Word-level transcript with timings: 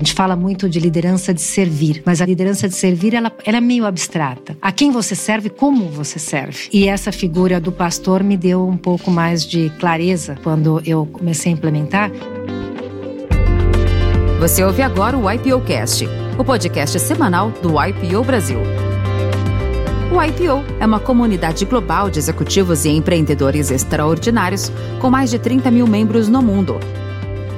A 0.00 0.02
gente 0.02 0.14
fala 0.14 0.34
muito 0.34 0.66
de 0.66 0.80
liderança 0.80 1.34
de 1.34 1.42
servir, 1.42 2.02
mas 2.06 2.22
a 2.22 2.24
liderança 2.24 2.66
de 2.66 2.74
servir 2.74 3.12
ela, 3.12 3.30
ela 3.44 3.58
é 3.58 3.60
meio 3.60 3.84
abstrata. 3.84 4.56
A 4.62 4.72
quem 4.72 4.90
você 4.90 5.14
serve, 5.14 5.50
como 5.50 5.90
você 5.90 6.18
serve. 6.18 6.70
E 6.72 6.88
essa 6.88 7.12
figura 7.12 7.60
do 7.60 7.70
pastor 7.70 8.22
me 8.22 8.34
deu 8.34 8.66
um 8.66 8.78
pouco 8.78 9.10
mais 9.10 9.44
de 9.44 9.68
clareza 9.78 10.38
quando 10.42 10.80
eu 10.86 11.04
comecei 11.04 11.52
a 11.52 11.54
implementar. 11.54 12.10
Você 14.38 14.64
ouve 14.64 14.80
agora 14.80 15.18
o 15.18 15.30
IPOcast, 15.30 16.08
o 16.38 16.44
podcast 16.46 16.98
semanal 16.98 17.50
do 17.50 17.74
IPO 17.78 18.24
Brasil. 18.24 18.60
O 20.10 20.22
IPO 20.22 20.64
é 20.80 20.86
uma 20.86 20.98
comunidade 20.98 21.66
global 21.66 22.08
de 22.08 22.18
executivos 22.18 22.86
e 22.86 22.88
empreendedores 22.88 23.70
extraordinários 23.70 24.72
com 24.98 25.10
mais 25.10 25.28
de 25.28 25.38
30 25.38 25.70
mil 25.70 25.86
membros 25.86 26.26
no 26.26 26.40
mundo. 26.40 26.80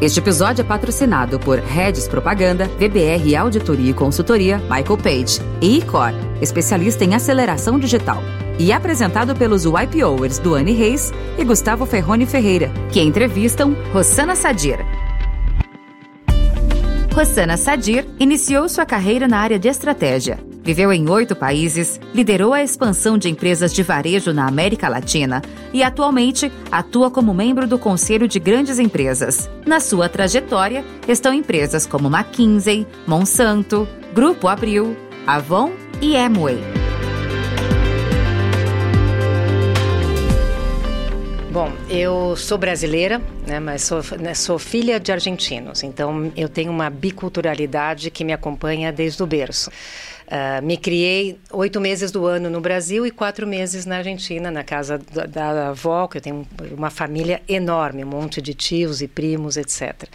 Este 0.03 0.19
episódio 0.19 0.62
é 0.62 0.64
patrocinado 0.64 1.39
por 1.39 1.61
Redes 1.61 2.08
Propaganda, 2.08 2.67
VBR 2.67 3.36
Auditoria 3.36 3.93
e 3.93 3.95
Consultoria, 3.95 4.59
Michael 4.59 4.99
Page 4.99 5.40
e 5.61 5.79
Icor, 5.79 6.11
especialista 6.40 7.04
em 7.04 7.14
aceleração 7.14 7.79
digital. 7.79 8.21
E 8.59 8.73
apresentado 8.73 9.32
pelos 9.36 9.64
YPOers 9.64 10.40
Duane 10.40 10.73
Reis 10.73 11.12
e 11.39 11.45
Gustavo 11.45 11.86
Ferrone 11.86 12.26
Ferreira, 12.26 12.68
que 12.90 13.00
entrevistam 13.00 13.76
Rossana 13.93 14.35
Sadir, 14.35 14.85
Rossana 17.14 17.57
Sadir 17.57 18.04
iniciou 18.18 18.68
sua 18.68 18.84
carreira 18.84 19.29
na 19.29 19.39
área 19.39 19.59
de 19.59 19.68
estratégia. 19.68 20.51
Viveu 20.62 20.93
em 20.93 21.08
oito 21.11 21.34
países, 21.34 22.00
liderou 22.14 22.52
a 22.52 22.62
expansão 22.62 23.18
de 23.18 23.29
empresas 23.29 23.72
de 23.75 23.82
varejo 23.82 24.32
na 24.32 24.46
América 24.46 24.89
Latina 24.89 25.43
e 25.72 25.82
atualmente 25.82 26.53
atua 26.70 27.11
como 27.11 27.34
membro 27.34 27.66
do 27.66 27.79
Conselho 27.79 28.29
de 28.29 28.39
Grandes 28.39 28.79
Empresas. 28.79 29.50
Na 29.67 29.80
sua 29.80 30.08
trajetória 30.08 30.84
estão 31.08 31.34
empresas 31.34 31.84
como 31.84 32.08
McKinsey, 32.08 32.86
Monsanto, 33.08 33.89
Grupo 34.14 34.47
Abril, 34.47 34.97
Avon 35.27 35.72
e 36.00 36.17
Amway. 36.17 36.59
Bom, 41.53 41.70
eu 41.91 42.34
sou 42.34 42.56
brasileira, 42.56 43.20
né, 43.47 43.61
mas 43.61 43.83
sou, 43.83 44.00
né, 44.19 44.33
sou, 44.33 44.59
filha 44.59 44.98
de 44.98 45.12
argentinos, 45.12 45.83
então 45.83 46.33
eu 46.34 46.48
tenho 46.48 46.72
uma 46.72 46.89
biculturalidade 46.89 48.11
que 48.11 48.25
me 48.25 48.33
acompanha 48.33 48.91
desde 48.91 49.22
o 49.22 49.27
berço. 49.27 49.70
Uh, 50.33 50.64
me 50.64 50.78
criei 50.78 51.38
oito 51.50 51.78
meses 51.78 52.11
do 52.11 52.25
ano 52.25 52.48
no 52.48 52.58
Brasil 52.58 53.05
e 53.05 53.11
quatro 53.11 53.47
meses 53.47 53.84
na 53.84 53.98
Argentina, 53.98 54.50
na 54.50 54.64
casa 54.64 54.97
da, 54.97 55.27
da 55.27 55.69
avó, 55.69 56.08
que 56.08 56.16
eu 56.16 56.22
tenho 56.22 56.48
uma 56.70 56.88
família 56.88 57.42
enorme, 57.47 58.02
um 58.02 58.06
monte 58.06 58.41
de 58.41 58.55
tios 58.55 59.03
e 59.03 59.08
primos, 59.08 59.58
etc. 59.58 60.08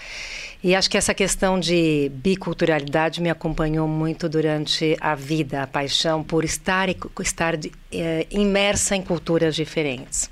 E 0.64 0.74
acho 0.74 0.90
que 0.90 0.98
essa 0.98 1.14
questão 1.14 1.60
de 1.60 2.12
biculturalidade 2.16 3.22
me 3.22 3.30
acompanhou 3.30 3.88
muito 3.88 4.28
durante 4.28 4.98
a 5.00 5.14
vida, 5.14 5.62
a 5.62 5.68
paixão 5.68 6.24
por 6.24 6.44
estar, 6.44 6.90
estar 7.22 7.54
eh, 7.92 8.26
imersa 8.32 8.96
em 8.96 9.04
culturas 9.04 9.56
diferentes. 9.56 10.32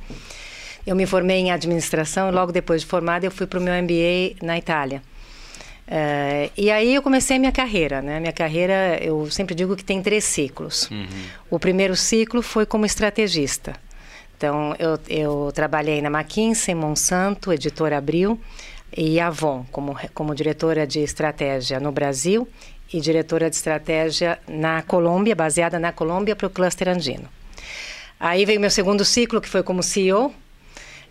Eu 0.86 0.96
me 0.96 1.06
formei 1.06 1.38
em 1.38 1.52
administração 1.52 2.28
e 2.30 2.32
logo 2.32 2.52
depois 2.52 2.82
de 2.82 2.88
formada 2.88 3.24
eu 3.24 3.30
fui 3.30 3.46
para 3.46 3.60
o 3.60 3.62
meu 3.62 3.74
MBA 3.84 4.44
na 4.44 4.58
Itália. 4.58 5.04
Uh, 5.88 6.50
e 6.58 6.72
aí 6.72 6.96
eu 6.96 7.02
comecei 7.02 7.38
a 7.38 7.40
minha 7.40 7.52
carreira, 7.52 8.02
né? 8.02 8.20
Minha 8.20 8.34
carreira, 8.34 8.98
eu 9.02 9.30
sempre 9.30 9.54
digo 9.54 9.76
que 9.76 9.84
tem 9.84 10.02
três 10.02 10.24
ciclos. 10.24 10.90
Uhum. 10.90 11.06
O 11.50 11.60
primeiro 11.60 11.96
ciclo 11.96 12.42
foi 12.42 12.66
como 12.66 12.86
estrategista. 12.86 13.74
Então, 14.36 14.76
eu, 14.80 15.00
eu 15.08 15.52
trabalhei 15.54 16.02
na 16.02 16.10
McKinsey, 16.10 16.76
Monsanto, 16.76 17.54
Editora 17.54 17.98
Abril 17.98 18.40
e 18.96 19.20
Avon, 19.20 19.66
como, 19.72 19.96
como 20.14 20.36
diretora 20.36 20.86
de 20.86 21.00
estratégia 21.00 21.80
no 21.80 21.92
Brasil 21.92 22.48
e 22.92 23.00
diretora 23.00 23.50
de 23.50 23.56
estratégia 23.56 24.40
na 24.48 24.82
Colômbia, 24.82 25.36
baseada 25.36 25.80
na 25.80 25.92
Colômbia 25.92 26.36
para 26.36 26.48
o 26.48 26.50
cluster 26.50 26.90
andino. 26.90 27.30
Aí 28.20 28.46
veio 28.46 28.60
meu 28.60 28.70
segundo 28.70 29.06
ciclo, 29.06 29.40
que 29.40 29.50
foi 29.50 29.64
como 29.64 29.84
CEO, 29.84 30.34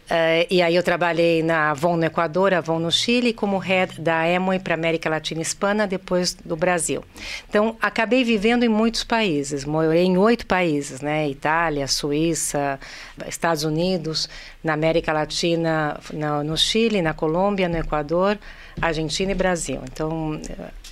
Uh, 0.04 0.44
e 0.50 0.60
aí 0.60 0.76
eu 0.76 0.82
trabalhei 0.82 1.42
na 1.42 1.70
Avon 1.70 1.96
no 1.96 2.04
Equador, 2.04 2.52
Avon 2.52 2.78
no 2.78 2.92
Chile, 2.92 3.32
como 3.32 3.56
head 3.56 3.98
da 4.00 4.22
Amway 4.24 4.58
para 4.58 4.74
América 4.74 5.08
Latina 5.08 5.40
Hispana, 5.40 5.86
depois 5.86 6.34
do 6.34 6.54
Brasil. 6.54 7.02
Então, 7.48 7.74
acabei 7.80 8.22
vivendo 8.22 8.64
em 8.64 8.68
muitos 8.68 9.02
países, 9.02 9.64
morei 9.64 10.04
em 10.04 10.18
oito 10.18 10.46
países, 10.46 11.00
né? 11.00 11.26
Itália, 11.28 11.88
Suíça, 11.88 12.78
Estados 13.26 13.64
Unidos, 13.64 14.28
na 14.62 14.74
América 14.74 15.10
Latina, 15.10 15.98
no 16.44 16.56
Chile, 16.56 17.00
na 17.00 17.14
Colômbia, 17.14 17.68
no 17.68 17.78
Equador, 17.78 18.38
Argentina 18.80 19.32
e 19.32 19.34
Brasil. 19.34 19.80
Então, 19.90 20.40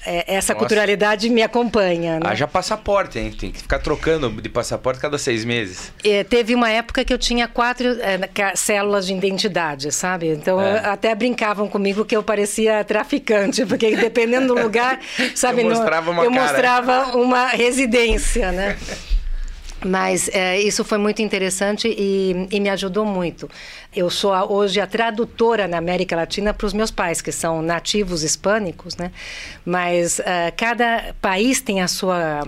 é, 0.04 0.34
essa 0.34 0.52
Nossa. 0.52 0.54
culturalidade 0.54 1.28
me 1.28 1.42
acompanha. 1.42 2.18
Né? 2.18 2.26
Haja 2.26 2.48
passaporte, 2.48 3.18
hein? 3.18 3.30
Tem 3.30 3.52
que 3.52 3.58
ficar 3.58 3.78
trocando 3.78 4.30
de 4.40 4.48
passaporte 4.48 5.00
cada 5.00 5.16
seis 5.16 5.44
meses. 5.44 5.92
É, 6.04 6.24
teve 6.24 6.54
uma 6.54 6.70
época 6.70 7.04
que 7.04 7.12
eu 7.12 7.18
tinha 7.18 7.46
quatro 7.46 7.86
é, 8.00 8.56
células 8.56 9.06
de 9.06 9.14
identidade, 9.14 9.92
sabe? 9.92 10.28
Então 10.28 10.60
é. 10.60 10.78
até 10.78 11.14
brincavam 11.14 11.68
comigo 11.68 12.04
que 12.04 12.16
eu 12.16 12.22
parecia 12.22 12.82
traficante, 12.84 13.64
porque 13.64 13.94
dependendo 13.94 14.54
do 14.54 14.60
lugar, 14.60 14.98
sabe? 15.34 15.62
eu 15.62 15.68
mostrava 15.68 16.10
uma, 16.10 16.24
eu 16.24 16.32
cara. 16.32 16.42
mostrava 16.42 17.16
uma 17.16 17.46
residência, 17.48 18.50
né? 18.50 18.76
Mas 19.84 20.28
é, 20.32 20.60
isso 20.60 20.84
foi 20.84 20.98
muito 20.98 21.20
interessante 21.22 21.88
e, 21.88 22.48
e, 22.50 22.60
me 22.60 22.68
ajudou 22.68 23.04
muito. 23.04 23.50
Eu 23.94 24.08
sou 24.10 24.32
a, 24.32 24.44
hoje 24.44 24.80
a 24.80 24.86
tradutora 24.86 25.66
na 25.66 25.78
América 25.78 26.14
Latina 26.14 26.54
para 26.54 26.66
os 26.66 26.72
meus 26.72 26.90
pais, 26.90 27.20
que 27.20 27.32
são 27.32 27.60
nativos 27.62 28.22
hispânicos, 28.22 28.96
né? 28.96 29.10
Mas 29.64 30.18
uh, 30.20 30.22
cada 30.56 31.14
país 31.20 31.60
tem 31.60 31.80
a 31.80 31.88
sua 31.88 32.42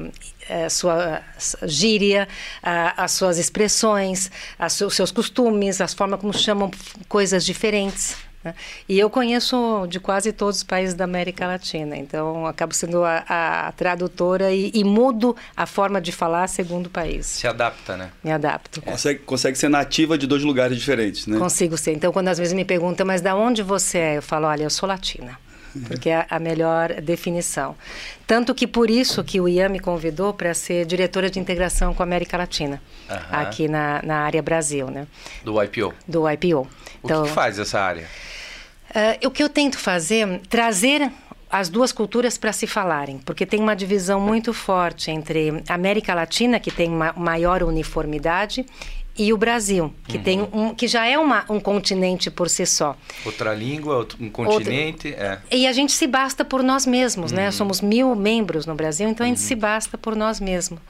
a 0.49 0.69
sua 0.69 1.23
gíria, 1.63 2.29
as 2.63 3.13
suas 3.13 3.39
expressões, 3.39 4.31
os 4.87 4.95
seus 4.95 5.11
costumes, 5.11 5.81
as 5.81 5.95
formas 5.95 6.21
como 6.21 6.35
chamam 6.35 6.71
coisas 7.09 7.47
diferentes. 7.47 8.15
Né? 8.45 8.55
E 8.89 8.99
eu 8.99 9.09
conheço 9.09 9.87
de 9.89 9.99
quase 9.99 10.33
todos 10.33 10.59
os 10.59 10.63
países 10.63 10.95
da 10.95 11.05
América 11.05 11.47
Latina, 11.47 11.97
então 11.97 12.47
acabo 12.47 12.75
sendo 12.75 13.03
a, 13.03 13.25
a 13.29 13.73
tradutora 13.73 14.53
e, 14.53 14.71
e, 14.75 14.85
mudo 14.85 15.35
a 15.57 15.65
forma 15.65 16.01
de 16.01 16.13
falar 16.13 16.47
segundo 16.49 16.87
o 16.87 16.91
país. 16.91 17.27
Se 17.27 17.47
adapta, 17.47 17.97
né? 17.97 18.11
Me 18.23 18.31
adapto. 18.31 18.83
É. 18.85 18.91
Consegue, 18.91 19.21
consegue 19.21 19.57
ser 19.57 19.69
nativa 19.69 20.19
de 20.19 20.27
dois 20.27 20.43
lugares 20.43 20.77
diferentes, 20.77 21.27
né? 21.27 21.39
Consigo 21.39 21.77
ser. 21.79 21.93
Então, 21.93 22.13
quando 22.13 22.29
às 22.29 22.39
vezes 22.39 22.53
me 22.53 22.65
perguntam, 22.65 23.07
mas 23.07 23.23
da 23.23 23.35
onde 23.35 23.63
você 23.63 23.99
é? 23.99 24.17
Eu 24.19 24.23
falo, 24.23 24.47
olha, 24.47 24.65
eu 24.65 24.71
sou 24.71 24.89
latina 24.89 25.39
porque 25.87 26.11
é 26.11 26.27
a 26.29 26.39
melhor 26.39 27.01
definição. 27.01 27.77
Tanto 28.27 28.55
que 28.55 28.67
por 28.67 28.91
isso 28.91 29.23
que 29.23 29.41
o 29.41 29.49
Ian 29.49 29.69
me 29.69 29.81
convidou 29.81 30.33
para 30.33 30.55
ser 30.55 30.87
diretora 30.87 31.31
de 31.31 31.39
integração 31.39 31.95
com 31.95 32.03
a 32.03 32.07
América 32.07 32.37
Latina, 32.37 32.81
aqui 33.31 33.69
na, 33.69 34.01
na 34.03 34.19
área 34.21 34.43
Brasil, 34.43 34.91
né? 34.91 35.07
Do 35.45 35.63
IPO. 35.63 35.93
Do 36.07 36.31
IPO. 36.31 36.61
O 36.61 36.69
então, 37.05 37.23
que, 37.23 37.29
que 37.29 37.35
faz 37.35 37.59
essa 37.59 37.81
área? 37.81 38.07
Uh, 38.91 39.27
o 39.27 39.31
que 39.31 39.43
eu 39.43 39.49
tento 39.49 39.79
fazer, 39.79 40.41
trazer 40.49 41.11
as 41.51 41.69
duas 41.69 41.93
culturas 41.93 42.37
para 42.37 42.53
se 42.53 42.67
falarem, 42.67 43.19
porque 43.19 43.47
tem 43.47 43.61
uma 43.61 43.77
divisão 43.77 44.21
muito 44.21 44.53
forte 44.53 45.11
entre 45.11 45.63
a 45.69 45.75
América 45.75 46.15
Latina, 46.15 46.59
que 46.59 46.71
tem 46.71 46.89
uma 46.89 47.13
maior 47.13 47.63
uniformidade, 47.63 48.67
e 49.17 49.33
o 49.33 49.37
Brasil, 49.37 49.95
que, 50.09 50.17
uhum. 50.17 50.23
tem 50.23 50.43
um, 50.53 50.75
que 50.75 50.89
já 50.89 51.07
é 51.07 51.17
uma, 51.17 51.45
um 51.49 51.61
continente 51.61 52.31
por 52.31 52.49
si 52.49 52.67
só. 52.67 52.97
Outra 53.25 53.55
língua, 53.55 54.07
um 54.19 54.29
continente. 54.29 55.09
Outra... 55.09 55.43
É. 55.51 55.57
E 55.57 55.67
a 55.69 55.73
gente 55.73 55.93
se 55.93 56.07
basta 56.07 56.45
por 56.45 56.65
nós 56.65 56.85
mesmos, 56.85 57.31
né? 57.31 57.43
uhum. 57.43 57.47
né? 57.47 57.53
Somos 57.53 57.81
mil 57.81 58.15
membros 58.17 58.67
no 58.67 58.75
Brasil, 58.75 59.09
então 59.09 59.25
a 59.25 59.29
gente 59.29 59.39
uhum. 59.39 59.47
se 59.47 59.55
basta 59.55 59.97
por 59.97 60.17
nós 60.17 60.41
mesmos. 60.41 60.81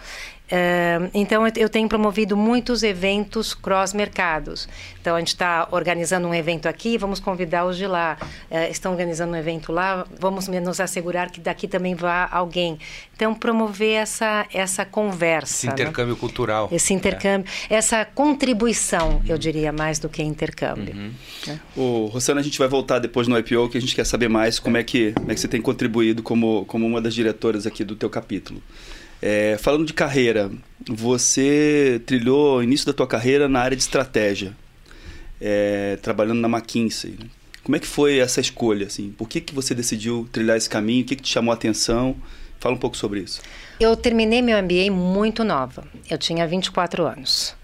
Uh, 0.44 1.08
então, 1.14 1.42
eu 1.56 1.70
tenho 1.70 1.88
promovido 1.88 2.36
muitos 2.36 2.82
eventos 2.82 3.54
cross-mercados. 3.54 4.68
Então, 5.00 5.16
a 5.16 5.18
gente 5.18 5.28
está 5.28 5.68
organizando 5.70 6.28
um 6.28 6.34
evento 6.34 6.66
aqui, 6.66 6.98
vamos 6.98 7.18
convidar 7.18 7.64
os 7.64 7.78
de 7.78 7.86
lá. 7.86 8.18
Uh, 8.50 8.70
estão 8.70 8.92
organizando 8.92 9.32
um 9.32 9.36
evento 9.36 9.72
lá, 9.72 10.06
vamos 10.20 10.46
nos 10.46 10.80
assegurar 10.80 11.30
que 11.30 11.40
daqui 11.40 11.66
também 11.66 11.94
vá 11.94 12.28
alguém. 12.30 12.78
Então, 13.16 13.34
promover 13.34 13.94
essa, 13.94 14.46
essa 14.52 14.84
conversa. 14.84 15.54
Esse 15.54 15.66
intercâmbio 15.66 16.14
né? 16.14 16.20
cultural. 16.20 16.68
Esse 16.70 16.92
intercâmbio, 16.92 17.50
é. 17.70 17.76
essa 17.76 18.04
contribuição, 18.04 19.22
eu 19.26 19.38
diria, 19.38 19.72
mais 19.72 19.98
do 19.98 20.10
que 20.10 20.22
intercâmbio. 20.22 20.94
Uhum. 20.94 21.10
Né? 21.46 21.60
O 21.74 22.06
Rossana, 22.06 22.40
a 22.40 22.44
gente 22.44 22.58
vai 22.58 22.68
voltar 22.68 22.98
depois 22.98 23.26
no 23.26 23.38
IPO, 23.38 23.70
que 23.70 23.78
a 23.78 23.80
gente 23.80 23.94
quer 23.94 24.04
saber 24.04 24.28
mais 24.28 24.58
como 24.58 24.76
é 24.76 24.82
que, 24.82 25.12
como 25.12 25.30
é 25.30 25.34
que 25.34 25.40
você 25.40 25.48
tem 25.48 25.62
contribuído 25.62 26.22
como, 26.22 26.66
como 26.66 26.86
uma 26.86 27.00
das 27.00 27.14
diretoras 27.14 27.66
aqui 27.66 27.82
do 27.82 27.96
teu 27.96 28.10
capítulo. 28.10 28.62
É, 29.20 29.56
falando 29.58 29.86
de 29.86 29.92
carreira, 29.92 30.50
você 30.86 32.00
trilhou 32.04 32.58
o 32.58 32.62
início 32.62 32.86
da 32.86 32.92
tua 32.92 33.06
carreira 33.06 33.48
na 33.48 33.60
área 33.60 33.76
de 33.76 33.82
estratégia, 33.82 34.54
é, 35.40 35.96
trabalhando 36.02 36.40
na 36.40 36.48
McKinsey. 36.48 37.16
Né? 37.18 37.26
Como 37.62 37.74
é 37.74 37.78
que 37.78 37.86
foi 37.86 38.18
essa 38.18 38.40
escolha? 38.40 38.86
Assim? 38.86 39.10
Por 39.10 39.28
que, 39.28 39.40
que 39.40 39.54
você 39.54 39.74
decidiu 39.74 40.28
trilhar 40.30 40.56
esse 40.56 40.68
caminho? 40.68 41.02
O 41.02 41.06
que, 41.06 41.16
que 41.16 41.22
te 41.22 41.32
chamou 41.32 41.50
a 41.50 41.54
atenção? 41.54 42.14
Fala 42.60 42.74
um 42.74 42.78
pouco 42.78 42.96
sobre 42.96 43.20
isso. 43.20 43.40
Eu 43.80 43.96
terminei 43.96 44.42
meu 44.42 44.62
MBA 44.62 44.90
muito 44.90 45.42
nova. 45.42 45.86
Eu 46.08 46.18
tinha 46.18 46.46
24 46.46 47.06
anos. 47.06 47.54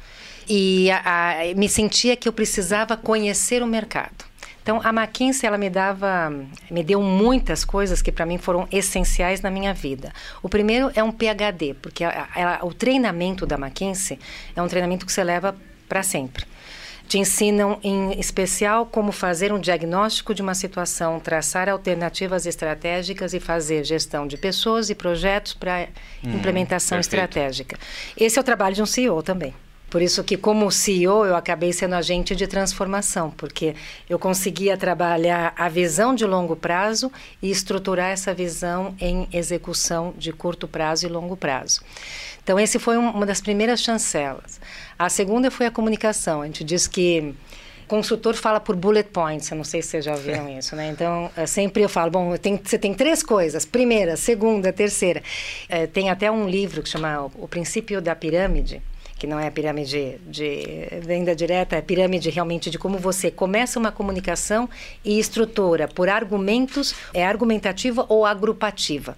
E 0.49 0.91
a, 0.91 1.43
a, 1.43 1.55
me 1.55 1.69
sentia 1.69 2.17
que 2.17 2.29
eu 2.29 2.33
precisava 2.33 2.97
conhecer 2.97 3.63
o 3.63 3.67
mercado. 3.67 4.30
Então, 4.63 4.81
a 4.85 4.91
McKinsey, 4.91 5.47
ela 5.47 5.57
me 5.57 5.71
dava, 5.71 6.33
me 6.71 6.83
deu 6.83 7.01
muitas 7.01 7.65
coisas 7.65 8.03
que 8.03 8.13
para 8.13 8.27
mim 8.27 8.39
foram 8.39 8.69
essenciais 8.71 9.41
na 9.41 9.51
minha 9.51 9.73
vida. 9.73 10.13
O 10.43 10.49
primeiro 10.49 10.91
é 10.95 11.03
um 11.03 11.11
PhD, 11.11 11.75
porque 11.75 12.05
a, 12.05 12.29
a, 12.61 12.65
o 12.65 12.75
treinamento 12.75 13.47
da 13.47 13.57
McKinsey 13.57 14.19
é 14.55 14.61
um 14.61 14.69
treinamento 14.69 15.07
que 15.07 15.13
você 15.13 15.25
leva 15.25 15.57
para 15.89 16.03
sempre. 16.03 16.45
Te 17.09 17.19
ensinam, 17.19 17.81
em 17.83 18.21
especial, 18.21 18.87
como 18.87 19.11
fazer 19.11 19.53
um 19.53 19.59
diagnóstico 19.59 20.33
de 20.33 20.43
uma 20.43 20.55
situação, 20.55 21.19
traçar 21.19 21.69
alternativas 21.69 22.47
estratégicas 22.47 23.35
e 23.35 23.41
fazer 23.41 23.83
gestão 23.83 24.29
de 24.29 24.37
pessoas 24.37 24.91
e 24.91 24.95
projetos 24.95 25.53
para 25.53 25.89
hum, 26.23 26.37
implementação 26.37 26.99
perfeito. 26.99 27.25
estratégica. 27.25 27.79
Esse 28.17 28.39
é 28.39 28.41
o 28.41 28.45
trabalho 28.45 28.77
de 28.77 28.83
um 28.83 28.87
CEO 28.87 29.25
também. 29.25 29.53
Por 29.91 30.01
isso 30.01 30.23
que, 30.23 30.37
como 30.37 30.71
CEO, 30.71 31.27
eu 31.27 31.35
acabei 31.35 31.73
sendo 31.73 31.97
agente 31.97 32.37
de 32.37 32.47
transformação, 32.47 33.31
porque 33.33 33.75
eu 34.09 34.21
conseguia 34.21 34.77
trabalhar 34.77 35.53
a 35.57 35.69
visão 35.69 36.15
de 36.15 36.25
longo 36.25 36.55
prazo 36.55 37.11
e 37.43 37.51
estruturar 37.51 38.11
essa 38.11 38.33
visão 38.33 38.95
em 39.01 39.29
execução 39.33 40.15
de 40.17 40.33
curto 40.33 40.69
prazo 40.69 41.07
e 41.07 41.09
longo 41.09 41.37
prazo. 41.37 41.81
Então, 42.43 42.59
esse 42.59 42.79
foi 42.79 42.97
um, 42.97 43.11
uma 43.11 43.27
das 43.27 43.41
primeiras 43.41 43.81
chancelas. 43.81 44.61
A 44.97 45.09
segunda 45.09 45.51
foi 45.51 45.67
a 45.67 45.71
comunicação. 45.73 46.43
A 46.43 46.47
gente 46.47 46.63
diz 46.63 46.87
que 46.87 47.35
consultor 47.89 48.37
fala 48.37 48.61
por 48.61 48.77
bullet 48.77 49.09
points, 49.11 49.51
eu 49.51 49.57
não 49.57 49.65
sei 49.65 49.83
se 49.83 49.89
vocês 49.89 50.05
já 50.05 50.15
viram 50.15 50.49
isso, 50.57 50.77
né? 50.77 50.89
Então, 50.91 51.29
é, 51.37 51.45
sempre 51.45 51.83
eu 51.83 51.89
falo, 51.89 52.13
bom, 52.13 52.37
tem, 52.37 52.61
você 52.63 52.79
tem 52.79 52.95
três 52.95 53.21
coisas, 53.21 53.65
primeira, 53.65 54.17
segunda, 54.17 54.73
terceira. 54.73 55.21
É, 55.69 55.89
tem 55.89 56.09
até 56.09 56.31
um 56.31 56.49
livro 56.49 56.81
que 56.81 56.89
chama 56.89 57.29
O 57.35 57.49
Princípio 57.49 58.01
da 58.01 58.15
Pirâmide, 58.15 58.81
que 59.21 59.27
não 59.27 59.39
é 59.39 59.47
a 59.47 59.51
pirâmide 59.51 60.19
de 60.27 60.89
venda 61.03 61.37
direta, 61.37 61.77
é 61.77 61.81
a 61.81 61.83
pirâmide 61.83 62.31
realmente 62.31 62.71
de 62.71 62.79
como 62.79 62.97
você 62.97 63.31
começa 63.31 63.79
uma 63.79 63.93
comunicação 63.93 64.67
e 65.05 65.19
estrutura 65.19 65.87
por 65.87 66.09
argumentos, 66.09 66.95
é 67.13 67.23
argumentativa 67.23 68.07
ou 68.09 68.25
agrupativa. 68.25 69.15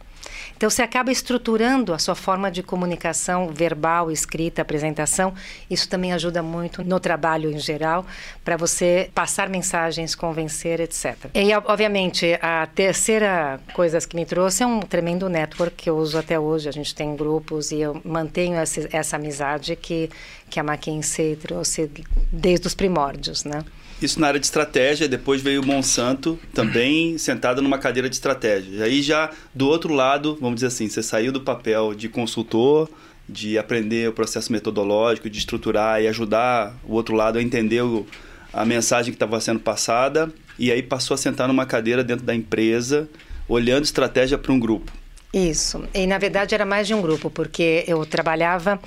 Então, 0.62 0.70
você 0.70 0.82
acaba 0.82 1.10
estruturando 1.10 1.92
a 1.92 1.98
sua 1.98 2.14
forma 2.14 2.48
de 2.48 2.62
comunicação 2.62 3.48
verbal, 3.48 4.12
escrita, 4.12 4.62
apresentação. 4.62 5.34
Isso 5.68 5.88
também 5.88 6.12
ajuda 6.12 6.40
muito 6.40 6.84
no 6.84 7.00
trabalho 7.00 7.50
em 7.50 7.58
geral, 7.58 8.06
para 8.44 8.56
você 8.56 9.10
passar 9.12 9.48
mensagens, 9.48 10.14
convencer, 10.14 10.78
etc. 10.78 11.16
E, 11.34 11.52
obviamente, 11.52 12.38
a 12.40 12.64
terceira 12.72 13.58
coisa 13.74 13.98
que 14.06 14.14
me 14.14 14.24
trouxe 14.24 14.62
é 14.62 14.66
um 14.68 14.78
tremendo 14.78 15.28
network 15.28 15.74
que 15.74 15.90
eu 15.90 15.96
uso 15.96 16.16
até 16.16 16.38
hoje. 16.38 16.68
A 16.68 16.72
gente 16.72 16.94
tem 16.94 17.16
grupos 17.16 17.72
e 17.72 17.80
eu 17.80 18.00
mantenho 18.04 18.54
essa, 18.54 18.88
essa 18.92 19.16
amizade 19.16 19.74
que, 19.74 20.08
que 20.48 20.60
a 20.60 20.62
McKinsey 20.62 21.34
trouxe 21.34 21.90
desde 22.30 22.68
os 22.68 22.74
primórdios, 22.76 23.42
né? 23.42 23.64
Isso 24.02 24.20
na 24.20 24.28
área 24.28 24.40
de 24.40 24.46
estratégia, 24.46 25.08
depois 25.08 25.40
veio 25.40 25.62
o 25.62 25.66
Monsanto, 25.66 26.38
também 26.52 27.16
sentado 27.18 27.62
numa 27.62 27.78
cadeira 27.78 28.08
de 28.08 28.16
estratégia. 28.16 28.78
E 28.78 28.82
aí 28.82 29.02
já 29.02 29.30
do 29.54 29.68
outro 29.68 29.94
lado, 29.94 30.36
vamos 30.40 30.56
dizer 30.56 30.68
assim, 30.68 30.88
você 30.88 31.02
saiu 31.02 31.30
do 31.30 31.40
papel 31.40 31.94
de 31.94 32.08
consultor, 32.08 32.88
de 33.28 33.56
aprender 33.58 34.08
o 34.08 34.12
processo 34.12 34.50
metodológico, 34.52 35.30
de 35.30 35.38
estruturar 35.38 36.02
e 36.02 36.08
ajudar 36.08 36.74
o 36.84 36.94
outro 36.94 37.14
lado 37.14 37.38
a 37.38 37.42
entender 37.42 37.82
o, 37.82 38.06
a 38.52 38.64
mensagem 38.64 39.12
que 39.12 39.16
estava 39.16 39.40
sendo 39.40 39.60
passada, 39.60 40.32
e 40.58 40.70
aí 40.70 40.82
passou 40.82 41.14
a 41.14 41.18
sentar 41.18 41.46
numa 41.46 41.64
cadeira 41.64 42.02
dentro 42.02 42.24
da 42.24 42.34
empresa, 42.34 43.08
olhando 43.48 43.84
estratégia 43.84 44.36
para 44.36 44.52
um 44.52 44.58
grupo. 44.58 44.92
Isso. 45.32 45.82
E 45.94 46.06
na 46.06 46.18
verdade 46.18 46.54
era 46.54 46.66
mais 46.66 46.86
de 46.86 46.92
um 46.92 47.00
grupo, 47.00 47.30
porque 47.30 47.84
eu 47.86 48.04
trabalhava 48.04 48.78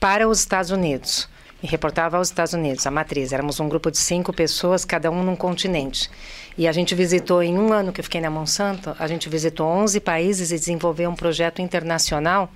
para 0.00 0.26
os 0.26 0.40
Estados 0.40 0.70
Unidos 0.70 1.28
e 1.62 1.66
reportava 1.66 2.16
aos 2.16 2.28
Estados 2.28 2.52
Unidos, 2.52 2.86
a 2.86 2.90
matriz. 2.90 3.32
Éramos 3.32 3.60
um 3.60 3.68
grupo 3.68 3.90
de 3.90 3.98
cinco 3.98 4.32
pessoas, 4.32 4.84
cada 4.84 5.10
um 5.10 5.22
num 5.22 5.36
continente. 5.36 6.10
E 6.58 6.66
a 6.66 6.72
gente 6.72 6.94
visitou, 6.94 7.42
em 7.42 7.56
um 7.56 7.72
ano 7.72 7.92
que 7.92 8.00
eu 8.00 8.04
fiquei 8.04 8.20
na 8.20 8.28
Monsanto, 8.28 8.94
a 8.98 9.06
gente 9.06 9.28
visitou 9.28 9.66
11 9.66 10.00
países 10.00 10.50
e 10.50 10.56
desenvolveu 10.56 11.08
um 11.08 11.14
projeto 11.14 11.62
internacional 11.62 12.50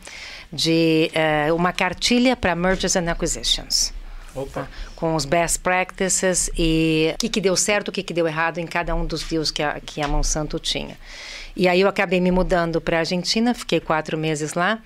de 0.52 1.10
uh, 1.48 1.54
uma 1.54 1.72
cartilha 1.72 2.36
para 2.36 2.54
mergers 2.54 2.96
and 2.96 3.10
acquisitions. 3.10 3.92
Opa. 4.34 4.68
Com 4.94 5.14
os 5.14 5.24
best 5.24 5.60
practices 5.60 6.50
e 6.58 7.12
o 7.14 7.18
que, 7.18 7.28
que 7.28 7.40
deu 7.40 7.56
certo, 7.56 7.88
o 7.88 7.92
que, 7.92 8.02
que 8.02 8.12
deu 8.12 8.26
errado 8.26 8.58
em 8.58 8.66
cada 8.66 8.94
um 8.94 9.06
dos 9.06 9.22
deals 9.22 9.50
que 9.50 9.62
a, 9.62 9.80
que 9.80 10.02
a 10.02 10.08
Monsanto 10.08 10.58
tinha. 10.58 10.98
E 11.56 11.66
aí 11.66 11.80
eu 11.80 11.88
acabei 11.88 12.20
me 12.20 12.30
mudando 12.30 12.80
para 12.82 12.98
a 12.98 13.00
Argentina, 13.00 13.54
fiquei 13.54 13.80
quatro 13.80 14.18
meses 14.18 14.52
lá, 14.52 14.78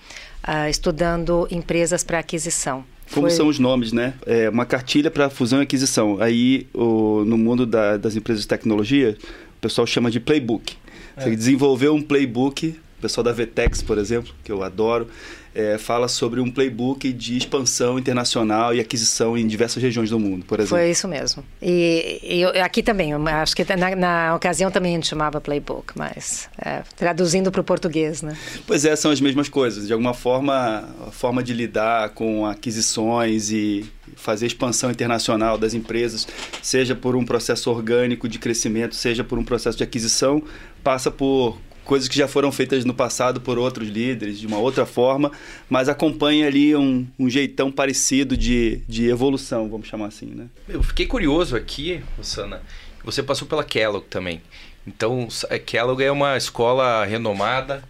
uh, 0.46 0.68
estudando 0.68 1.48
empresas 1.50 2.04
para 2.04 2.20
aquisição. 2.20 2.84
Como 3.12 3.26
Foi... 3.26 3.30
são 3.30 3.48
os 3.48 3.58
nomes, 3.58 3.92
né? 3.92 4.14
É 4.24 4.48
uma 4.48 4.64
cartilha 4.64 5.10
para 5.10 5.28
fusão 5.28 5.60
e 5.60 5.62
aquisição. 5.62 6.18
Aí, 6.20 6.66
o, 6.72 7.24
no 7.24 7.36
mundo 7.36 7.66
da, 7.66 7.96
das 7.96 8.14
empresas 8.14 8.42
de 8.42 8.48
tecnologia, 8.48 9.16
o 9.56 9.60
pessoal 9.60 9.86
chama 9.86 10.10
de 10.10 10.20
playbook. 10.20 10.76
É. 11.16 11.22
Você 11.22 11.36
desenvolveu 11.36 11.94
um 11.94 12.02
playbook, 12.02 12.74
o 13.00 13.02
pessoal 13.02 13.24
da 13.24 13.32
Vetex, 13.32 13.80
por 13.80 13.96
exemplo, 13.96 14.30
que 14.44 14.52
eu 14.52 14.62
adoro, 14.62 15.08
é, 15.54 15.78
fala 15.78 16.06
sobre 16.06 16.38
um 16.38 16.50
playbook 16.50 17.10
de 17.12 17.36
expansão 17.36 17.98
internacional 17.98 18.74
e 18.74 18.78
aquisição 18.78 19.38
em 19.38 19.46
diversas 19.46 19.82
regiões 19.82 20.10
do 20.10 20.18
mundo, 20.18 20.44
por 20.44 20.60
exemplo. 20.60 20.76
Foi 20.76 20.90
isso 20.90 21.08
mesmo. 21.08 21.42
E, 21.62 22.20
e 22.22 22.42
eu, 22.42 22.50
aqui 22.62 22.82
também, 22.82 23.12
acho 23.14 23.56
que 23.56 23.64
na, 23.74 23.96
na, 23.96 24.34
ocasião 24.34 24.70
também 24.70 24.92
a 24.92 24.94
gente 24.96 25.08
chamava 25.08 25.40
playbook, 25.40 25.94
mas 25.96 26.48
é, 26.62 26.82
traduzindo 26.94 27.50
para 27.50 27.62
o 27.62 27.64
português, 27.64 28.20
né? 28.20 28.36
Pois 28.66 28.84
é, 28.84 28.94
são 28.94 29.10
as 29.10 29.20
mesmas 29.20 29.48
coisas. 29.48 29.86
De 29.86 29.92
alguma 29.94 30.12
forma, 30.12 30.88
a 31.08 31.10
forma 31.10 31.42
de 31.42 31.54
lidar 31.54 32.10
com 32.10 32.44
aquisições 32.44 33.50
e 33.50 33.90
fazer 34.14 34.46
expansão 34.46 34.90
internacional 34.90 35.56
das 35.56 35.72
empresas, 35.72 36.28
seja 36.62 36.94
por 36.94 37.16
um 37.16 37.24
processo 37.24 37.70
orgânico 37.70 38.28
de 38.28 38.38
crescimento, 38.38 38.94
seja 38.94 39.24
por 39.24 39.38
um 39.38 39.44
processo 39.44 39.78
de 39.78 39.84
aquisição, 39.84 40.42
passa 40.82 41.10
por 41.10 41.56
coisas 41.90 42.08
que 42.08 42.16
já 42.16 42.28
foram 42.28 42.52
feitas 42.52 42.84
no 42.84 42.94
passado 42.94 43.40
por 43.40 43.58
outros 43.58 43.88
líderes 43.88 44.38
de 44.38 44.46
uma 44.46 44.58
outra 44.58 44.86
forma, 44.86 45.32
mas 45.68 45.88
acompanha 45.88 46.46
ali 46.46 46.76
um, 46.76 47.04
um 47.18 47.28
jeitão 47.28 47.68
parecido 47.72 48.36
de, 48.36 48.76
de 48.86 49.08
evolução, 49.08 49.68
vamos 49.68 49.88
chamar 49.88 50.06
assim, 50.06 50.26
né? 50.26 50.46
Eu 50.68 50.84
fiquei 50.84 51.04
curioso 51.04 51.56
aqui, 51.56 52.00
Rosana, 52.16 52.62
você 53.02 53.24
passou 53.24 53.48
pela 53.48 53.64
Kellogg 53.64 54.06
também. 54.08 54.40
Então, 54.86 55.26
a 55.50 55.58
Kellogg 55.58 56.00
é 56.00 56.12
uma 56.12 56.36
escola 56.36 57.04
renomada 57.04 57.82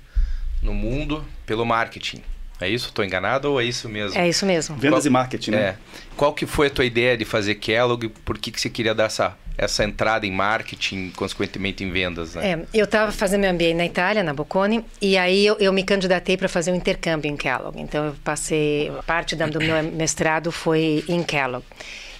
no 0.62 0.73
mundo 0.73 1.23
pelo 1.44 1.67
marketing. 1.67 2.23
É 2.58 2.70
isso? 2.70 2.88
Estou 2.88 3.05
enganado 3.05 3.50
ou 3.50 3.61
é 3.61 3.64
isso 3.64 3.87
mesmo? 3.87 4.19
É 4.19 4.26
isso 4.26 4.47
mesmo. 4.47 4.76
Vendas 4.76 5.00
Qual, 5.05 5.08
e 5.08 5.11
marketing, 5.11 5.50
né? 5.50 5.61
É. 5.61 5.76
Qual 6.20 6.34
que 6.34 6.44
foi 6.44 6.67
a 6.67 6.70
tua 6.70 6.84
ideia 6.84 7.17
de 7.17 7.25
fazer 7.25 7.55
Kellogg? 7.55 8.11
Por 8.26 8.37
que, 8.37 8.50
que 8.50 8.61
você 8.61 8.69
queria 8.69 8.94
dar 8.94 9.05
essa 9.05 9.34
essa 9.56 9.84
entrada 9.84 10.26
em 10.26 10.31
marketing, 10.31 11.12
consequentemente 11.17 11.82
em 11.82 11.90
vendas, 11.90 12.34
né? 12.34 12.52
É, 12.52 12.67
eu 12.75 12.84
estava 12.84 13.11
fazendo 13.11 13.40
meu 13.40 13.55
MBA 13.55 13.75
na 13.75 13.87
Itália, 13.87 14.23
na 14.23 14.35
Bocconi, 14.35 14.85
e 15.00 15.16
aí 15.16 15.47
eu, 15.47 15.56
eu 15.59 15.73
me 15.73 15.83
candidatei 15.83 16.37
para 16.37 16.47
fazer 16.47 16.73
um 16.73 16.75
intercâmbio 16.75 17.30
em 17.30 17.37
Kellogg. 17.38 17.80
Então 17.80 18.04
eu 18.04 18.14
passei, 18.23 18.92
parte 19.06 19.35
do 19.35 19.59
meu 19.59 19.83
mestrado 19.83 20.52
foi 20.52 21.02
em 21.09 21.23
Kellogg. 21.23 21.64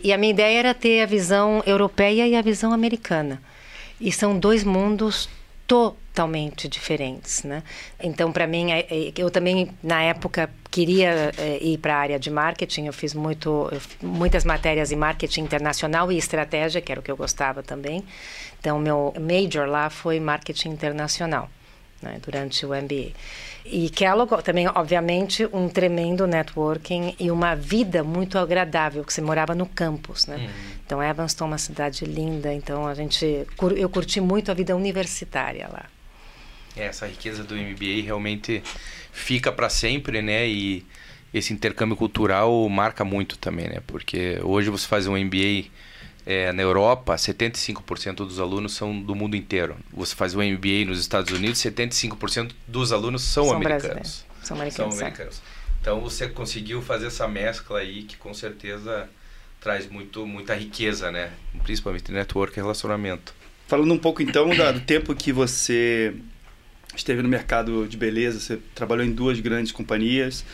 E 0.03 0.15
a 0.15 0.17
minha 0.17 0.31
ideia 0.31 0.59
era 0.61 0.75
ter 0.75 1.03
a 1.03 1.07
visão 1.07 1.63
europeia 1.67 2.27
e 2.27 2.35
a 2.35 2.41
visão 2.41 2.73
americana. 2.73 3.41
E 4.01 4.11
são 4.11 4.39
dois 4.39 4.65
mundos 4.65 5.29
totalmente 5.67 6.69
diferentes, 6.69 7.45
né? 7.45 7.63
Então, 8.03 8.33
para 8.33 8.47
mim, 8.47 8.73
é, 8.73 8.81
é, 8.91 9.13
eu 9.17 9.31
também 9.31 9.71
na 9.83 10.03
época 10.03 10.49
queria 10.71 11.33
é, 11.37 11.59
ir 11.63 11.79
para 11.79 11.97
a 11.97 11.99
área 11.99 12.19
de 12.19 12.31
marketing. 12.31 12.87
Eu 12.87 12.93
fiz 12.93 13.15
muito, 13.15 13.71
muitas 14.03 14.45
matérias 14.45 14.93
em 14.93 14.97
marketing 14.97 15.43
internacional 15.43 16.11
e 16.13 16.17
estratégia, 16.17 16.81
que 16.81 16.93
era 16.93 17.01
o 17.01 17.03
que 17.03 17.11
eu 17.11 17.17
gostava 17.17 17.63
também. 17.63 18.05
Então, 18.59 18.79
meu 18.79 19.13
major 19.19 19.67
lá 19.67 19.91
foi 19.91 20.21
marketing 20.21 20.71
internacional, 20.71 21.51
né? 22.01 22.19
durante 22.23 22.65
o 22.65 22.71
MBA. 22.71 23.13
E 23.65 23.91
Kellogg 23.91 24.43
também, 24.43 24.69
obviamente, 24.69 25.47
um 25.53 25.69
tremendo 25.69 26.27
networking 26.27 27.15
e 27.19 27.31
uma 27.31 27.55
vida 27.55 28.03
muito 28.03 28.39
agradável, 28.39 29.05
que 29.05 29.13
você 29.13 29.21
morava 29.21 29.55
no 29.55 29.67
campus, 29.67 30.27
né? 30.27 30.37
Uhum. 30.37 30.51
Então, 30.87 31.03
Evanston 31.03 31.45
é 31.45 31.47
uma 31.49 31.59
cidade 31.59 32.05
linda, 32.05 32.53
então 32.53 32.87
a 32.87 32.95
gente, 32.95 33.47
eu 33.77 33.89
curti 33.89 34.21
muito 34.21 34.51
a 34.51 34.55
vida 34.55 34.75
universitária 34.75 35.69
lá. 35.71 35.85
É, 36.77 36.87
essa 36.87 37.07
riqueza 37.07 37.45
do 37.45 37.55
MBA 37.55 38.03
realmente 38.05 38.63
fica 39.13 39.51
para 39.53 39.69
sempre, 39.69 40.23
né? 40.23 40.49
E 40.49 40.85
esse 41.33 41.53
intercâmbio 41.53 41.97
cultural 41.97 42.69
marca 42.69 43.05
muito 43.05 43.39
também, 43.39 43.69
né? 43.69 43.81
Porque 43.87 44.39
hoje 44.43 44.69
você 44.71 44.87
faz 44.87 45.07
um 45.07 45.17
MBA 45.17 45.71
é, 46.27 46.53
na 46.53 46.63
Europa, 46.63 47.15
75% 47.15 48.17
dos 48.17 48.41
alunos 48.41 48.75
são 48.75 49.01
do 49.01 49.15
mundo 49.15 49.37
inteiro. 49.37 49.77
Você 49.93 50.15
faz 50.15 50.35
um 50.35 50.43
MBA 50.43 50.85
nos 50.87 51.01
Estados 51.01 51.33
Unidos, 51.33 51.59
75% 51.61 52.53
dos 52.67 52.93
alunos 52.93 53.23
são, 53.23 53.47
são 53.47 53.57
americanos. 53.57 54.25
São 54.43 54.57
americanos. 54.57 54.95
São 54.95 55.07
americanos. 55.07 55.43
Então 55.81 56.01
você 56.01 56.29
conseguiu 56.29 56.83
fazer 56.83 57.07
essa 57.07 57.27
mescla 57.27 57.79
aí 57.79 58.03
que 58.03 58.17
com 58.17 58.35
certeza 58.35 59.09
traz 59.61 59.89
muito, 59.89 60.27
muita 60.27 60.55
riqueza, 60.55 61.11
né? 61.11 61.31
Principalmente 61.63 62.11
network 62.13 62.59
e 62.59 62.63
relacionamento. 62.63 63.35
Falando 63.67 63.93
um 63.95 63.99
pouco 63.99 64.21
então 64.21 64.49
do 64.49 64.81
tempo 64.81 65.15
que 65.15 65.33
você 65.33 66.15
esteve 66.95 67.23
no 67.23 67.29
mercado 67.29 67.87
de 67.87 67.97
beleza, 67.97 68.41
você 68.41 68.59
trabalhou 68.75 69.05
em 69.05 69.13
duas 69.13 69.39
grandes 69.41 69.73
companhias, 69.73 70.45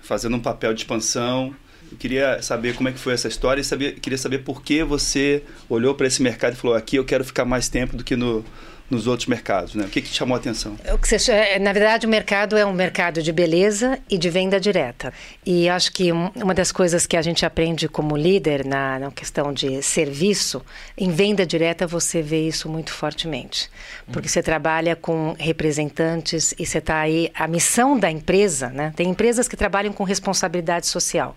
fazendo 0.00 0.36
um 0.36 0.40
papel 0.40 0.72
de 0.74 0.80
expansão. 0.80 1.54
Eu 1.90 1.96
queria 1.96 2.42
saber 2.42 2.74
como 2.74 2.88
é 2.88 2.92
que 2.92 2.98
foi 2.98 3.12
essa 3.12 3.28
história 3.28 3.60
e 3.60 3.64
saber, 3.64 4.00
queria 4.00 4.18
saber 4.18 4.38
por 4.38 4.62
que 4.62 4.82
você 4.82 5.42
olhou 5.68 5.94
para 5.94 6.06
esse 6.06 6.22
mercado 6.22 6.54
e 6.54 6.56
falou: 6.56 6.76
aqui 6.76 6.96
eu 6.96 7.04
quero 7.04 7.24
ficar 7.24 7.44
mais 7.44 7.68
tempo 7.68 7.96
do 7.96 8.02
que 8.02 8.16
no, 8.16 8.44
nos 8.88 9.06
outros 9.06 9.26
mercados, 9.26 9.74
né? 9.74 9.84
O 9.84 9.88
que, 9.88 10.00
que 10.00 10.10
te 10.10 10.16
chamou 10.16 10.36
a 10.36 10.38
atenção? 10.38 10.76
O 10.92 10.98
que 10.98 11.08
você, 11.08 11.32
é, 11.32 11.58
na 11.58 11.72
verdade, 11.72 12.06
o 12.06 12.08
mercado 12.08 12.56
é 12.56 12.64
um 12.64 12.72
mercado 12.72 13.22
de 13.22 13.32
beleza 13.32 13.98
e 14.08 14.16
de 14.16 14.30
venda 14.30 14.60
direta. 14.60 15.12
E 15.44 15.68
acho 15.68 15.92
que 15.92 16.12
uma 16.12 16.54
das 16.54 16.70
coisas 16.70 17.06
que 17.06 17.16
a 17.16 17.22
gente 17.22 17.44
aprende 17.44 17.88
como 17.88 18.16
líder 18.16 18.64
na, 18.64 18.98
na 18.98 19.10
questão 19.10 19.52
de 19.52 19.82
serviço, 19.82 20.64
em 20.96 21.10
venda 21.10 21.44
direta 21.44 21.86
você 21.86 22.22
vê 22.22 22.46
isso 22.46 22.68
muito 22.68 22.92
fortemente. 22.92 23.68
Porque 24.12 24.28
você 24.28 24.42
trabalha 24.42 24.94
com 24.94 25.34
representantes 25.38 26.54
e 26.58 26.64
você 26.64 26.78
está 26.78 27.00
aí... 27.00 27.30
A 27.34 27.48
missão 27.48 27.98
da 27.98 28.10
empresa, 28.10 28.68
né? 28.68 28.92
Tem 28.96 29.08
empresas 29.08 29.48
que 29.48 29.56
trabalham 29.56 29.92
com 29.92 30.04
responsabilidade 30.04 30.86
social. 30.86 31.36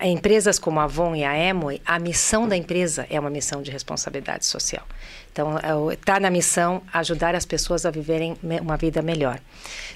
Empresas 0.00 0.58
como 0.58 0.80
a 0.80 0.84
Avon 0.84 1.14
e 1.14 1.24
a 1.24 1.36
Emoi, 1.36 1.80
a 1.84 1.98
missão 1.98 2.48
da 2.48 2.56
empresa 2.56 3.06
é 3.10 3.18
uma 3.18 3.30
missão 3.30 3.62
de 3.62 3.70
responsabilidade 3.70 4.46
social. 4.46 4.86
Então, 5.34 5.90
está 5.90 6.16
é 6.16 6.20
na 6.20 6.30
missão 6.30 6.80
ajudar 6.92 7.34
as 7.34 7.44
pessoas 7.44 7.84
a 7.84 7.90
viverem 7.90 8.36
uma 8.62 8.76
vida 8.76 9.02
melhor. 9.02 9.40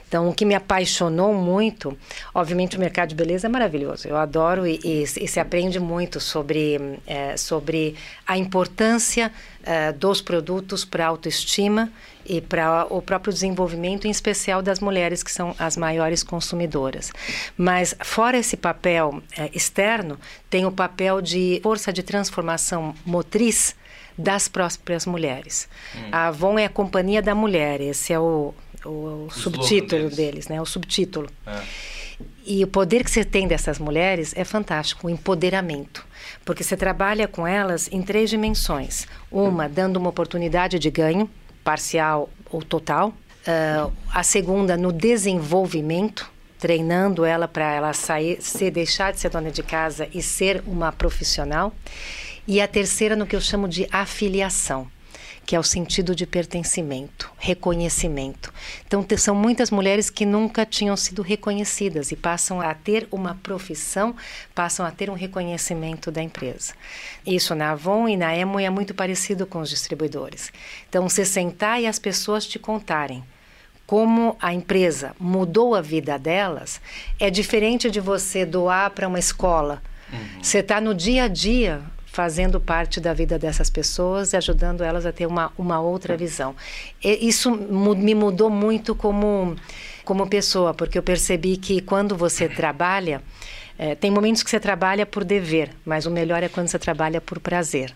Então, 0.09 0.29
o 0.29 0.35
que 0.35 0.45
me 0.45 0.55
apaixonou 0.55 1.33
muito, 1.33 1.97
obviamente, 2.35 2.77
o 2.77 2.81
mercado 2.81 3.11
de 3.11 3.15
beleza 3.15 3.47
é 3.47 3.49
maravilhoso. 3.49 4.09
Eu 4.09 4.17
adoro 4.17 4.67
e, 4.67 4.81
e, 4.83 5.03
e 5.03 5.29
se 5.29 5.39
aprende 5.39 5.79
muito 5.79 6.19
sobre, 6.19 6.99
é, 7.07 7.37
sobre 7.37 7.95
a 8.27 8.37
importância 8.37 9.31
é, 9.63 9.93
dos 9.93 10.21
produtos 10.21 10.85
para 10.85 11.05
a 11.05 11.09
autoestima 11.09 11.89
e 12.27 12.41
para 12.41 12.87
o 12.91 13.01
próprio 13.01 13.33
desenvolvimento, 13.33 14.09
em 14.09 14.11
especial 14.11 14.61
das 14.61 14.81
mulheres, 14.81 15.23
que 15.23 15.31
são 15.31 15.55
as 15.57 15.77
maiores 15.77 16.25
consumidoras. 16.25 17.13
Mas, 17.57 17.95
fora 18.01 18.39
esse 18.39 18.57
papel 18.57 19.23
é, 19.37 19.51
externo, 19.55 20.19
tem 20.51 20.67
o 20.67 20.73
papel 20.73 21.23
de 21.23 21.61
força 21.63 21.93
de 21.93 22.03
transformação 22.03 22.93
motriz 23.07 23.77
das 24.19 24.49
próprias 24.49 25.07
mulheres. 25.07 25.69
Hum. 25.95 26.09
A 26.11 26.27
Avon 26.29 26.59
é 26.59 26.65
a 26.65 26.69
companhia 26.69 27.23
da 27.23 27.35
mulher, 27.35 27.81
esse 27.81 28.13
é 28.13 28.19
o, 28.19 28.53
o, 28.85 29.27
o 29.27 29.31
subtítulo 29.31 30.03
deles. 30.03 30.17
deles. 30.17 30.49
né? 30.49 30.61
O 30.61 30.67
subtítulo. 30.67 31.31
É. 31.47 31.63
E 32.45 32.65
o 32.65 32.67
poder 32.67 33.05
que 33.05 33.11
você 33.11 33.25
tem 33.25 33.47
dessas 33.47 33.79
mulheres 33.79 34.33
é 34.37 34.45
fantástico, 34.45 35.07
o 35.07 35.11
empoderamento. 35.11 36.05
Porque 36.45 36.65
você 36.65 36.77
trabalha 36.77 37.29
com 37.29 37.47
elas 37.47 37.89
em 37.93 38.03
três 38.03 38.31
dimensões. 38.31 39.07
Uma, 39.31 39.69
dando 39.69 39.99
uma 39.99 40.09
oportunidade 40.09 40.79
de 40.79 40.91
ganho, 40.91 41.31
parcial 41.63 42.29
ou 42.51 42.63
total. 42.63 43.11
Uh, 43.47 43.93
a 44.11 44.23
segunda, 44.23 44.77
no 44.77 44.91
desenvolvimento, 44.91 46.31
treinando 46.59 47.25
ela 47.25 47.47
para 47.47 47.73
ela 47.73 47.93
sair, 47.93 48.41
se 48.41 48.71
deixar 48.71 49.13
de 49.13 49.21
ser 49.21 49.31
dona 49.31 49.51
de 49.51 49.63
casa 49.63 50.09
e 50.13 50.23
ser 50.23 50.63
uma 50.67 50.91
profissional. 50.91 51.73
E 52.49 52.63
a 52.63 52.67
terceira 52.67 53.15
no 53.15 53.27
que 53.27 53.37
eu 53.37 53.43
chamo 53.43 53.69
de 53.69 53.87
afiliação, 53.93 54.91
que 55.45 55.55
é 55.55 55.61
o 55.61 55.63
sentido 55.63 56.15
de 56.15 56.27
pertencimento, 56.27 57.31
reconhecimento. 57.37 58.51
Então, 58.87 59.07
são 59.19 59.35
muitas 59.35 59.71
mulheres 59.71 60.09
que 60.09 60.25
nunca 60.25 60.65
tinham 60.65 60.97
sido 60.97 61.21
reconhecidas 61.21 62.11
e 62.11 62.17
passam 62.17 62.59
a 62.59 62.73
ter 62.73 63.07
uma 63.13 63.35
profissão, 63.35 64.17
passam 64.55 64.87
a 64.87 64.91
ter 64.91 65.11
um 65.11 65.15
reconhecimento 65.15 66.11
da 66.11 66.23
empresa. 66.23 66.73
Isso 67.27 67.55
na 67.55 67.73
Avon 67.73 68.09
e 68.09 68.17
na 68.17 68.35
Emo 68.35 68.59
é 68.59 68.71
muito 68.71 68.95
parecido 68.95 69.47
com 69.47 69.61
os 69.61 69.69
distribuidores. 69.69 70.51
Então, 70.89 71.07
você 71.07 71.27
sentar 71.27 71.83
e 71.83 71.87
as 71.87 71.99
pessoas 71.99 72.47
te 72.47 72.59
contarem 72.59 73.23
como 73.87 74.37
a 74.41 74.55
empresa 74.55 75.15
mudou 75.21 75.75
a 75.75 75.83
vida 75.83 76.19
delas 76.19 76.81
é 77.21 77.29
diferente 77.29 77.91
de 77.91 78.01
você 78.01 78.47
doar 78.47 78.91
para 78.91 79.07
uma 79.07 79.19
escola. 79.19 79.83
Uhum. 80.11 80.43
Você 80.43 80.59
está 80.59 80.81
no 80.81 80.95
dia 80.95 81.25
a 81.25 81.29
dia 81.29 81.83
fazendo 82.19 82.59
parte 82.59 82.99
da 82.99 83.15
vida 83.15 83.39
dessas 83.39 83.71
pessoas 83.71 84.33
e 84.33 84.37
ajudando 84.37 84.83
elas 84.83 85.07
a 85.07 85.13
ter 85.13 85.25
uma, 85.25 85.53
uma 85.57 85.79
outra 85.79 86.17
visão. 86.17 86.53
E 87.01 87.29
isso 87.29 87.49
me 87.53 88.13
mudou 88.13 88.51
muito 88.51 88.93
como, 88.93 89.55
como 90.05 90.27
pessoa, 90.27 90.75
porque 90.75 90.99
eu 90.99 91.03
percebi 91.05 91.57
que 91.57 91.81
quando 91.81 92.17
você 92.17 92.49
trabalha, 92.49 93.23
é, 93.79 93.95
tem 93.95 94.11
momentos 94.11 94.43
que 94.43 94.51
você 94.51 94.59
trabalha 94.59 95.07
por 95.07 95.25
dever, 95.25 95.71
mas 95.85 96.05
o 96.05 96.11
melhor 96.11 96.43
é 96.43 96.49
quando 96.49 96.67
você 96.67 96.81
trabalha 96.81 97.21
por 97.21 97.39
prazer. 97.39 97.93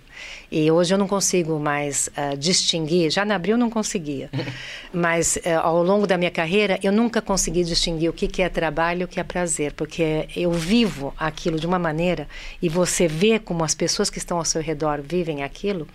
E 0.51 0.71
hoje 0.71 0.95
eu 0.95 0.99
não 0.99 1.09
consigo 1.09 1.59
mais 1.59 2.09
uh, 2.09 2.37
distinguir, 2.37 3.11
já 3.11 3.25
na 3.25 3.35
Abril 3.35 3.59
não 3.59 3.69
conseguia, 3.69 4.31
mas 4.95 5.37
uh, 5.37 5.59
ao 5.61 5.83
longo 5.83 6.07
da 6.07 6.17
minha 6.17 6.31
carreira 6.31 6.79
eu 6.85 6.93
nunca 6.93 7.21
consegui 7.21 7.65
distinguir 7.65 8.09
o 8.09 8.13
que, 8.13 8.29
que 8.29 8.43
é 8.43 8.49
trabalho 8.49 9.01
e 9.01 9.05
o 9.05 9.09
que 9.09 9.19
é 9.19 9.25
prazer, 9.25 9.73
porque 9.73 10.29
eu 10.37 10.53
vivo 10.53 11.13
aquilo 11.19 11.59
de 11.59 11.67
uma 11.67 11.81
maneira 11.81 12.29
e 12.61 12.69
você 12.69 13.09
vê 13.09 13.41
como 13.41 13.65
as 13.65 13.75
pessoas 13.75 14.09
que 14.09 14.19
estão 14.19 14.39
ao 14.39 14.45
seu 14.45 14.63
redor 14.63 15.01
vivem 15.03 15.43
aquilo, 15.43 15.89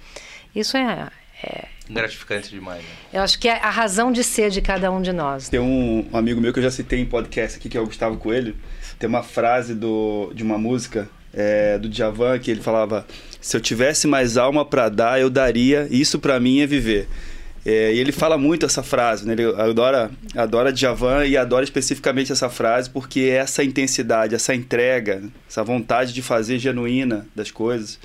isso 0.53 0.75
é, 0.75 1.07
é 1.41 1.65
gratificante 1.89 2.49
demais. 2.49 2.83
Né? 2.83 2.89
Eu 3.13 3.21
acho 3.21 3.39
que 3.39 3.47
é 3.47 3.53
a 3.53 3.69
razão 3.69 4.11
de 4.11 4.23
ser 4.23 4.49
de 4.49 4.61
cada 4.61 4.91
um 4.91 5.01
de 5.01 5.13
nós. 5.13 5.47
Tem 5.47 5.59
um 5.59 6.05
amigo 6.11 6.41
meu 6.41 6.51
que 6.51 6.59
eu 6.59 6.63
já 6.63 6.71
citei 6.71 6.99
em 6.99 7.05
podcast 7.05 7.57
aqui, 7.57 7.69
que 7.69 7.77
é 7.77 7.81
o 7.81 7.85
Gustavo 7.85 8.17
Coelho, 8.17 8.55
tem 8.99 9.07
uma 9.07 9.23
frase 9.23 9.73
do, 9.73 10.31
de 10.33 10.43
uma 10.43 10.57
música 10.57 11.09
é, 11.33 11.77
do 11.77 11.87
Djavan 11.87 12.39
que 12.39 12.51
ele 12.51 12.61
falava: 12.61 13.05
Se 13.39 13.55
eu 13.55 13.61
tivesse 13.61 14.07
mais 14.07 14.37
alma 14.37 14.65
para 14.65 14.89
dar, 14.89 15.19
eu 15.19 15.29
daria. 15.29 15.87
Isso 15.89 16.19
para 16.19 16.39
mim 16.39 16.61
é 16.61 16.67
viver. 16.67 17.07
É, 17.65 17.93
e 17.93 17.99
ele 17.99 18.13
fala 18.13 18.37
muito 18.37 18.65
essa 18.65 18.81
frase, 18.81 19.27
né? 19.27 19.33
Ele 19.33 19.45
adora, 19.61 20.09
adora 20.35 20.71
Djavan 20.71 21.25
e 21.25 21.35
adora 21.35 21.63
especificamente 21.63 22.31
essa 22.31 22.49
frase 22.49 22.89
porque 22.89 23.19
é 23.19 23.35
essa 23.35 23.63
intensidade, 23.63 24.33
essa 24.33 24.55
entrega, 24.55 25.21
essa 25.49 25.63
vontade 25.63 26.13
de 26.13 26.21
fazer 26.21 26.59
genuína 26.59 27.27
das 27.35 27.51
coisas 27.51 27.99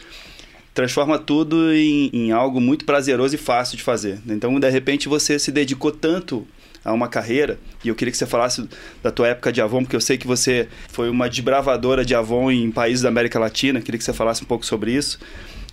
transforma 0.75 1.19
tudo 1.19 1.73
em, 1.73 2.11
em 2.13 2.33
algo 2.33 2.61
muito 2.61 2.85
prazeroso 2.85 3.35
e 3.35 3.39
fácil 3.39 3.77
de 3.77 3.83
fazer. 3.83 4.19
Então, 4.27 4.59
de 4.59 4.71
repente, 4.71 5.09
você 5.09 5.39
se 5.39 5.53
dedicou 5.53 5.93
tanto 5.93 6.47
a 6.85 6.93
uma 6.93 7.09
carreira. 7.09 7.59
E 7.85 7.89
eu 7.89 7.95
queria 7.95 8.11
que 8.11 8.19
você 8.19 8.27
falasse 8.27 8.69
da 9.03 9.11
tua 9.11 9.29
época 9.29 9.53
de 9.53 9.61
Avon, 9.61 9.83
porque 9.83 9.97
eu 9.97 10.01
sei 10.01 10.19
que 10.19 10.27
você 10.27 10.69
foi 10.89 11.09
uma 11.09 11.29
desbravadora 11.29 12.05
de 12.05 12.15
Avon 12.15 12.51
em 12.51 12.71
países 12.71 13.03
da 13.03 13.09
América 13.09 13.39
Latina. 13.39 13.81
Queria 13.81 13.99
que 13.99 14.05
você 14.05 14.13
falasse 14.13 14.43
um 14.43 14.47
pouco 14.47 14.67
sobre 14.67 14.93
isso. 14.93 15.19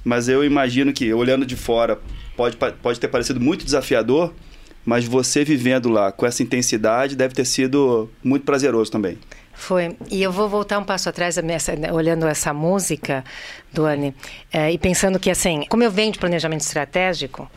Mas 0.03 0.29
eu 0.29 0.43
imagino 0.43 0.93
que, 0.93 1.13
olhando 1.13 1.45
de 1.45 1.55
fora, 1.55 1.99
pode, 2.35 2.57
pode 2.57 2.99
ter 2.99 3.07
parecido 3.07 3.39
muito 3.39 3.65
desafiador, 3.65 4.33
mas 4.85 5.05
você 5.05 5.43
vivendo 5.43 5.89
lá 5.89 6.11
com 6.11 6.25
essa 6.25 6.41
intensidade 6.41 7.15
deve 7.15 7.33
ter 7.33 7.45
sido 7.45 8.09
muito 8.23 8.45
prazeroso 8.45 8.91
também. 8.91 9.17
Foi. 9.53 9.97
E 10.09 10.23
eu 10.23 10.31
vou 10.31 10.47
voltar 10.47 10.79
um 10.79 10.85
passo 10.85 11.09
atrás, 11.09 11.35
olhando 11.91 12.25
essa 12.25 12.53
música, 12.53 13.25
Duane, 13.73 14.15
é, 14.53 14.71
e 14.71 14.77
pensando 14.77 15.19
que, 15.19 15.29
assim, 15.29 15.65
como 15.69 15.83
eu 15.83 15.91
venho 15.91 16.13
de 16.13 16.17
planejamento 16.17 16.61
estratégico, 16.61 17.51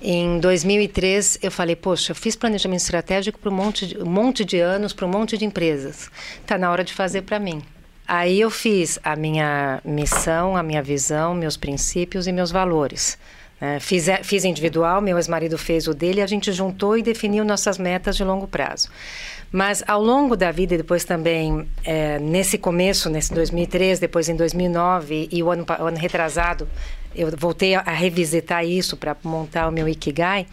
em 0.00 0.38
2003 0.38 1.38
eu 1.42 1.50
falei, 1.50 1.76
poxa, 1.76 2.12
eu 2.12 2.16
fiz 2.16 2.36
planejamento 2.36 2.80
estratégico 2.80 3.38
para 3.38 3.50
um 3.50 3.54
monte 3.54 3.86
de, 3.86 3.98
um 3.98 4.06
monte 4.06 4.44
de 4.44 4.58
anos, 4.60 4.92
para 4.92 5.06
um 5.06 5.10
monte 5.10 5.36
de 5.36 5.44
empresas. 5.44 6.10
Está 6.40 6.58
na 6.58 6.70
hora 6.70 6.84
de 6.84 6.92
fazer 6.92 7.22
para 7.22 7.38
mim. 7.38 7.62
Aí 8.06 8.40
eu 8.40 8.50
fiz 8.50 8.98
a 9.02 9.16
minha 9.16 9.80
missão, 9.84 10.56
a 10.56 10.62
minha 10.62 10.82
visão, 10.82 11.34
meus 11.34 11.56
princípios 11.56 12.26
e 12.26 12.32
meus 12.32 12.52
valores. 12.52 13.18
É, 13.60 13.80
fiz, 13.80 14.06
fiz 14.22 14.44
individual, 14.44 15.00
meu 15.00 15.16
ex-marido 15.16 15.56
fez 15.56 15.88
o 15.88 15.94
dele, 15.94 16.20
a 16.20 16.26
gente 16.26 16.52
juntou 16.52 16.96
e 16.96 17.02
definiu 17.02 17.44
nossas 17.44 17.78
metas 17.78 18.14
de 18.16 18.22
longo 18.22 18.46
prazo. 18.46 18.90
Mas 19.50 19.82
ao 19.86 20.02
longo 20.02 20.36
da 20.36 20.50
vida, 20.50 20.74
e 20.74 20.76
depois 20.76 21.04
também 21.04 21.66
é, 21.84 22.18
nesse 22.18 22.58
começo, 22.58 23.08
nesse 23.08 23.32
2003, 23.32 23.98
depois 23.98 24.28
em 24.28 24.36
2009 24.36 25.28
e 25.32 25.42
o 25.42 25.50
ano, 25.50 25.64
o 25.66 25.84
ano 25.84 25.96
retrasado, 25.96 26.68
eu 27.16 27.30
voltei 27.36 27.74
a, 27.74 27.82
revisitar 27.82 28.64
isso 28.64 28.96
para 28.96 29.16
montar 29.24 29.68
o 29.68 29.72
meu 29.72 29.88
Ikigai. 29.88 30.46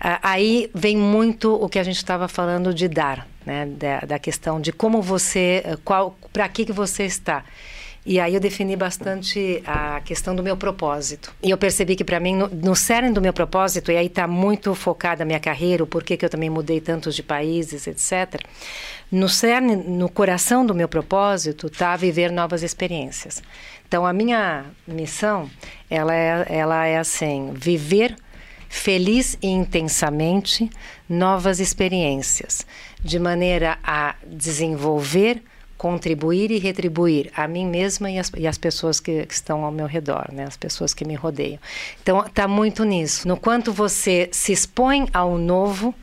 aí 0.00 0.70
vem 0.74 0.96
muito 0.96 1.54
o 1.54 1.68
que 1.68 1.78
a 1.78 1.82
gente 1.82 1.96
estava 1.96 2.28
falando 2.28 2.72
de 2.72 2.88
dar, 2.88 3.26
né? 3.44 3.66
Da, 3.66 4.00
da, 4.00 4.18
questão 4.18 4.60
de 4.60 4.72
como 4.72 5.02
você, 5.02 5.62
qual, 5.84 6.16
para 6.32 6.48
que 6.48 6.64
que 6.64 6.72
você 6.72 7.04
está. 7.04 7.44
E 8.08 8.18
aí 8.18 8.32
eu 8.32 8.40
defini 8.40 8.74
bastante 8.74 9.62
a 9.66 10.00
questão 10.00 10.34
do 10.34 10.42
meu 10.42 10.56
propósito. 10.56 11.30
E 11.42 11.50
eu 11.50 11.58
percebi 11.58 11.94
que 11.94 12.02
para 12.02 12.18
mim, 12.18 12.34
no, 12.34 12.48
no 12.48 12.74
cerne 12.74 13.10
do 13.12 13.20
meu 13.20 13.34
propósito, 13.34 13.92
e 13.92 13.98
aí 13.98 14.06
está 14.06 14.26
muito 14.26 14.74
focada 14.74 15.24
a 15.24 15.26
minha 15.26 15.38
carreira, 15.38 15.84
o 15.84 15.86
porquê 15.86 16.16
que 16.16 16.24
eu 16.24 16.30
também 16.30 16.48
mudei 16.48 16.80
tantos 16.80 17.14
de 17.14 17.22
países, 17.22 17.86
etc. 17.86 18.40
No 19.12 19.28
cerne, 19.28 19.76
no 19.76 20.08
coração 20.08 20.64
do 20.64 20.74
meu 20.74 20.88
propósito, 20.88 21.66
está 21.66 21.96
viver 21.96 22.32
novas 22.32 22.62
experiências. 22.62 23.42
Então 23.88 24.06
a 24.06 24.12
minha 24.12 24.66
missão, 24.86 25.50
ela 25.88 26.14
é, 26.14 26.46
ela 26.48 26.86
é 26.86 26.98
assim, 26.98 27.52
viver 27.54 28.14
feliz 28.68 29.38
e 29.40 29.48
intensamente 29.48 30.68
novas 31.08 31.58
experiências, 31.58 32.66
de 33.02 33.18
maneira 33.18 33.78
a 33.82 34.14
desenvolver 34.26 35.42
contribuir 35.78 36.50
e 36.50 36.58
retribuir 36.58 37.30
a 37.34 37.46
mim 37.46 37.64
mesma 37.64 38.10
e 38.10 38.18
as, 38.18 38.30
e 38.36 38.48
as 38.48 38.58
pessoas 38.58 38.98
que, 38.98 39.24
que, 39.24 39.32
estão 39.32 39.64
ao 39.64 39.70
meu 39.70 39.86
redor, 39.86 40.26
né? 40.32 40.44
as 40.44 40.56
pessoas 40.56 40.92
que 40.92 41.04
me 41.04 41.14
rodeiam. 41.14 41.60
Então, 42.02 42.20
está 42.26 42.48
muito 42.48 42.82
nisso. 42.84 43.28
No 43.28 43.36
quanto 43.36 43.72
você 43.72 44.28
se 44.32 44.52
expõe 44.52 45.08
ao 45.12 45.38
novo, 45.38 45.94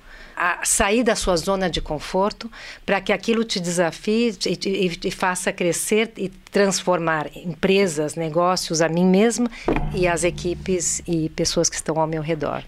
sair 0.63 1.03
da 1.03 1.15
sua 1.15 1.37
zona 1.37 1.69
de 1.69 1.81
conforto 1.81 2.51
para 2.85 2.99
que 2.99 3.13
aquilo 3.13 3.43
te 3.43 3.59
desafie 3.59 4.37
e, 4.45 4.59
e, 4.67 4.99
e, 5.05 5.11
faça 5.11 5.51
crescer 5.51 6.11
e 6.17 6.29
transformar 6.29 7.29
empresas, 7.35 8.15
negócios, 8.15 8.81
a 8.81 8.89
mim 8.89 9.05
mesma 9.05 9.49
e 9.93 10.07
as 10.07 10.23
equipes 10.23 11.01
e 11.07 11.29
pessoas 11.29 11.69
que 11.69 11.75
estão 11.75 11.99
ao 11.99 12.07
meu 12.07 12.21
redor. 12.21 12.63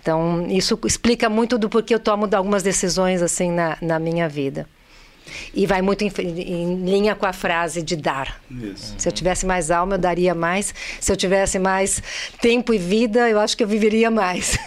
Então, 0.00 0.46
isso 0.48 0.78
explica 0.84 1.28
muito 1.28 1.58
do 1.58 1.68
porquê 1.68 1.94
eu 1.94 2.00
tomo 2.00 2.28
algumas 2.34 2.62
decisões 2.62 3.20
assim 3.22 3.50
na, 3.50 3.76
na 3.80 3.98
minha 3.98 4.28
vida. 4.28 4.66
E 5.54 5.66
vai 5.66 5.82
muito 5.82 6.02
em, 6.02 6.10
em, 6.18 6.84
linha 6.84 7.14
com 7.14 7.26
a 7.26 7.32
frase 7.32 7.82
de 7.82 7.96
dar. 7.96 8.40
Isso. 8.50 8.94
Se 8.98 9.08
eu 9.08 9.12
tivesse 9.12 9.46
mais 9.46 9.70
alma, 9.70 9.94
eu 9.94 9.98
daria 9.98 10.34
mais. 10.34 10.74
Se 11.00 11.10
eu 11.10 11.16
tivesse 11.16 11.58
mais 11.58 12.02
tempo 12.40 12.72
e 12.72 12.78
vida, 12.78 13.28
eu 13.28 13.38
acho 13.40 13.56
que 13.56 13.62
eu 13.62 13.68
viveria 13.68 14.10
mais. 14.10 14.58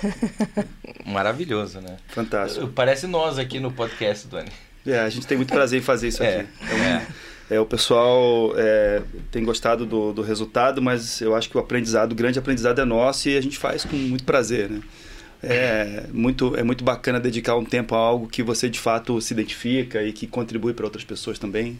Maravilhoso, 1.05 1.81
né? 1.81 1.97
Fantástico. 2.07 2.67
Parece 2.67 3.07
nós 3.07 3.37
aqui 3.37 3.59
no 3.59 3.71
podcast, 3.71 4.27
Dani. 4.27 4.49
É, 4.85 4.99
a 4.99 5.09
gente 5.09 5.27
tem 5.27 5.37
muito 5.37 5.53
prazer 5.53 5.79
em 5.79 5.83
fazer 5.83 6.07
isso 6.07 6.23
é, 6.23 6.39
aqui. 6.39 6.49
Então, 6.63 6.77
é. 6.77 7.07
É, 7.51 7.59
o 7.59 7.65
pessoal 7.65 8.53
é, 8.55 9.01
tem 9.29 9.43
gostado 9.43 9.85
do, 9.85 10.13
do 10.13 10.21
resultado, 10.21 10.81
mas 10.81 11.19
eu 11.19 11.35
acho 11.35 11.49
que 11.49 11.57
o 11.57 11.59
aprendizado, 11.59 12.13
o 12.13 12.15
grande 12.15 12.39
aprendizado 12.39 12.79
é 12.79 12.85
nosso 12.85 13.27
e 13.27 13.35
a 13.35 13.41
gente 13.41 13.57
faz 13.57 13.83
com 13.83 13.95
muito 13.95 14.23
prazer, 14.23 14.69
né? 14.69 14.79
É 15.43 16.05
muito, 16.11 16.55
é 16.55 16.63
muito 16.63 16.83
bacana 16.83 17.19
dedicar 17.19 17.55
um 17.55 17.65
tempo 17.65 17.95
a 17.95 17.97
algo 17.97 18.27
que 18.27 18.43
você 18.43 18.69
de 18.69 18.79
fato 18.79 19.19
se 19.21 19.33
identifica 19.33 20.03
e 20.03 20.13
que 20.13 20.27
contribui 20.27 20.73
para 20.73 20.85
outras 20.85 21.03
pessoas 21.03 21.39
também. 21.39 21.79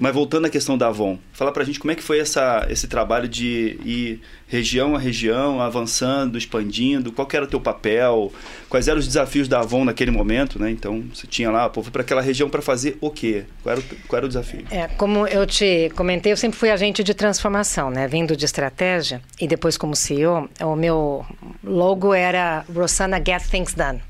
Mas 0.00 0.14
voltando 0.14 0.46
à 0.46 0.48
questão 0.48 0.78
da 0.78 0.86
Avon, 0.86 1.18
fala 1.30 1.52
pra 1.52 1.62
gente 1.62 1.78
como 1.78 1.92
é 1.92 1.94
que 1.94 2.02
foi 2.02 2.20
essa, 2.20 2.66
esse 2.70 2.88
trabalho 2.88 3.28
de 3.28 3.78
ir 3.84 4.22
região 4.48 4.96
a 4.96 4.98
região, 4.98 5.60
avançando, 5.60 6.38
expandindo, 6.38 7.12
qual 7.12 7.28
era 7.34 7.44
o 7.44 7.46
teu 7.46 7.60
papel, 7.60 8.32
quais 8.70 8.88
eram 8.88 8.98
os 8.98 9.06
desafios 9.06 9.46
da 9.46 9.60
Avon 9.60 9.84
naquele 9.84 10.10
momento, 10.10 10.58
né? 10.58 10.70
Então, 10.70 11.04
você 11.14 11.26
tinha 11.26 11.50
lá, 11.50 11.68
pô, 11.68 11.82
foi 11.82 11.92
para 11.92 12.00
aquela 12.00 12.22
região 12.22 12.48
para 12.48 12.62
fazer 12.62 12.96
o 12.98 13.10
quê? 13.10 13.44
Qual 13.62 13.74
era 13.74 13.80
o, 13.82 13.84
qual 14.08 14.16
era 14.16 14.24
o 14.24 14.28
desafio? 14.28 14.64
É, 14.70 14.88
como 14.88 15.26
eu 15.26 15.46
te 15.46 15.92
comentei, 15.94 16.32
eu 16.32 16.36
sempre 16.38 16.58
fui 16.58 16.70
agente 16.70 17.04
de 17.04 17.12
transformação, 17.12 17.90
né? 17.90 18.08
Vindo 18.08 18.34
de 18.34 18.46
estratégia 18.46 19.20
e 19.38 19.46
depois 19.46 19.76
como 19.76 19.94
CEO, 19.94 20.48
o 20.62 20.74
meu 20.74 21.26
logo 21.62 22.14
era 22.14 22.64
Rosanna 22.74 23.18
Get 23.18 23.42
Things 23.50 23.74
Done 23.74 24.00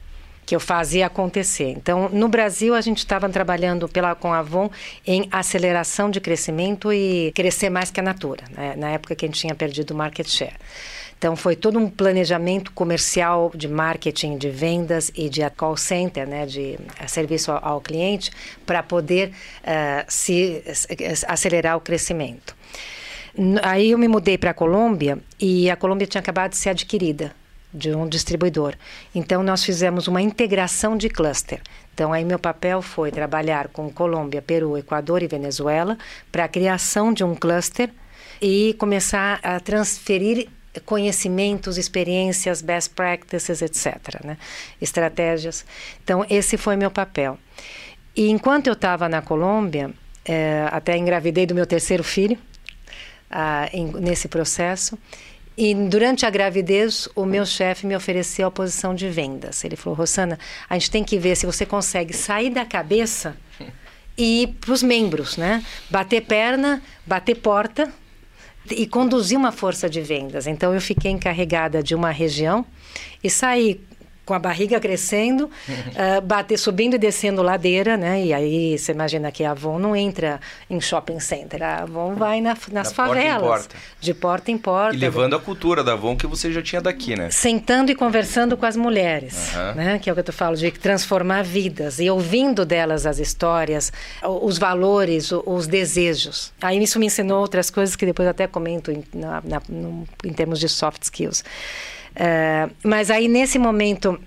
que 0.50 0.56
eu 0.56 0.58
fazia 0.58 1.06
acontecer. 1.06 1.70
Então, 1.76 2.08
no 2.08 2.26
Brasil, 2.26 2.74
a 2.74 2.80
gente 2.80 2.98
estava 2.98 3.28
trabalhando 3.28 3.88
pela 3.88 4.16
com 4.16 4.32
a 4.32 4.40
Avon 4.40 4.68
em 5.06 5.28
aceleração 5.30 6.10
de 6.10 6.20
crescimento 6.20 6.92
e 6.92 7.30
crescer 7.36 7.70
mais 7.70 7.92
que 7.92 8.00
a 8.00 8.02
Natura, 8.02 8.42
né? 8.50 8.74
na 8.76 8.90
época 8.90 9.14
que 9.14 9.24
a 9.24 9.28
gente 9.28 9.38
tinha 9.38 9.54
perdido 9.54 9.92
o 9.92 9.96
market 9.96 10.26
share. 10.26 10.56
Então, 11.16 11.36
foi 11.36 11.54
todo 11.54 11.78
um 11.78 11.88
planejamento 11.88 12.72
comercial 12.72 13.52
de 13.54 13.68
marketing, 13.68 14.38
de 14.38 14.50
vendas 14.50 15.12
e 15.14 15.28
de 15.28 15.48
call 15.50 15.76
center, 15.76 16.26
né, 16.26 16.44
de 16.46 16.76
uh, 17.00 17.08
serviço 17.08 17.52
ao, 17.52 17.80
cliente, 17.80 18.32
para 18.66 18.82
poder 18.82 19.28
uh, 19.28 20.04
se 20.08 20.64
acelerar 21.28 21.76
o 21.76 21.80
crescimento. 21.80 22.56
Aí 23.62 23.92
eu 23.92 23.98
me 23.98 24.08
mudei 24.08 24.36
para 24.36 24.50
a 24.50 24.54
Colômbia 24.54 25.16
e 25.38 25.70
a 25.70 25.76
Colômbia 25.76 26.08
tinha 26.08 26.20
acabado 26.20 26.50
de 26.50 26.56
ser 26.56 26.70
adquirida 26.70 27.38
de 27.72 27.94
um 27.94 28.08
distribuidor. 28.08 28.74
Então 29.14 29.42
nós 29.42 29.64
fizemos 29.64 30.08
uma 30.08 30.20
integração 30.20 30.96
de 30.96 31.08
cluster. 31.08 31.60
Então 31.94 32.12
aí 32.12 32.24
meu 32.24 32.38
papel 32.38 32.82
foi 32.82 33.10
trabalhar 33.10 33.68
com 33.68 33.90
Colômbia, 33.90 34.42
Peru, 34.42 34.76
Equador 34.76 35.22
e 35.22 35.26
Venezuela 35.26 35.96
para 36.30 36.44
a 36.44 36.48
criação 36.48 37.12
de 37.12 37.22
um 37.22 37.34
cluster 37.34 37.90
e 38.40 38.74
começar 38.78 39.38
a 39.42 39.60
transferir 39.60 40.48
conhecimentos, 40.86 41.76
experiências, 41.76 42.62
best 42.62 42.94
practices, 42.94 43.60
etc. 43.60 44.24
Né? 44.24 44.36
Estratégias. 44.80 45.64
Então 46.02 46.24
esse 46.28 46.56
foi 46.56 46.76
meu 46.76 46.90
papel. 46.90 47.38
E 48.16 48.30
enquanto 48.30 48.66
eu 48.66 48.72
estava 48.72 49.08
na 49.08 49.22
Colômbia, 49.22 49.92
é, 50.24 50.66
até 50.70 50.96
engravidei 50.96 51.46
do 51.46 51.54
meu 51.54 51.66
terceiro 51.66 52.04
filho 52.04 52.38
ah, 53.30 53.68
em, 53.72 53.86
nesse 53.86 54.28
processo. 54.28 54.98
E 55.62 55.74
durante 55.74 56.24
a 56.24 56.30
gravidez, 56.30 57.06
o 57.14 57.26
meu 57.26 57.44
chefe 57.44 57.86
me 57.86 57.94
ofereceu 57.94 58.48
a 58.48 58.50
posição 58.50 58.94
de 58.94 59.10
vendas. 59.10 59.62
Ele 59.62 59.76
falou: 59.76 59.94
Rosana, 59.94 60.38
a 60.66 60.72
gente 60.78 60.90
tem 60.90 61.04
que 61.04 61.18
ver 61.18 61.36
se 61.36 61.44
você 61.44 61.66
consegue 61.66 62.14
sair 62.14 62.48
da 62.48 62.64
cabeça 62.64 63.36
e 64.16 64.44
ir 64.44 64.46
para 64.58 64.72
os 64.72 64.82
membros, 64.82 65.36
né? 65.36 65.62
Bater 65.90 66.22
perna, 66.22 66.82
bater 67.04 67.34
porta 67.34 67.92
e 68.70 68.86
conduzir 68.86 69.36
uma 69.36 69.52
força 69.52 69.86
de 69.86 70.00
vendas. 70.00 70.46
Então, 70.46 70.72
eu 70.72 70.80
fiquei 70.80 71.10
encarregada 71.10 71.82
de 71.82 71.94
uma 71.94 72.10
região 72.10 72.64
e 73.22 73.28
saí 73.28 73.82
com 74.24 74.34
a 74.34 74.38
barriga 74.38 74.78
crescendo, 74.78 75.44
uh, 75.44 76.20
bater, 76.22 76.58
subindo 76.58 76.94
e 76.94 76.98
descendo 76.98 77.42
ladeira, 77.42 77.96
né? 77.96 78.24
E 78.24 78.32
aí 78.32 78.78
você 78.78 78.92
imagina 78.92 79.30
que 79.32 79.44
a 79.44 79.52
Avon 79.52 79.78
não 79.78 79.96
entra 79.96 80.40
em 80.68 80.80
shopping 80.80 81.20
center, 81.20 81.62
a 81.62 81.82
Avon 81.82 82.14
vai 82.14 82.40
na, 82.40 82.56
nas 82.72 82.88
da 82.88 82.94
favelas, 82.94 83.40
porta 83.40 83.60
porta. 83.60 83.76
de 84.00 84.14
porta 84.14 84.50
em 84.50 84.58
porta. 84.58 84.96
E 84.96 84.98
levando 84.98 85.34
a 85.34 85.40
cultura 85.40 85.82
da 85.82 85.92
Avon 85.92 86.16
que 86.16 86.26
você 86.26 86.52
já 86.52 86.62
tinha 86.62 86.80
daqui, 86.80 87.16
né? 87.16 87.30
Sentando 87.30 87.90
e 87.90 87.94
conversando 87.94 88.56
com 88.56 88.66
as 88.66 88.76
mulheres, 88.76 89.54
uhum. 89.54 89.74
né? 89.74 89.98
Que 89.98 90.08
é 90.08 90.12
o 90.12 90.16
que 90.16 90.28
eu 90.28 90.32
falo 90.32 90.56
de 90.56 90.70
transformar 90.70 91.42
vidas 91.42 91.98
e 91.98 92.08
ouvindo 92.08 92.64
delas 92.64 93.06
as 93.06 93.18
histórias, 93.18 93.92
os 94.22 94.58
valores, 94.58 95.32
os 95.32 95.66
desejos. 95.66 96.52
Aí 96.60 96.82
isso 96.82 96.98
me 96.98 97.06
ensinou 97.06 97.40
outras 97.40 97.70
coisas 97.70 97.96
que 97.96 98.06
depois 98.06 98.28
até 98.28 98.46
comento 98.46 98.90
em, 98.90 99.02
na, 99.14 99.42
na, 99.44 99.62
no, 99.68 100.06
em 100.24 100.32
termos 100.32 100.60
de 100.60 100.68
soft 100.68 101.02
skills. 101.02 101.44
Uh, 102.20 102.70
mas 102.84 103.10
aí, 103.10 103.28
nesse 103.28 103.58
momento 103.58 104.20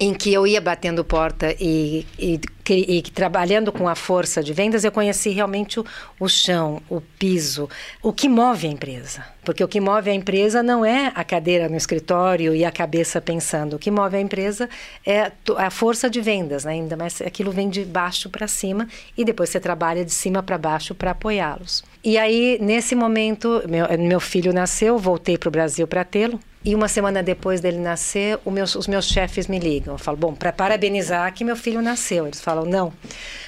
em 0.00 0.14
que 0.14 0.32
eu 0.32 0.46
ia 0.46 0.60
batendo 0.60 1.02
porta 1.02 1.56
e, 1.58 2.06
e, 2.18 2.40
e, 2.68 3.02
trabalhando 3.02 3.72
com 3.72 3.88
a 3.88 3.96
força 3.96 4.42
de 4.42 4.52
vendas, 4.52 4.84
eu 4.84 4.92
conheci 4.92 5.30
realmente 5.30 5.80
o, 5.80 5.86
o, 6.20 6.28
chão, 6.28 6.80
o 6.88 7.00
piso, 7.00 7.68
o 8.00 8.12
que 8.12 8.28
move 8.28 8.68
a 8.68 8.70
empresa. 8.70 9.24
Porque 9.44 9.64
o 9.64 9.66
que 9.66 9.80
move 9.80 10.08
a 10.08 10.14
empresa 10.14 10.62
não 10.62 10.84
é 10.84 11.10
a 11.14 11.24
cadeira 11.24 11.68
no 11.68 11.76
escritório 11.76 12.54
e 12.54 12.64
a 12.64 12.70
cabeça 12.70 13.20
pensando. 13.20 13.74
O 13.74 13.78
que 13.78 13.90
move 13.90 14.16
a 14.16 14.20
empresa 14.20 14.68
é 15.04 15.32
a 15.56 15.70
força 15.70 16.08
de 16.08 16.20
vendas, 16.20 16.64
né? 16.64 16.72
ainda 16.72 16.96
mais 16.96 17.20
aquilo 17.20 17.50
vem 17.50 17.68
de 17.68 17.84
baixo 17.84 18.30
para 18.30 18.46
cima 18.46 18.86
e 19.16 19.24
depois 19.24 19.48
você 19.48 19.58
trabalha 19.58 20.04
de 20.04 20.12
cima 20.12 20.42
para 20.44 20.58
baixo 20.58 20.94
para 20.94 21.10
apoiá-los. 21.10 21.82
E 22.04 22.16
aí, 22.16 22.58
nesse 22.60 22.94
momento, 22.94 23.62
meu, 23.68 23.86
meu 23.98 24.20
filho 24.20 24.52
nasceu, 24.52 24.96
voltei 24.96 25.36
para 25.36 25.48
o 25.48 25.52
Brasil 25.52 25.88
para 25.88 26.04
tê-lo. 26.04 26.38
E 26.68 26.74
uma 26.74 26.86
semana 26.86 27.22
depois 27.22 27.62
dele 27.62 27.78
nascer, 27.78 28.38
meus, 28.44 28.74
os 28.74 28.86
meus 28.86 29.06
chefes 29.08 29.46
me 29.46 29.58
ligam. 29.58 29.94
Eu 29.94 29.98
falo, 29.98 30.18
bom, 30.18 30.34
para 30.34 30.52
parabenizar 30.52 31.32
que 31.32 31.42
meu 31.42 31.56
filho 31.56 31.80
nasceu. 31.80 32.26
Eles 32.26 32.42
falam, 32.42 32.66
não, 32.66 32.92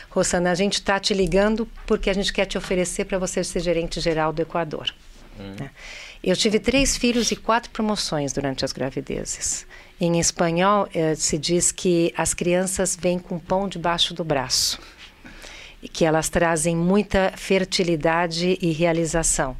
Rosana, 0.09 0.51
a 0.51 0.55
gente 0.55 0.77
está 0.77 0.99
te 0.99 1.13
ligando 1.13 1.69
porque 1.87 2.09
a 2.09 2.15
gente 2.15 2.33
quer 2.33 2.47
te 2.47 2.57
oferecer 2.57 3.05
para 3.05 3.19
você 3.19 3.45
ser 3.45 3.61
gerente 3.61 4.01
geral 4.01 4.33
do 4.33 4.41
Equador. 4.41 4.95
Hum. 5.39 5.69
Eu 6.25 6.35
tive 6.35 6.59
três 6.59 6.97
filhos 6.97 7.31
e 7.31 7.37
quatro 7.37 7.71
promoções 7.71 8.33
durante 8.33 8.65
as 8.65 8.73
gravidezes. 8.73 9.67
Em 10.01 10.19
espanhol, 10.19 10.89
eh, 10.95 11.15
se 11.15 11.37
diz 11.37 11.71
que 11.71 12.15
as 12.17 12.33
crianças 12.33 12.97
vêm 12.99 13.19
com 13.19 13.39
pão 13.39 13.69
debaixo 13.69 14.15
do 14.15 14.25
braço 14.25 14.81
e 15.83 15.89
que 15.89 16.05
elas 16.05 16.29
trazem 16.29 16.77
muita 16.77 17.33
fertilidade 17.37 18.59
e 18.61 18.71
realização. 18.73 19.57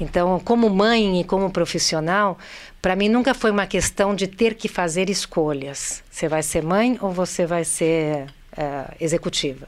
Então, 0.00 0.40
como 0.40 0.68
mãe 0.68 1.20
e 1.20 1.24
como 1.24 1.50
profissional, 1.50 2.38
para 2.80 2.96
mim 2.96 3.08
nunca 3.08 3.34
foi 3.34 3.50
uma 3.50 3.66
questão 3.66 4.14
de 4.14 4.26
ter 4.26 4.54
que 4.54 4.68
fazer 4.68 5.10
escolhas. 5.10 6.02
Você 6.10 6.28
vai 6.28 6.42
ser 6.42 6.62
mãe 6.62 6.98
ou 7.00 7.12
você 7.12 7.44
vai 7.44 7.64
ser 7.64 8.26
uh, 8.52 8.94
executiva? 9.00 9.66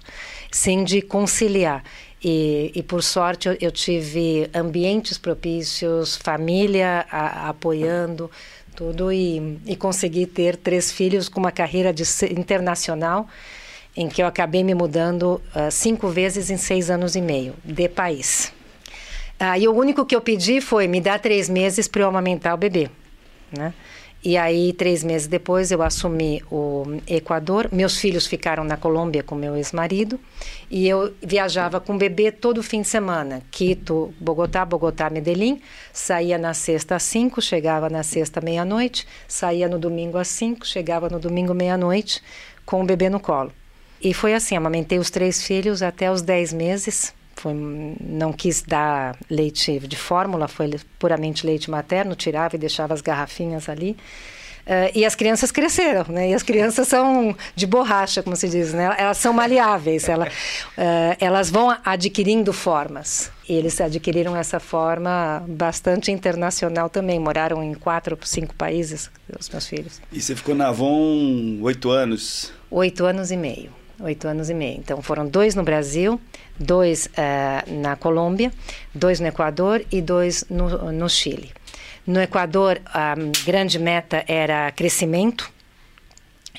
Sim, 0.51 0.85
de 0.85 1.03
conciliar. 1.03 1.83
E, 2.25 2.71
e, 2.75 2.83
por 2.83 3.03
sorte 3.03 3.49
eu, 3.49 3.57
eu, 3.61 3.73
tive 3.73 4.49
ambientes 4.55 5.19
propícios, 5.19 6.17
família 6.17 7.05
a, 7.11 7.47
a, 7.47 7.49
apoiando 7.49 8.31
tudo 8.77 9.13
e, 9.13 9.59
e 9.67 9.75
consegui 9.75 10.25
ter 10.25 10.57
três 10.57 10.93
filhos 10.93 11.29
com 11.29 11.41
uma 11.41 11.51
carreira 11.51 11.93
de, 11.93 12.05
internacional 12.31 13.29
em 13.97 14.09
que 14.09 14.23
eu 14.23 14.27
acabei 14.27 14.65
me 14.65 14.75
mudando 14.75 15.43
uh, 15.55 15.71
cinco 15.71 16.09
vezes 16.09 16.49
em 16.49 16.57
seis 16.57 16.89
anos 16.91 17.15
e 17.15 17.21
meio 17.21 17.55
de 17.65 17.89
país. 17.89 18.53
Uh, 19.41 19.59
e 19.59 19.69
o 19.69 19.73
único 19.73 20.07
que 20.07 20.15
eu 20.15 20.21
pedi 20.21 20.61
foi 20.61 20.87
me 20.87 21.01
dar 21.01 21.19
três 21.19 21.49
meses 21.49 21.89
para 21.89 22.03
eu 22.03 22.09
amamentar 22.09 22.55
o 22.55 22.57
bebê, 22.57 22.89
né? 23.57 23.75
E 24.25 24.37
aí, 24.37 24.73
três 24.73 25.03
meses 25.03 25.27
depois, 25.27 25.73
eu 25.73 25.83
assumi 25.83 26.45
o 26.49 26.85
Equador. 27.09 27.69
Meus 27.73 27.99
filhos 27.99 28.25
ficaram 28.25 28.63
na 28.63 28.77
Colômbia 28.77 29.21
com 29.21 29.35
meu 29.35 29.57
ex-marido. 29.57 30.19
E 30.71 30.89
eu 30.89 31.13
viajava 31.21 31.81
com 31.81 31.97
o 31.97 31.99
bebê 31.99 32.31
todo 32.31 32.63
fim 32.63 32.83
de 32.83 32.89
semana. 32.89 33.43
Quito, 33.51 34.15
Bogotá, 34.21 34.65
Bogotá, 34.65 35.11
Medellín. 35.11 35.61
Saía 35.93 36.39
na 36.39 36.55
sexta 36.55 36.95
às 36.95 37.03
cinco, 37.03 37.43
chegava 37.43 37.91
na 37.91 38.05
sexta 38.05 38.41
meia-noite. 38.41 39.09
Saía 39.27 39.69
no 39.69 39.77
domingo 39.77 40.17
às 40.17 40.29
cinco, 40.29 40.65
chegava 40.65 41.09
no 41.09 41.19
domingo 41.19 41.53
meia-noite 41.53 42.23
com 42.65 42.81
o 42.81 42.87
bebê 42.87 43.11
no 43.11 43.19
colo. 43.19 43.53
E 44.01 44.15
foi 44.15 44.35
assim, 44.35 44.57
amamentei 44.57 45.01
os 45.01 45.11
três 45.11 45.43
filhos 45.45 45.83
até 45.83 46.11
os 46.11 46.23
10 46.23 46.53
meses. 46.53 47.13
Foi, 47.43 47.55
não 47.55 48.33
quis 48.33 48.63
dar 48.63 49.17
leite 49.29 49.81
de 49.81 49.97
fórmula, 49.97 50.47
foi 50.47 50.71
puramente 50.97 51.45
leite 51.45 51.69
materno, 51.69 52.15
tirava 52.15 52.55
e 52.55 52.59
deixava 52.59 52.95
as 52.95 53.01
garrafinhas 53.01 53.69
ali. 53.69 53.97
Uh, 54.65 54.95
e 54.95 55.05
as 55.05 55.17
crianças 55.17 55.51
cresceram, 55.51 56.05
né? 56.09 56.31
E 56.31 56.35
as 56.35 56.43
crianças 56.45 56.87
são 56.87 57.35
de 57.57 57.67
borracha, 57.67 58.23
como 58.23 58.37
se 58.37 58.49
diz, 58.49 58.73
né? 58.73 58.95
Elas 58.97 59.19
são 59.19 59.33
maleáveis, 59.33 60.09
ela, 60.09 60.27
uh, 60.29 61.17
elas 61.19 61.51
vão 61.51 61.77
adquirindo 61.85 62.53
formas. 62.53 63.33
E 63.49 63.55
eles 63.55 63.81
adquiriram 63.81 64.37
essa 64.37 64.61
forma 64.61 65.45
bastante 65.49 66.13
internacional 66.13 66.89
também. 66.89 67.19
Moraram 67.19 67.61
em 67.61 67.75
quatro, 67.75 68.17
cinco 68.23 68.55
países, 68.55 69.11
os 69.37 69.49
meus 69.51 69.67
filhos. 69.67 70.01
E 70.13 70.21
você 70.21 70.37
ficou 70.37 70.55
na 70.55 70.69
Avon 70.69 71.59
oito 71.61 71.91
anos? 71.91 72.53
Oito 72.71 73.05
anos 73.05 73.33
e 73.33 73.37
meio. 73.37 73.82
Oito 74.01 74.27
anos 74.27 74.51
e 74.51 74.55
meio. 74.55 74.79
Então 74.79 75.01
foram 75.03 75.27
dois 75.27 75.55
no 75.55 75.63
Brasil, 75.63 76.21
dois 76.59 77.07
uh, 77.07 77.81
na 77.81 77.97
Colômbia, 77.97 78.53
dois 78.95 79.21
no 79.21 79.27
Equador 79.27 79.85
e 79.91 80.01
dois 80.01 80.45
no, 80.51 80.93
no 80.93 81.09
Chile. 81.09 81.53
No 82.07 82.21
Equador, 82.21 82.81
a 82.87 83.15
grande 83.45 83.79
meta 83.79 84.25
era 84.27 84.71
crescimento, 84.73 85.53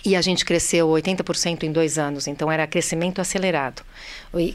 e 0.06 0.16
a 0.16 0.22
gente 0.22 0.44
cresceu 0.44 0.88
80% 0.88 1.64
em 1.64 1.72
dois 1.72 1.98
anos, 1.98 2.28
então 2.28 2.52
era 2.52 2.68
crescimento 2.68 3.22
acelerado, 3.22 3.84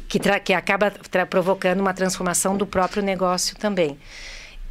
que, 0.09 0.19
que 0.45 0.53
acaba 0.53 0.93
provocando 1.31 1.81
uma 1.81 1.95
transformação 1.95 2.57
do 2.57 2.67
próprio 2.67 3.03
negócio 3.03 3.57
também. 3.57 3.99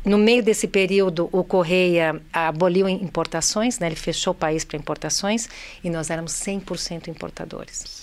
No 0.05 0.17
meio 0.17 0.43
desse 0.43 0.67
período, 0.67 1.27
o 1.31 1.43
Correia 1.43 2.21
aboliu 2.31 2.87
importações, 2.87 3.79
né? 3.79 3.87
ele 3.87 3.95
fechou 3.95 4.31
o 4.31 4.35
país 4.35 4.63
para 4.63 4.77
importações 4.77 5.49
e 5.83 5.89
nós 5.89 6.09
éramos 6.09 6.31
100% 6.33 7.07
importadores. 7.07 7.96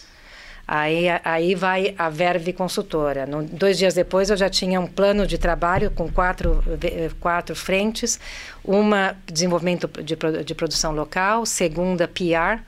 Aí, 0.66 1.07
aí 1.22 1.55
vai 1.55 1.94
a 1.98 2.09
Verve 2.09 2.53
Consultora. 2.53 3.27
No, 3.27 3.42
dois 3.42 3.77
dias 3.77 3.94
depois 3.94 4.31
eu 4.31 4.37
já 4.37 4.48
tinha 4.48 4.81
um 4.81 4.87
plano 4.87 5.27
de 5.27 5.37
trabalho 5.37 5.90
com 5.90 6.11
quatro, 6.11 6.62
quatro 7.20 7.55
frentes. 7.55 8.18
Uma, 8.64 9.14
desenvolvimento 9.27 9.88
de, 10.03 10.16
de 10.44 10.55
produção 10.55 10.92
local. 10.92 11.44
Segunda, 11.44 12.09
PR, 12.09 12.62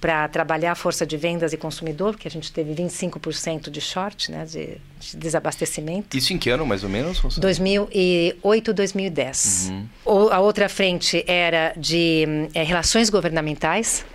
para 0.00 0.26
trabalhar 0.28 0.72
a 0.72 0.74
força 0.74 1.04
de 1.04 1.16
vendas 1.16 1.52
e 1.52 1.56
consumidor, 1.56 2.12
porque 2.12 2.26
a 2.26 2.30
gente 2.30 2.50
teve 2.50 2.72
25% 2.72 3.68
de 3.68 3.80
short, 3.80 4.30
né, 4.32 4.46
de, 4.46 4.78
de, 4.98 5.16
desabastecimento. 5.16 6.16
Isso 6.16 6.32
em 6.32 6.38
que 6.38 6.48
ano, 6.48 6.64
mais 6.64 6.82
ou 6.82 6.88
menos? 6.88 7.20
2008, 7.36 8.72
2010. 8.72 9.68
Uhum. 9.70 9.86
O, 10.04 10.28
a 10.30 10.38
outra 10.38 10.68
frente 10.68 11.22
era 11.26 11.74
de 11.76 12.48
é, 12.54 12.62
relações 12.62 13.10
governamentais, 13.10 14.06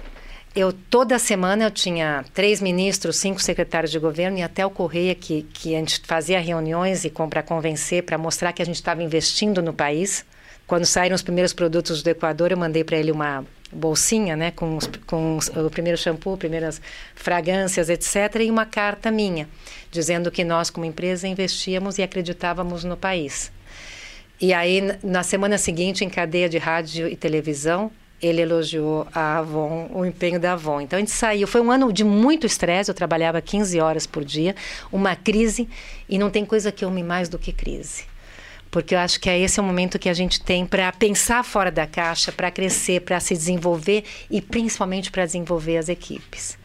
eu 0.56 0.72
toda 0.72 1.20
semana 1.20 1.66
eu 1.66 1.72
tinha 1.72 2.24
três 2.34 2.62
ministros, 2.62 3.18
cinco 3.18 3.42
secretários 3.42 3.92
de 3.92 4.00
governo 4.00 4.38
e 4.38 4.42
até 4.42 4.66
o 4.66 4.70
Correia 4.70 5.14
que, 5.14 5.44
que 5.54 5.76
a 5.76 5.80
gente 5.80 6.00
fazia 6.06 6.40
reuniões 6.40 7.04
e 7.04 7.10
para 7.10 7.44
convencer, 7.44 8.04
para 8.04 8.18
mostrar 8.18 8.54
que 8.54 8.62
a 8.62 8.66
gente 8.66 8.76
estava 8.76 9.04
investindo 9.04 9.62
no 9.62 9.74
país. 9.74 10.26
Quando 10.66 10.86
saíram 10.86 11.14
os 11.14 11.22
primeiros 11.22 11.54
produtos 11.54 12.02
do 12.02 12.08
Equador, 12.10 12.52
eu 12.52 12.58
mandei 12.58 12.84
para 12.84 12.98
ele 12.98 13.12
uma 13.12 13.46
bolsinha, 13.72 14.36
né, 14.36 14.52
com, 14.52 14.78
os, 14.78 14.90
com 15.06 15.38
os, 15.38 15.50
o 15.50 15.70
primeiro 15.70 15.98
shampoo, 15.98 16.38
primeiras 16.38 16.82
fragrâncias, 17.14 17.90
etc, 17.90 18.40
e 18.40 18.50
uma 18.50 18.66
carta 18.66 19.12
minha 19.12 19.50
dizendo 19.92 20.32
que 20.32 20.44
nós 20.44 20.70
como 20.70 20.86
empresa 20.86 21.28
investíamos 21.28 21.98
e 21.98 22.04
acreditávamos 22.04 22.84
no 22.84 22.96
país. 22.96 23.52
E 24.40 24.54
aí 24.54 24.82
na 25.04 25.24
semana 25.24 25.58
seguinte, 25.58 26.06
em 26.06 26.10
cadeia 26.10 26.48
de 26.48 26.58
rádio 26.58 27.08
e 27.08 27.16
televisão, 27.16 27.92
ele 28.26 28.42
elogiou 28.42 29.08
a 29.14 29.38
Avon, 29.38 29.90
o 29.94 30.06
empenho 30.06 30.40
da 30.40 30.54
Avon. 30.54 30.82
Então 30.82 30.98
a 30.98 31.00
gente 31.00 31.12
saiu, 31.12 31.48
foi 31.48 31.62
um 31.62 31.72
ano 31.72 31.92
de 31.92 32.04
muito 32.04 32.46
estresse, 32.46 32.90
eu 32.90 32.96
trabalhava 32.96 33.42
15 33.42 33.80
horas 33.80 34.08
por 34.08 34.24
dia, 34.24 34.56
uma 34.92 35.16
crise, 35.16 35.68
e 36.10 36.18
não 36.18 36.30
tem 36.30 36.46
coisa 36.46 36.72
que 36.72 36.84
eu 36.84 36.90
ame 36.90 37.04
mais 37.04 37.30
do 37.30 37.40
que 37.40 37.52
crise. 37.52 38.06
Porque 38.72 38.94
eu 38.94 39.00
acho 39.00 39.20
que 39.20 39.30
é 39.30 39.40
esse 39.40 39.60
é 39.60 39.64
o 39.64 39.66
momento 39.66 39.98
que 39.98 40.10
a 40.10 40.14
gente 40.14 40.42
tem 40.44 40.66
para 40.66 40.92
pensar 40.92 41.44
fora 41.44 41.72
da 41.72 41.88
caixa, 41.88 42.32
para 42.32 42.52
crescer, 42.52 43.02
para 43.02 43.20
se 43.20 43.34
desenvolver 43.34 44.04
e 44.30 44.42
principalmente 44.42 45.12
para 45.12 45.26
desenvolver 45.26 45.78
as 45.78 45.88
equipes. 45.88 46.58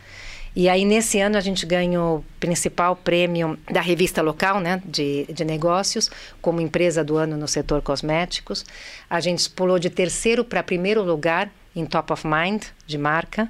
E 0.55 0.69
aí, 0.69 0.85
nesse 0.85 1.21
ano, 1.21 1.37
a 1.37 1.41
gente 1.41 1.65
ganhou 1.65 2.19
o 2.19 2.25
principal 2.41 2.97
prêmio 2.97 3.59
da 3.71 3.81
revista 3.81 4.21
local, 4.21 4.61
né, 4.61 4.83
de, 4.85 5.27
de 5.33 5.45
negócios, 5.45 6.11
como 6.43 6.61
empresa 6.61 7.05
do 7.05 7.17
ano 7.17 7.37
no 7.37 7.47
setor 7.47 7.81
cosméticos. 7.83 8.65
A 9.09 9.21
gente 9.21 9.49
pulou 9.51 9.79
de 9.79 9.89
terceiro 9.89 10.45
para 10.45 10.63
primeiro 10.63 11.03
lugar 11.03 11.51
em 11.75 11.87
Top 11.87 12.13
of 12.13 12.27
Mind, 12.27 12.65
de 12.87 12.99
marca. 12.99 13.45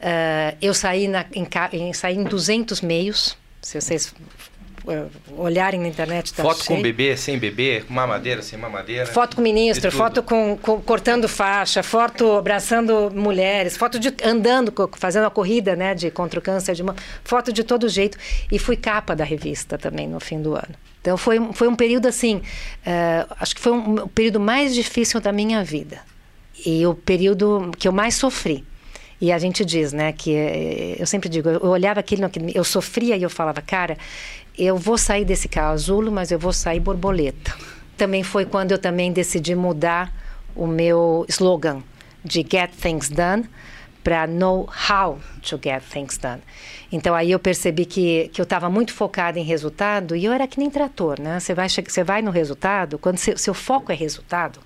Uh, 0.00 0.56
eu 0.62 0.72
saí, 0.72 1.08
na, 1.08 1.26
em, 1.34 1.46
em, 1.72 1.92
saí 1.92 2.16
em 2.16 2.24
200 2.24 2.80
meios, 2.80 3.36
se 3.60 3.80
vocês 3.80 4.14
olharem 5.36 5.80
na 5.80 5.88
internet. 5.88 6.32
Tá 6.32 6.42
foto 6.42 6.64
cheio. 6.64 6.78
com 6.78 6.82
bebê, 6.82 7.16
sem 7.16 7.38
bebê, 7.38 7.82
com 7.86 7.92
mamadeira, 7.92 8.42
sem 8.42 8.58
mamadeira. 8.58 9.06
Foto 9.06 9.36
com 9.36 9.42
ministro, 9.42 9.90
foto 9.92 10.22
com, 10.22 10.56
com, 10.56 10.80
cortando 10.80 11.28
faixa, 11.28 11.82
foto 11.82 12.32
abraçando 12.32 13.10
mulheres, 13.14 13.76
foto 13.76 13.98
de 13.98 14.12
andando, 14.24 14.72
fazendo 14.98 15.26
a 15.26 15.30
corrida 15.30 15.76
né, 15.76 15.94
de 15.94 16.10
contra 16.10 16.38
o 16.38 16.42
câncer 16.42 16.74
de 16.74 16.82
mama, 16.82 16.98
foto 17.24 17.52
de 17.52 17.64
todo 17.64 17.88
jeito. 17.88 18.18
E 18.50 18.58
fui 18.58 18.76
capa 18.76 19.14
da 19.14 19.24
revista 19.24 19.78
também 19.78 20.08
no 20.08 20.20
fim 20.20 20.40
do 20.40 20.54
ano. 20.54 20.74
Então 21.00 21.16
foi, 21.16 21.38
foi 21.52 21.68
um 21.68 21.74
período 21.74 22.06
assim, 22.06 22.36
uh, 22.36 23.34
acho 23.40 23.54
que 23.54 23.60
foi 23.60 23.72
um, 23.72 23.94
o 24.02 24.08
período 24.08 24.38
mais 24.38 24.74
difícil 24.74 25.20
da 25.20 25.32
minha 25.32 25.64
vida. 25.64 26.00
E 26.64 26.86
o 26.86 26.94
período 26.94 27.70
que 27.78 27.88
eu 27.88 27.92
mais 27.92 28.14
sofri. 28.14 28.64
E 29.20 29.30
a 29.30 29.38
gente 29.38 29.64
diz, 29.66 29.92
né, 29.92 30.12
que 30.12 30.34
eh, 30.34 30.96
eu 30.98 31.06
sempre 31.06 31.28
digo, 31.28 31.46
eu 31.50 31.66
olhava 31.66 32.00
aquilo, 32.00 32.22
eu 32.54 32.64
sofria 32.64 33.18
e 33.18 33.22
eu 33.22 33.28
falava, 33.28 33.60
cara, 33.60 33.98
eu 34.60 34.76
vou 34.76 34.98
sair 34.98 35.24
desse 35.24 35.48
casulo, 35.48 36.12
mas 36.12 36.30
eu 36.30 36.38
vou 36.38 36.52
sair 36.52 36.80
borboleta. 36.80 37.56
Também 37.96 38.22
foi 38.22 38.44
quando 38.44 38.72
eu 38.72 38.78
também 38.78 39.12
decidi 39.12 39.54
mudar 39.54 40.12
o 40.54 40.66
meu 40.66 41.24
slogan 41.28 41.82
de 42.22 42.46
Get 42.48 42.70
Things 42.72 43.08
Done 43.08 43.48
para 44.04 44.26
Know 44.26 44.68
How 44.88 45.18
to 45.42 45.58
Get 45.62 45.82
Things 45.90 46.18
Done. 46.18 46.42
Então 46.92 47.14
aí 47.14 47.30
eu 47.30 47.38
percebi 47.38 47.84
que, 47.84 48.28
que 48.32 48.40
eu 48.40 48.42
estava 48.42 48.68
muito 48.68 48.92
focada 48.92 49.38
em 49.38 49.42
resultado 49.42 50.14
e 50.14 50.24
eu 50.24 50.32
era 50.32 50.46
que 50.46 50.58
nem 50.58 50.70
trator, 50.70 51.20
né? 51.20 51.40
Você 51.40 51.54
vai, 51.54 51.68
você 51.68 52.04
vai 52.04 52.20
no 52.20 52.30
resultado, 52.30 52.98
quando 52.98 53.18
seu, 53.18 53.38
seu 53.38 53.54
foco 53.54 53.92
é 53.92 53.94
resultado, 53.94 54.60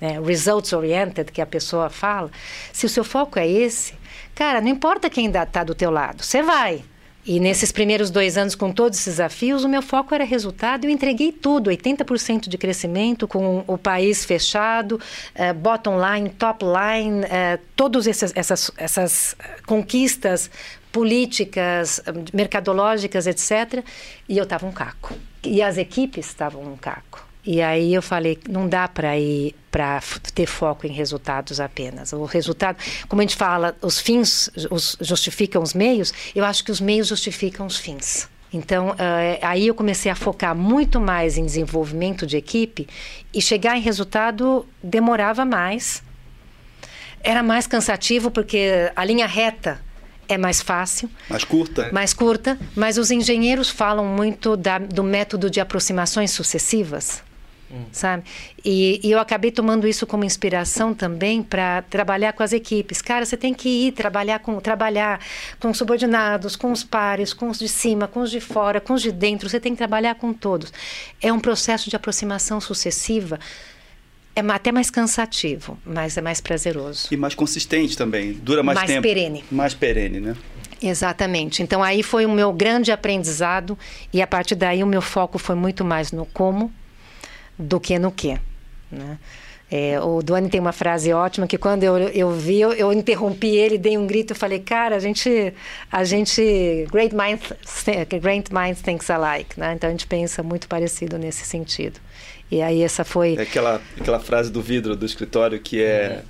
né? 0.00 0.20
results 0.20 0.72
oriented 0.72 1.30
que 1.30 1.40
a 1.40 1.46
pessoa 1.46 1.90
fala, 1.90 2.30
se 2.72 2.86
o 2.86 2.88
seu 2.88 3.04
foco 3.04 3.38
é 3.38 3.46
esse, 3.46 3.94
cara, 4.34 4.60
não 4.60 4.68
importa 4.68 5.10
quem 5.10 5.26
está 5.26 5.62
do 5.62 5.74
teu 5.74 5.90
lado, 5.90 6.24
você 6.24 6.42
vai. 6.42 6.84
E 7.26 7.40
nesses 7.40 7.72
primeiros 7.72 8.08
dois 8.08 8.38
anos, 8.38 8.54
com 8.54 8.70
todos 8.70 9.00
esses 9.00 9.14
desafios, 9.14 9.64
o 9.64 9.68
meu 9.68 9.82
foco 9.82 10.14
era 10.14 10.22
resultado. 10.22 10.84
Eu 10.84 10.90
entreguei 10.90 11.32
tudo, 11.32 11.70
80% 11.70 12.48
de 12.48 12.56
crescimento, 12.56 13.26
com 13.26 13.64
o 13.66 13.76
país 13.76 14.24
fechado, 14.24 15.00
uh, 15.34 15.52
bottom 15.54 15.96
line, 15.98 16.30
top 16.30 16.64
line, 16.64 17.24
uh, 17.24 17.60
todas 17.74 18.06
essas, 18.06 18.32
essas, 18.36 18.70
essas 18.76 19.36
conquistas 19.66 20.48
políticas, 20.92 22.00
mercadológicas, 22.32 23.26
etc. 23.26 23.84
E 24.28 24.38
eu 24.38 24.44
estava 24.44 24.64
um 24.64 24.72
caco. 24.72 25.12
E 25.42 25.60
as 25.60 25.76
equipes 25.78 26.28
estavam 26.28 26.62
um 26.62 26.76
caco. 26.76 27.25
E 27.46 27.62
aí 27.62 27.94
eu 27.94 28.02
falei, 28.02 28.36
não 28.48 28.68
dá 28.68 28.88
para 28.88 29.16
ir 29.16 29.54
para 29.70 30.02
ter 30.34 30.46
foco 30.46 30.86
em 30.86 30.90
resultados 30.90 31.60
apenas. 31.60 32.12
O 32.12 32.24
resultado, 32.24 32.78
como 33.08 33.22
a 33.22 33.24
gente 33.24 33.36
fala, 33.36 33.76
os 33.80 34.00
fins 34.00 34.50
os 34.68 34.96
justificam 35.00 35.62
os 35.62 35.72
meios, 35.72 36.12
eu 36.34 36.44
acho 36.44 36.64
que 36.64 36.72
os 36.72 36.80
meios 36.80 37.06
justificam 37.06 37.64
os 37.64 37.76
fins. 37.76 38.28
Então, 38.52 38.90
uh, 38.90 38.94
aí 39.42 39.66
eu 39.66 39.74
comecei 39.74 40.10
a 40.10 40.14
focar 40.14 40.56
muito 40.56 41.00
mais 41.00 41.36
em 41.36 41.44
desenvolvimento 41.44 42.26
de 42.26 42.36
equipe 42.36 42.88
e 43.32 43.40
chegar 43.40 43.76
em 43.76 43.80
resultado 43.80 44.66
demorava 44.82 45.44
mais. 45.44 46.02
Era 47.22 47.42
mais 47.42 47.66
cansativo 47.66 48.30
porque 48.30 48.90
a 48.96 49.04
linha 49.04 49.26
reta 49.26 49.80
é 50.28 50.38
mais 50.38 50.60
fácil. 50.60 51.08
Mais 51.28 51.44
curta. 51.44 51.90
Mais 51.92 52.12
curta, 52.12 52.58
mas 52.74 52.98
os 52.98 53.10
engenheiros 53.10 53.70
falam 53.70 54.04
muito 54.04 54.56
da, 54.56 54.78
do 54.78 55.04
método 55.04 55.48
de 55.48 55.60
aproximações 55.60 56.30
sucessivas. 56.32 57.25
Hum. 57.70 57.84
Sabe? 57.90 58.22
E, 58.64 59.00
e, 59.02 59.10
eu 59.10 59.18
acabei 59.18 59.50
tomando 59.50 59.88
isso 59.88 60.06
como 60.06 60.24
inspiração 60.24 60.94
também 60.94 61.42
para 61.42 61.82
trabalhar 61.82 62.32
com 62.32 62.42
as 62.42 62.52
equipes. 62.52 63.02
Cara, 63.02 63.24
você 63.24 63.36
tem 63.36 63.52
que 63.52 63.88
ir 63.88 63.92
trabalhar 63.92 64.38
com 64.38 64.60
trabalhar 64.60 65.20
com 65.58 65.70
os 65.70 65.78
subordinados, 65.78 66.54
com 66.54 66.70
os 66.70 66.84
pares, 66.84 67.32
com 67.32 67.48
os 67.48 67.58
de 67.58 67.68
cima, 67.68 68.06
com 68.06 68.20
os 68.20 68.30
de 68.30 68.40
fora, 68.40 68.80
com 68.80 68.94
os 68.94 69.02
de 69.02 69.10
dentro. 69.10 69.48
Você 69.48 69.58
tem 69.58 69.72
que 69.72 69.78
trabalhar 69.78 70.14
com 70.14 70.32
todos. 70.32 70.72
É 71.20 71.32
um 71.32 71.40
processo 71.40 71.90
de 71.90 71.96
aproximação 71.96 72.60
sucessiva. 72.60 73.40
É 74.34 74.40
até 74.40 74.70
mais 74.70 74.90
cansativo, 74.90 75.78
mas 75.84 76.16
é 76.16 76.20
mais 76.20 76.40
prazeroso. 76.40 77.08
E 77.10 77.16
mais 77.16 77.34
consistente 77.34 77.96
também. 77.96 78.32
Dura 78.32 78.62
mais, 78.62 78.76
mais 78.76 78.86
tempo. 78.86 79.06
Mais 79.06 79.14
perene. 79.14 79.44
Mais 79.50 79.74
perene, 79.74 80.20
né? 80.20 80.36
Exatamente. 80.80 81.62
Então 81.62 81.82
aí 81.82 82.02
foi 82.02 82.26
o 82.26 82.30
meu 82.30 82.52
grande 82.52 82.92
aprendizado 82.92 83.78
e 84.12 84.20
a 84.20 84.26
partir 84.26 84.54
daí 84.54 84.84
o 84.84 84.86
meu 84.86 85.00
foco 85.00 85.38
foi 85.38 85.54
muito 85.54 85.84
mais 85.84 86.12
no 86.12 86.26
como 86.26 86.70
do 87.58 87.80
que 87.80 87.98
no 87.98 88.10
que. 88.10 88.38
Né? 88.90 89.18
É, 89.70 90.00
o 90.00 90.22
Duane 90.22 90.48
tem 90.48 90.60
uma 90.60 90.72
frase 90.72 91.12
ótima 91.12 91.46
que 91.46 91.58
quando 91.58 91.82
eu, 91.82 91.98
eu 91.98 92.30
vi, 92.30 92.60
eu, 92.60 92.72
eu 92.72 92.92
interrompi 92.92 93.56
ele, 93.56 93.76
dei 93.76 93.98
um 93.98 94.06
grito 94.06 94.32
e 94.32 94.36
falei, 94.36 94.60
cara, 94.60 94.94
a 94.94 95.00
gente, 95.00 95.52
a 95.90 96.04
gente, 96.04 96.86
great 96.90 97.14
minds, 97.14 97.52
great 98.20 98.54
minds 98.54 98.80
thinks 98.80 99.10
alike, 99.10 99.58
né? 99.58 99.74
Então 99.74 99.88
a 99.88 99.90
gente 99.90 100.06
pensa 100.06 100.40
muito 100.40 100.68
parecido 100.68 101.18
nesse 101.18 101.44
sentido. 101.44 101.98
E 102.48 102.62
aí 102.62 102.80
essa 102.80 103.04
foi... 103.04 103.34
É 103.36 103.42
aquela, 103.42 103.82
aquela 104.00 104.20
frase 104.20 104.52
do 104.52 104.62
vidro 104.62 104.94
do 104.94 105.04
escritório 105.04 105.58
que 105.58 105.82
é... 105.82 106.22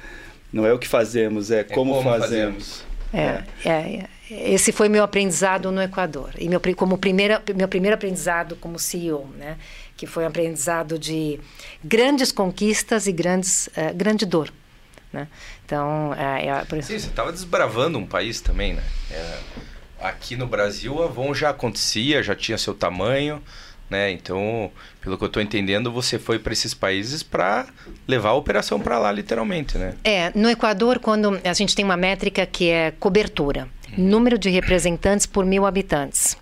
Não 0.51 0.65
é 0.65 0.73
o 0.73 0.79
que 0.79 0.89
fazemos, 0.89 1.51
é, 1.51 1.61
é 1.61 1.65
como, 1.65 1.93
como, 1.93 2.11
fazemos. 2.11 2.85
fazemos. 3.13 3.45
É, 3.65 3.69
é, 3.69 3.71
é. 3.71 4.07
Esse 4.31 4.73
foi 4.73 4.89
meu 4.89 5.05
aprendizado 5.05 5.71
no 5.71 5.83
Equador. 5.83 6.31
E 6.39 6.49
meu, 6.49 6.61
como 6.75 6.97
primeira, 6.99 7.43
meu 7.55 7.69
primeiro 7.69 7.95
aprendizado 7.95 8.57
como 8.57 8.79
CEO, 8.79 9.29
né? 9.39 9.57
Que 9.97 10.07
foi 10.07 10.25
um 10.25 10.27
aprendizado 10.27 10.99
de 10.99 11.41
grandes 11.83 12.31
conquistas 12.31 13.07
e 13.07 13.13
grandes, 13.13 13.69
uh, 13.69 13.95
grande 13.95 14.27
dor. 14.27 14.53
Né? 15.13 15.29
Então, 15.65 16.15
é, 16.15 16.47
é, 16.47 16.65
por... 16.65 16.83
Sim, 16.83 16.99
você 16.99 17.07
estava 17.07 17.33
desbravando 17.33 17.99
um 17.99 18.07
país 18.07 18.41
também, 18.41 18.75
né? 18.75 18.83
É, 19.11 19.39
aqui 20.01 20.37
no 20.37 20.47
Brasil, 20.47 21.03
a 21.03 21.07
Avon 21.07 21.33
já 21.33 21.51
acontecia, 21.51 22.23
já 22.23 22.35
tinha 22.35 22.59
seu 22.59 22.75
tamanho, 22.75 23.43
né? 23.89 24.11
Então, 24.11 24.71
pelo 25.01 25.17
que 25.17 25.25
eu 25.25 25.29
estou 25.29 25.43
entendendo, 25.43 25.91
você 25.91 26.19
foi 26.19 26.39
para 26.39 26.53
esses 26.53 26.75
países 26.75 27.23
para 27.23 27.67
levar 28.07 28.31
a 28.31 28.35
operação 28.35 28.81
para 28.81 28.99
lá, 28.99 29.11
literalmente, 29.11 29.79
né? 29.79 29.95
É, 30.05 30.31
no 30.35 30.51
Equador, 30.51 30.99
quando 30.99 31.41
a 31.45 31.53
gente 31.53 31.75
tem 31.75 31.85
uma 31.85 31.97
métrica 31.97 32.45
que 32.45 32.69
é 32.69 32.91
cobertura, 32.91 33.69
uhum. 33.97 34.05
número 34.05 34.39
de 34.39 34.51
representantes 34.51 35.27
por 35.27 35.45
mil 35.45 35.65
habitantes. 35.65 36.37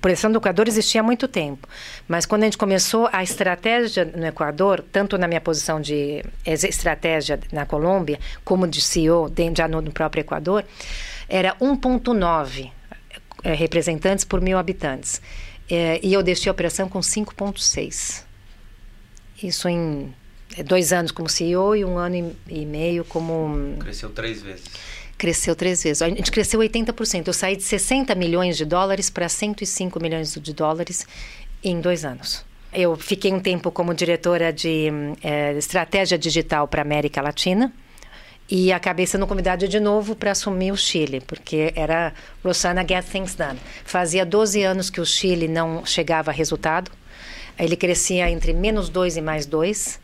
Projeção 0.00 0.32
do 0.32 0.38
Equador 0.38 0.66
existia 0.66 1.00
há 1.00 1.04
muito 1.04 1.28
tempo, 1.28 1.68
mas 2.08 2.24
quando 2.24 2.42
a 2.42 2.46
gente 2.46 2.56
começou 2.56 3.08
a 3.12 3.22
estratégia 3.22 4.04
no 4.04 4.26
Equador, 4.26 4.82
tanto 4.90 5.18
na 5.18 5.28
minha 5.28 5.40
posição 5.40 5.80
de 5.80 6.24
estratégia 6.46 7.38
na 7.52 7.66
Colômbia, 7.66 8.18
como 8.44 8.66
de 8.66 8.80
CEO 8.80 9.30
já 9.54 9.68
no, 9.68 9.82
próprio 9.92 10.22
Equador, 10.22 10.64
era 11.28 11.54
1,9 11.56 12.70
é, 13.44 13.54
representantes 13.54 14.24
por 14.24 14.40
mil 14.40 14.58
habitantes. 14.58 15.20
É, 15.70 16.00
e 16.02 16.12
eu 16.12 16.22
deixei 16.22 16.48
a 16.48 16.52
operação 16.52 16.88
com 16.88 17.00
5,6. 17.00 18.24
Isso 19.42 19.68
em 19.68 20.14
é, 20.56 20.62
dois 20.62 20.92
anos 20.92 21.12
como 21.12 21.28
CEO 21.28 21.76
e 21.76 21.84
um 21.84 21.96
ano 21.96 22.34
e 22.48 22.66
meio 22.66 23.04
como. 23.04 23.76
Cresceu 23.78 24.10
três 24.10 24.42
vezes. 24.42 24.64
Cresceu 25.20 25.54
três 25.54 25.82
vezes. 25.82 26.00
A 26.00 26.08
gente 26.08 26.32
cresceu 26.32 26.60
80%. 26.60 27.26
Eu 27.26 27.34
saí 27.34 27.54
de 27.54 27.62
60 27.62 28.14
milhões 28.14 28.56
de 28.56 28.64
dólares 28.64 29.10
para 29.10 29.28
105 29.28 30.00
milhões 30.00 30.34
de 30.34 30.54
dólares 30.54 31.06
em 31.62 31.78
dois 31.78 32.06
anos. 32.06 32.42
Eu 32.72 32.96
fiquei 32.96 33.30
um 33.30 33.38
tempo 33.38 33.70
como 33.70 33.92
diretora 33.92 34.50
de 34.50 34.88
é, 35.22 35.52
estratégia 35.58 36.16
digital 36.16 36.66
para 36.66 36.80
América 36.80 37.20
Latina 37.20 37.70
e 38.48 38.72
acabei 38.72 39.06
sendo 39.06 39.26
convidada 39.26 39.68
de 39.68 39.78
novo 39.78 40.16
para 40.16 40.30
assumir 40.30 40.72
o 40.72 40.76
Chile, 40.76 41.20
porque 41.26 41.70
era 41.76 42.14
Rosana 42.42 42.80
Get 42.80 43.04
Things 43.04 43.34
Done. 43.34 43.60
Fazia 43.84 44.24
12 44.24 44.62
anos 44.62 44.88
que 44.88 45.02
o 45.02 45.04
Chile 45.04 45.48
não 45.48 45.84
chegava 45.84 46.30
a 46.30 46.34
resultado. 46.34 46.90
Ele 47.58 47.76
crescia 47.76 48.30
entre 48.30 48.54
menos 48.54 48.88
2 48.88 49.18
e 49.18 49.20
mais 49.20 49.44
2 49.44 50.00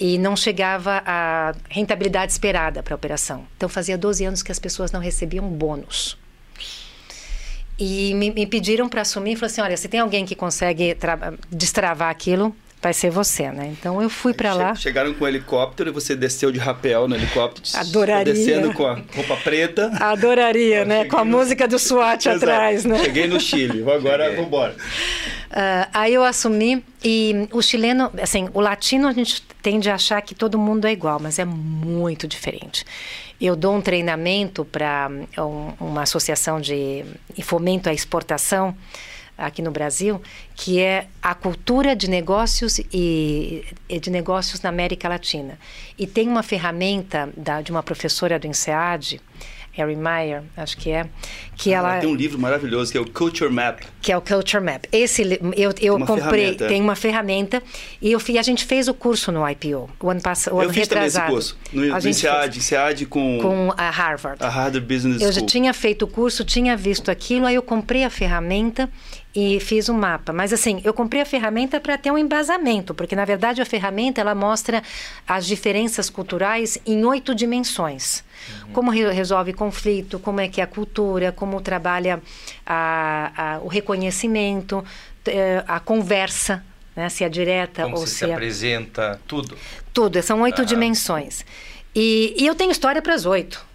e 0.00 0.16
não 0.16 0.34
chegava 0.34 1.02
à 1.04 1.54
rentabilidade 1.68 2.32
esperada 2.32 2.82
para 2.82 2.94
a 2.94 2.96
operação. 2.96 3.46
Então 3.56 3.68
fazia 3.68 3.98
12 3.98 4.24
anos 4.24 4.42
que 4.42 4.50
as 4.50 4.58
pessoas 4.58 4.90
não 4.90 4.98
recebiam 4.98 5.46
bônus. 5.46 6.16
E 7.78 8.14
me, 8.14 8.30
me 8.30 8.46
pediram 8.46 8.88
para 8.88 9.02
assumir, 9.02 9.36
falaram 9.36 9.52
assim, 9.52 9.60
olha, 9.60 9.76
se 9.76 9.88
tem 9.88 10.00
alguém 10.00 10.24
que 10.24 10.34
consegue 10.34 10.96
destravar 11.50 12.10
aquilo, 12.10 12.56
vai 12.82 12.94
ser 12.94 13.10
você, 13.10 13.50
né? 13.50 13.68
Então 13.78 14.00
eu 14.00 14.08
fui 14.08 14.32
para 14.32 14.54
lá. 14.54 14.74
Chegaram 14.74 15.12
com 15.12 15.24
o 15.24 15.28
helicóptero 15.28 15.90
e 15.90 15.92
você 15.92 16.16
desceu 16.16 16.50
de 16.50 16.58
rapel 16.58 17.06
no 17.06 17.14
helicóptero. 17.14 17.66
Adoraria. 17.74 18.32
Descendo 18.32 18.72
com 18.72 18.86
a 18.86 18.94
roupa 19.14 19.36
preta. 19.36 19.90
Adoraria, 20.00 20.84
né? 20.84 21.04
Com 21.04 21.18
a 21.18 21.24
no... 21.24 21.36
música 21.38 21.68
do 21.68 21.78
SWAT 21.78 22.26
atrás, 22.26 22.84
né? 22.84 22.98
Cheguei 23.04 23.26
no 23.26 23.38
Chile, 23.38 23.82
agora 23.90 24.30
vamos 24.30 24.46
embora. 24.46 24.72
Uh, 24.72 25.88
aí 25.92 26.14
eu 26.14 26.24
assumi 26.24 26.82
e 27.04 27.48
o 27.52 27.60
chileno, 27.60 28.10
assim, 28.22 28.48
o 28.54 28.60
latino 28.60 29.08
a 29.08 29.12
gente 29.12 29.42
tende 29.62 29.90
a 29.90 29.96
achar 29.96 30.20
que 30.22 30.34
todo 30.34 30.58
mundo 30.58 30.86
é 30.86 30.92
igual, 30.92 31.18
mas 31.20 31.38
é 31.38 31.44
muito 31.44 32.26
diferente. 32.26 32.84
Eu 33.40 33.56
dou 33.56 33.74
um 33.74 33.80
treinamento 33.80 34.64
para 34.64 35.10
um, 35.38 35.72
uma 35.80 36.02
associação 36.02 36.60
de 36.60 37.04
fomento 37.42 37.88
à 37.88 37.92
exportação 37.92 38.74
aqui 39.40 39.62
no 39.62 39.70
Brasil, 39.70 40.20
que 40.54 40.80
é 40.80 41.06
a 41.22 41.34
cultura 41.34 41.96
de 41.96 42.08
negócios 42.08 42.78
e, 42.92 43.64
de 44.00 44.10
negócios 44.10 44.60
na 44.60 44.68
América 44.68 45.08
Latina. 45.08 45.58
E 45.98 46.06
tem 46.06 46.28
uma 46.28 46.42
ferramenta 46.42 47.28
da, 47.36 47.60
de 47.60 47.70
uma 47.70 47.82
professora 47.82 48.38
do 48.38 48.46
INSEAD, 48.46 49.20
Harry 49.72 49.94
Meyer, 49.94 50.42
acho 50.56 50.76
que 50.76 50.90
é, 50.90 51.06
que 51.56 51.72
ah, 51.72 51.78
ela 51.78 52.00
tem 52.00 52.08
um 52.08 52.14
livro 52.14 52.38
maravilhoso 52.38 52.90
que 52.90 52.98
é 52.98 53.00
o 53.00 53.08
Culture 53.08 53.50
Map. 53.50 53.80
Que 54.02 54.10
é 54.10 54.16
o 54.16 54.20
Culture 54.20 54.62
Map. 54.62 54.84
Esse 54.90 55.22
eu, 55.56 55.72
eu 55.80 55.94
uma 55.94 56.06
comprei, 56.06 56.54
tem 56.56 56.82
uma 56.82 56.96
ferramenta 56.96 57.62
e 58.02 58.10
eu 58.12 58.20
a 58.38 58.42
gente 58.42 58.64
fez 58.64 58.88
o 58.88 58.94
curso 58.94 59.30
no 59.30 59.48
IPO, 59.48 59.88
o 60.00 60.10
ano 60.10 60.20
passado, 60.20 60.54
o 60.54 60.58
eu 60.58 60.64
ano 60.64 60.72
fiz 60.72 60.88
retrasado. 60.88 61.26
Também 61.26 61.38
esse 61.38 61.54
curso, 61.54 61.58
no, 61.72 61.94
a 61.94 62.00
no 62.00 62.08
INSEAD, 62.08 62.58
INSEAD 62.58 63.06
com 63.06 63.38
com 63.40 63.74
a 63.76 63.90
Harvard. 63.90 64.42
A 64.42 64.48
Harvard 64.48 64.80
Business 64.80 65.16
School. 65.18 65.28
Eu 65.28 65.32
já 65.32 65.42
tinha 65.42 65.72
feito 65.72 66.04
o 66.04 66.08
curso, 66.08 66.44
tinha 66.44 66.76
visto 66.76 67.10
aquilo, 67.10 67.46
aí 67.46 67.54
eu 67.54 67.62
comprei 67.62 68.04
a 68.04 68.10
ferramenta 68.10 68.90
e 69.34 69.60
fiz 69.60 69.88
um 69.88 69.94
mapa. 69.94 70.32
Mas 70.32 70.52
assim, 70.52 70.80
eu 70.84 70.92
comprei 70.92 71.22
a 71.22 71.24
ferramenta 71.24 71.80
para 71.80 71.96
ter 71.96 72.10
um 72.10 72.18
embasamento, 72.18 72.94
porque 72.94 73.14
na 73.14 73.24
verdade 73.24 73.62
a 73.62 73.64
ferramenta 73.64 74.20
ela 74.20 74.34
mostra 74.34 74.82
as 75.26 75.46
diferenças 75.46 76.10
culturais 76.10 76.78
em 76.84 77.04
oito 77.04 77.34
dimensões. 77.34 78.24
Uhum. 78.48 78.72
Como 78.72 78.90
re 78.90 79.10
resolve 79.12 79.52
conflito, 79.52 80.18
como 80.18 80.40
é 80.40 80.48
que 80.48 80.60
é 80.60 80.64
a 80.64 80.66
cultura, 80.66 81.30
como 81.30 81.60
trabalha 81.60 82.20
a, 82.66 83.32
a, 83.36 83.58
o 83.60 83.68
reconhecimento, 83.68 84.84
eh, 85.26 85.62
a 85.66 85.78
conversa, 85.78 86.64
né, 86.96 87.08
se 87.08 87.22
é 87.22 87.28
direta 87.28 87.84
como 87.84 87.96
ou 87.96 88.06
se, 88.06 88.12
se, 88.12 88.18
se 88.18 88.30
é... 88.30 88.32
apresenta, 88.32 89.20
tudo. 89.26 89.56
Tudo, 89.92 90.22
são 90.22 90.40
oito 90.40 90.60
uhum. 90.60 90.64
dimensões. 90.64 91.44
E, 91.94 92.34
e 92.36 92.46
eu 92.46 92.54
tenho 92.54 92.70
história 92.70 93.02
para 93.02 93.14
as 93.14 93.26
oito 93.26 93.69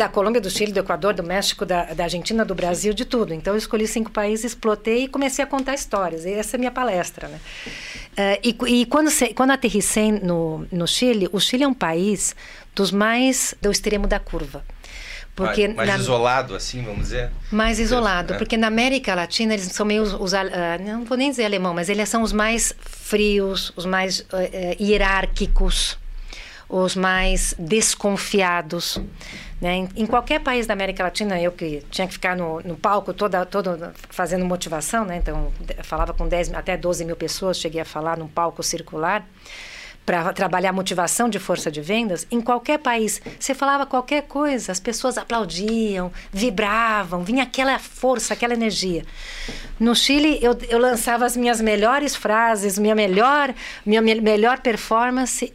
da 0.00 0.08
Colômbia, 0.08 0.40
do 0.40 0.48
Chile, 0.48 0.72
do 0.72 0.80
Equador, 0.80 1.12
do 1.12 1.22
México, 1.22 1.66
da, 1.66 1.84
da 1.92 2.04
Argentina, 2.04 2.42
do 2.42 2.54
Brasil, 2.54 2.94
de 2.94 3.04
tudo. 3.04 3.34
Então, 3.34 3.52
eu 3.52 3.58
escolhi 3.58 3.86
cinco 3.86 4.10
países, 4.10 4.46
explotei 4.46 5.04
e 5.04 5.08
comecei 5.08 5.44
a 5.44 5.46
contar 5.46 5.74
histórias. 5.74 6.24
E 6.24 6.32
essa 6.32 6.56
é 6.56 6.58
a 6.58 6.58
minha 6.58 6.70
palestra, 6.70 7.28
né? 7.28 7.38
Uh, 7.38 8.66
e, 8.66 8.80
e 8.80 8.86
quando, 8.86 9.10
se, 9.10 9.34
quando 9.34 9.50
aterrissei 9.50 10.10
no, 10.10 10.66
no 10.72 10.88
Chile, 10.88 11.28
o 11.32 11.38
Chile 11.38 11.64
é 11.64 11.68
um 11.68 11.74
país 11.74 12.34
dos 12.74 12.90
mais 12.90 13.54
do 13.60 13.70
extremo 13.70 14.06
da 14.06 14.18
curva. 14.18 14.64
Porque 15.36 15.68
mais, 15.68 15.76
mais 15.76 15.88
na, 15.90 15.96
isolado, 15.98 16.56
assim, 16.56 16.82
vamos 16.82 17.02
dizer? 17.02 17.30
Mais 17.50 17.78
isolado, 17.78 18.34
é. 18.34 18.38
porque 18.38 18.56
na 18.56 18.68
América 18.68 19.14
Latina 19.14 19.52
eles 19.52 19.66
são 19.66 19.84
meio, 19.84 20.02
os, 20.02 20.14
os, 20.14 20.32
uh, 20.32 20.36
não 20.82 21.04
vou 21.04 21.16
nem 21.16 21.30
dizer 21.30 21.44
alemão, 21.44 21.74
mas 21.74 21.90
eles 21.90 22.08
são 22.08 22.22
os 22.22 22.32
mais 22.32 22.74
frios, 22.80 23.70
os 23.76 23.84
mais 23.84 24.20
uh, 24.20 24.82
hierárquicos, 24.82 25.98
os 26.70 26.94
mais 26.94 27.54
desconfiados. 27.58 28.98
Né? 29.60 29.88
Em, 29.94 30.06
qualquer 30.06 30.40
país 30.40 30.66
da 30.66 30.72
América 30.72 31.02
Latina, 31.02 31.38
eu 31.40 31.52
que 31.52 31.82
tinha 31.90 32.06
que 32.06 32.14
ficar 32.14 32.34
no, 32.36 32.60
no 32.60 32.76
palco 32.76 33.12
toda, 33.12 33.44
todo 33.44 33.92
fazendo 34.08 34.44
motivação, 34.44 35.04
né? 35.04 35.16
então 35.16 35.52
falava 35.82 36.14
com 36.14 36.26
10, 36.26 36.54
até 36.54 36.76
12 36.76 37.04
mil 37.04 37.16
pessoas, 37.16 37.58
cheguei 37.58 37.80
a 37.80 37.84
falar 37.84 38.16
num 38.16 38.28
palco 38.28 38.62
circular 38.62 39.26
para 40.10 40.32
trabalhar 40.32 40.72
motivação 40.72 41.28
de 41.28 41.38
força 41.38 41.70
de 41.70 41.80
vendas, 41.80 42.26
em 42.30 42.40
qualquer 42.40 42.78
país, 42.78 43.20
você 43.38 43.54
falava 43.54 43.86
qualquer 43.86 44.22
coisa, 44.22 44.72
as 44.72 44.80
pessoas 44.80 45.16
aplaudiam, 45.16 46.10
vibravam, 46.32 47.22
vinha 47.22 47.44
aquela 47.44 47.78
força, 47.78 48.34
aquela 48.34 48.54
energia. 48.54 49.04
No 49.78 49.94
Chile, 49.94 50.38
eu, 50.42 50.58
eu 50.68 50.78
lançava 50.78 51.24
as 51.24 51.36
minhas 51.36 51.60
melhores 51.60 52.16
frases, 52.16 52.78
minha 52.78 52.94
melhor, 52.94 53.54
minha 53.86 54.02
me 54.02 54.20
melhor 54.20 54.58
performance 54.58 55.52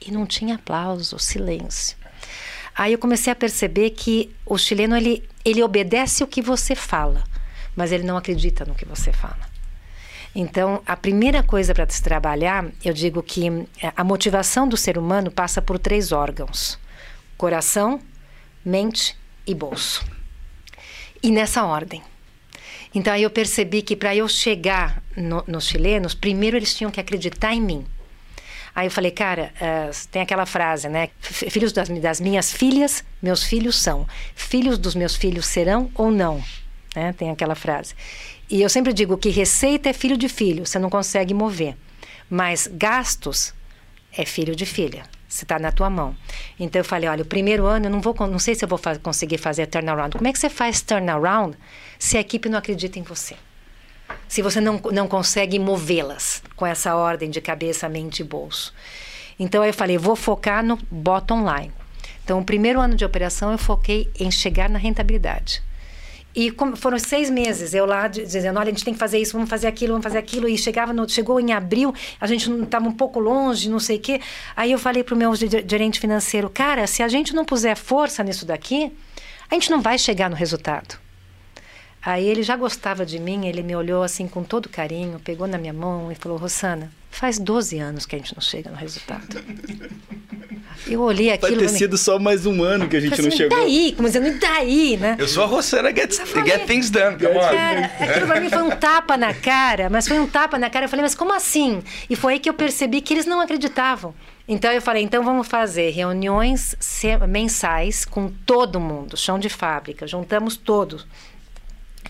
e 0.00 0.10
não 0.10 0.26
tinha 0.26 0.56
aplauso, 0.56 1.18
silêncio. 1.18 1.96
Aí 2.74 2.92
eu 2.92 2.98
comecei 2.98 3.32
a 3.32 3.36
perceber 3.36 3.90
que 3.90 4.34
o 4.46 4.56
chileno 4.56 4.96
ele, 4.96 5.28
ele 5.44 5.62
obedece 5.62 6.22
o 6.22 6.26
que 6.26 6.40
você 6.40 6.74
fala, 6.74 7.24
mas 7.74 7.90
ele 7.90 8.04
não 8.04 8.16
acredita 8.16 8.64
no 8.64 8.74
que 8.74 8.84
você 8.84 9.12
fala. 9.12 9.48
Então, 10.34 10.80
a 10.86 10.96
primeira 10.96 11.42
coisa 11.42 11.74
para 11.74 11.88
se 11.88 12.00
trabalhar, 12.00 12.66
eu 12.84 12.94
digo 12.94 13.22
que 13.22 13.48
é, 13.82 13.92
a 13.96 14.04
motivação 14.04 14.68
do 14.68 14.76
ser 14.76 14.96
humano 14.96 15.30
passa 15.30 15.60
por 15.60 15.78
três 15.78 16.12
órgãos: 16.12 16.78
coração, 17.36 18.00
mente 18.64 19.16
e 19.44 19.54
bolso. 19.54 20.04
E 21.20 21.32
nessa 21.32 21.64
ordem. 21.64 22.02
Então, 22.94 23.12
aí 23.12 23.24
eu 23.24 23.30
percebi 23.30 23.82
que 23.82 23.96
para 23.96 24.14
eu 24.14 24.28
chegar 24.28 25.02
no, 25.16 25.42
nos 25.46 25.66
chilenos, 25.66 26.14
primeiro 26.14 26.56
eles 26.56 26.74
tinham 26.74 26.90
que 26.90 27.00
acreditar 27.00 27.52
em 27.52 27.60
mim. 27.60 27.84
Aí 28.78 28.86
eu 28.86 28.92
falei, 28.92 29.10
cara, 29.10 29.52
uh, 29.60 30.08
tem 30.08 30.22
aquela 30.22 30.46
frase, 30.46 30.88
né? 30.88 31.08
Filhos 31.20 31.72
das, 31.72 31.88
das, 31.88 32.20
minhas 32.20 32.52
filhas, 32.52 33.04
meus 33.20 33.42
filhos 33.42 33.74
são. 33.74 34.06
Filhos 34.36 34.78
dos 34.78 34.94
meus 34.94 35.16
filhos 35.16 35.46
serão 35.46 35.90
ou 35.96 36.12
não? 36.12 36.40
Né? 36.94 37.12
Tem 37.12 37.28
aquela 37.28 37.56
frase. 37.56 37.96
E 38.48 38.62
eu 38.62 38.68
sempre 38.68 38.92
digo 38.92 39.18
que 39.18 39.30
receita 39.30 39.88
é 39.88 39.92
filho 39.92 40.16
de 40.16 40.28
filho, 40.28 40.64
você 40.64 40.78
não 40.78 40.88
consegue 40.88 41.34
mover. 41.34 41.76
Mas 42.30 42.68
gastos 42.72 43.52
é 44.16 44.24
filho 44.24 44.54
de 44.54 44.64
filha. 44.64 45.02
Você 45.28 45.44
está 45.44 45.58
na 45.58 45.72
tua 45.72 45.90
mão. 45.90 46.14
Então 46.56 46.78
eu 46.78 46.84
falei, 46.84 47.08
olha, 47.08 47.22
o 47.22 47.26
primeiro 47.26 47.66
ano 47.66 47.86
eu 47.86 47.90
não 47.90 48.00
vou, 48.00 48.14
não 48.28 48.38
sei 48.38 48.54
se 48.54 48.64
eu 48.64 48.68
vou 48.68 48.78
fa 48.78 48.96
conseguir 48.96 49.38
fazer 49.38 49.66
turnaround. 49.66 50.16
Como 50.16 50.28
é 50.28 50.32
que 50.32 50.38
você 50.38 50.48
faz 50.48 50.80
turnaround 50.82 51.58
se 51.98 52.16
a 52.16 52.20
equipe 52.20 52.48
não 52.48 52.60
acredita 52.60 52.96
em 52.96 53.02
você? 53.02 53.34
Se 54.28 54.42
você 54.42 54.60
não, 54.60 54.80
não 54.92 55.08
consegue 55.08 55.58
movê-las 55.58 56.42
com 56.56 56.66
essa 56.66 56.94
ordem 56.94 57.30
de 57.30 57.40
cabeça, 57.40 57.88
mente 57.88 58.20
e 58.20 58.24
bolso. 58.24 58.74
Então 59.38 59.64
eu 59.64 59.72
falei, 59.72 59.96
vou 59.96 60.16
focar 60.16 60.64
no 60.64 60.78
bottom 60.90 61.40
line. 61.40 61.72
Então, 62.24 62.40
o 62.40 62.44
primeiro 62.44 62.78
ano 62.78 62.94
de 62.94 63.06
operação 63.06 63.52
eu 63.52 63.58
foquei 63.58 64.10
em 64.20 64.30
chegar 64.30 64.68
na 64.68 64.78
rentabilidade. 64.78 65.62
E 66.34 66.50
como, 66.50 66.76
foram 66.76 66.98
seis 66.98 67.30
meses 67.30 67.72
eu 67.72 67.86
lá 67.86 68.06
dizendo, 68.06 68.58
olha, 68.58 68.68
a 68.68 68.70
gente 68.70 68.84
tem 68.84 68.92
que 68.92 69.00
fazer 69.00 69.18
isso, 69.18 69.32
vamos 69.32 69.48
fazer 69.48 69.66
aquilo, 69.66 69.94
vamos 69.94 70.04
fazer 70.04 70.18
aquilo. 70.18 70.46
E 70.46 70.58
chegava 70.58 70.92
no, 70.92 71.08
chegou 71.08 71.40
em 71.40 71.52
abril, 71.52 71.94
a 72.20 72.26
gente 72.26 72.50
estava 72.62 72.86
um 72.86 72.92
pouco 72.92 73.18
longe, 73.18 73.70
não 73.70 73.80
sei 73.80 73.96
o 73.96 74.00
quê. 74.00 74.20
Aí 74.54 74.70
eu 74.70 74.78
falei 74.78 75.02
para 75.02 75.14
o 75.14 75.18
meu 75.18 75.34
gerente 75.34 75.98
financeiro, 75.98 76.50
cara, 76.50 76.86
se 76.86 77.02
a 77.02 77.08
gente 77.08 77.34
não 77.34 77.46
puser 77.46 77.76
força 77.76 78.22
nisso 78.22 78.44
daqui, 78.44 78.92
a 79.50 79.54
gente 79.54 79.70
não 79.70 79.80
vai 79.80 79.98
chegar 79.98 80.28
no 80.28 80.36
resultado. 80.36 80.98
Aí 82.02 82.26
ele 82.26 82.42
já 82.42 82.56
gostava 82.56 83.04
de 83.04 83.18
mim, 83.18 83.46
ele 83.46 83.62
me 83.62 83.74
olhou 83.74 84.02
assim 84.02 84.28
com 84.28 84.42
todo 84.42 84.68
carinho, 84.68 85.20
pegou 85.20 85.46
na 85.46 85.58
minha 85.58 85.72
mão 85.72 86.10
e 86.12 86.14
falou: 86.14 86.38
Rosana, 86.38 86.92
faz 87.10 87.38
12 87.38 87.78
anos 87.78 88.06
que 88.06 88.14
a 88.14 88.18
gente 88.18 88.34
não 88.34 88.40
chega 88.40 88.70
no 88.70 88.76
resultado. 88.76 89.26
Eu 90.86 91.02
olhei 91.02 91.30
aquilo. 91.30 91.56
Vai 91.56 91.66
ter 91.66 91.68
sido 91.68 91.98
só 91.98 92.18
mais 92.18 92.46
um 92.46 92.62
ano 92.62 92.88
que 92.88 92.96
a 92.96 93.00
gente 93.00 93.14
assim, 93.14 93.22
não 93.22 93.30
chegou. 93.30 93.58
E 93.58 93.60
daí? 93.60 93.92
Como 93.96 94.08
dizendo, 94.08 94.28
e 94.28 94.38
daí, 94.38 94.96
né? 94.96 95.16
Eu 95.18 95.28
sou 95.28 95.42
a 95.42 95.46
Rosana 95.46 95.90
Get, 95.90 96.14
falei, 96.14 96.50
get 96.50 96.66
Things 96.66 96.88
Done, 96.88 97.18
come 97.18 97.36
on. 97.36 97.40
Cara, 97.40 97.84
aquilo 97.98 98.26
pra 98.26 98.40
mim 98.40 98.48
foi 98.48 98.62
um 98.62 98.70
tapa 98.70 99.16
na 99.16 99.34
cara, 99.34 99.90
mas 99.90 100.06
foi 100.06 100.18
um 100.18 100.26
tapa 100.26 100.58
na 100.58 100.70
cara. 100.70 100.86
Eu 100.86 100.88
falei, 100.88 101.02
mas 101.02 101.14
como 101.14 101.32
assim? 101.32 101.82
E 102.08 102.16
foi 102.16 102.34
aí 102.34 102.38
que 102.38 102.48
eu 102.48 102.54
percebi 102.54 103.00
que 103.00 103.12
eles 103.12 103.26
não 103.26 103.40
acreditavam. 103.40 104.14
Então 104.46 104.72
eu 104.72 104.80
falei, 104.80 105.02
então 105.02 105.22
vamos 105.22 105.46
fazer 105.46 105.90
reuniões 105.90 106.74
mensais 107.28 108.06
com 108.06 108.28
todo 108.46 108.80
mundo, 108.80 109.14
chão 109.14 109.38
de 109.38 109.50
fábrica, 109.50 110.06
juntamos 110.06 110.56
todos 110.56 111.06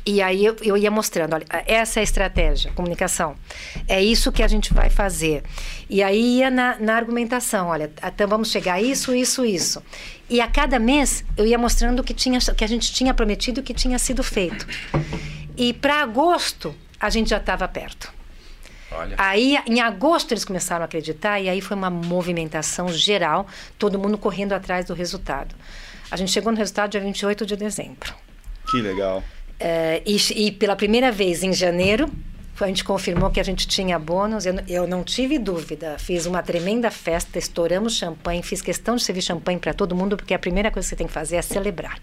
e 0.05 0.23
aí 0.23 0.45
eu, 0.45 0.57
eu, 0.63 0.77
ia 0.77 0.91
mostrando, 0.91 1.35
olha, 1.35 1.47
essa 1.67 1.99
é 1.99 2.01
a 2.01 2.05
estratégia, 2.05 2.73
comunicação. 2.73 3.37
É 3.87 4.03
isso 4.03 4.33
que 4.33 4.43
a 4.43 4.49
gente 4.49 4.73
vai 4.73 4.91
fazer. 4.91 5.43
E 5.89 6.03
aí 6.03 6.39
ia 6.39 6.51
na, 6.51 6.79
na 6.79 6.97
argumentação, 6.97 7.69
olha, 7.69 7.91
então 8.03 8.29
vamos 8.29 8.51
chegar 8.51 8.75
a 8.75 8.83
isso, 8.83 9.15
isso, 9.15 9.45
isso. 9.45 9.83
E 10.29 10.41
a 10.41 10.47
cada 10.47 10.79
mês 10.79 11.25
eu 11.37 11.47
ia 11.47 11.59
mostrando 11.59 12.01
o 12.01 12.05
que, 12.05 12.15
tinha, 12.15 12.39
que 12.39 12.65
a 12.65 12.69
gente 12.69 12.93
tinha 12.93 13.13
prometido 13.15 13.61
e 13.61 13.63
que 13.63 13.75
tinha 13.75 13.99
sido 13.99 14.23
feito. 14.23 14.67
E 15.57 15.73
para 15.73 16.03
agosto 16.03 16.75
a 17.01 17.11
gente 17.11 17.31
já 17.31 17.39
estava 17.39 17.67
perto. 17.69 18.13
Olha. 18.91 19.17
Aí, 19.19 19.59
em 19.67 19.81
agosto, 19.81 20.33
eles 20.33 20.45
começaram 20.45 20.83
a 20.83 20.87
acreditar 20.87 21.39
e 21.41 21.49
aí 21.49 21.61
foi 21.61 21.77
uma 21.77 21.91
movimentação 21.91 22.89
geral, 22.89 23.47
todo 23.79 23.99
mundo 23.99 24.17
correndo 24.17 24.55
atrás 24.55 24.87
do 24.87 24.95
resultado. 24.95 25.55
A 26.11 26.17
gente 26.17 26.33
chegou 26.33 26.51
no 26.51 26.59
resultado 26.59 26.91
dia 26.91 27.01
28 27.01 27.45
de 27.45 27.57
dezembro. 27.57 28.15
Que 28.71 28.81
legal. 28.81 29.23
Uh, 29.61 30.03
e, 30.07 30.47
e, 30.47 30.53
pela 30.53 30.77
primeira 30.77 31.11
vez 31.11 31.43
em 31.43 31.53
janeiro, 31.53 32.09
a 32.61 32.67
gente 32.67 32.85
confirmou 32.85 33.31
que 33.31 33.41
a 33.41 33.43
gente 33.43 33.67
tinha 33.67 33.99
bônus. 33.99 34.47
Eu, 34.47 34.55
eu, 34.69 34.87
não 34.87 35.03
tive 35.03 35.39
dúvida. 35.39 35.97
Fiz 35.99 36.27
uma 36.27 36.43
tremenda 36.43 36.91
festa, 36.91 37.39
estouramos 37.39 37.97
champanhe, 37.97 38.43
fiz 38.43 38.63
questão 38.63 38.97
de 38.97 39.03
servir 39.03 39.23
champanhe 39.23 39.59
para 39.59 39.73
todo 39.73 39.95
mundo, 39.95 40.17
porque 40.17 40.35
a 40.35 40.39
primeira 40.39 40.71
coisa 40.71 40.87
que 40.87 40.91
você 40.91 40.97
tem 40.97 41.07
que 41.07 41.13
fazer 41.13 41.37
é 41.37 41.43
celebrar. 41.43 42.01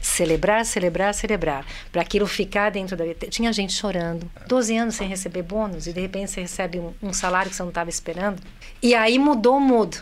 Celebrar, 0.00 0.64
celebrar, 0.64 1.14
celebrar. 1.14 1.66
Para 1.90 2.02
aquilo 2.02 2.26
ficar 2.26 2.70
dentro 2.70 2.96
da. 2.96 3.04
Tinha 3.28 3.52
gente 3.52 3.72
chorando. 3.72 4.30
12 4.46 4.76
anos 4.76 4.94
sem 4.94 5.08
receber 5.08 5.42
bônus, 5.42 5.86
e 5.86 5.92
de 5.92 6.00
repente 6.00 6.30
você 6.30 6.42
recebe 6.42 6.78
um, 6.78 6.92
um 7.02 7.12
salário 7.12 7.50
que 7.50 7.56
você 7.56 7.62
não 7.62 7.70
estava 7.70 7.90
esperando. 7.90 8.40
E 8.82 8.94
aí 8.94 9.18
mudou 9.18 9.56
o 9.56 9.60
mudo. 9.60 9.98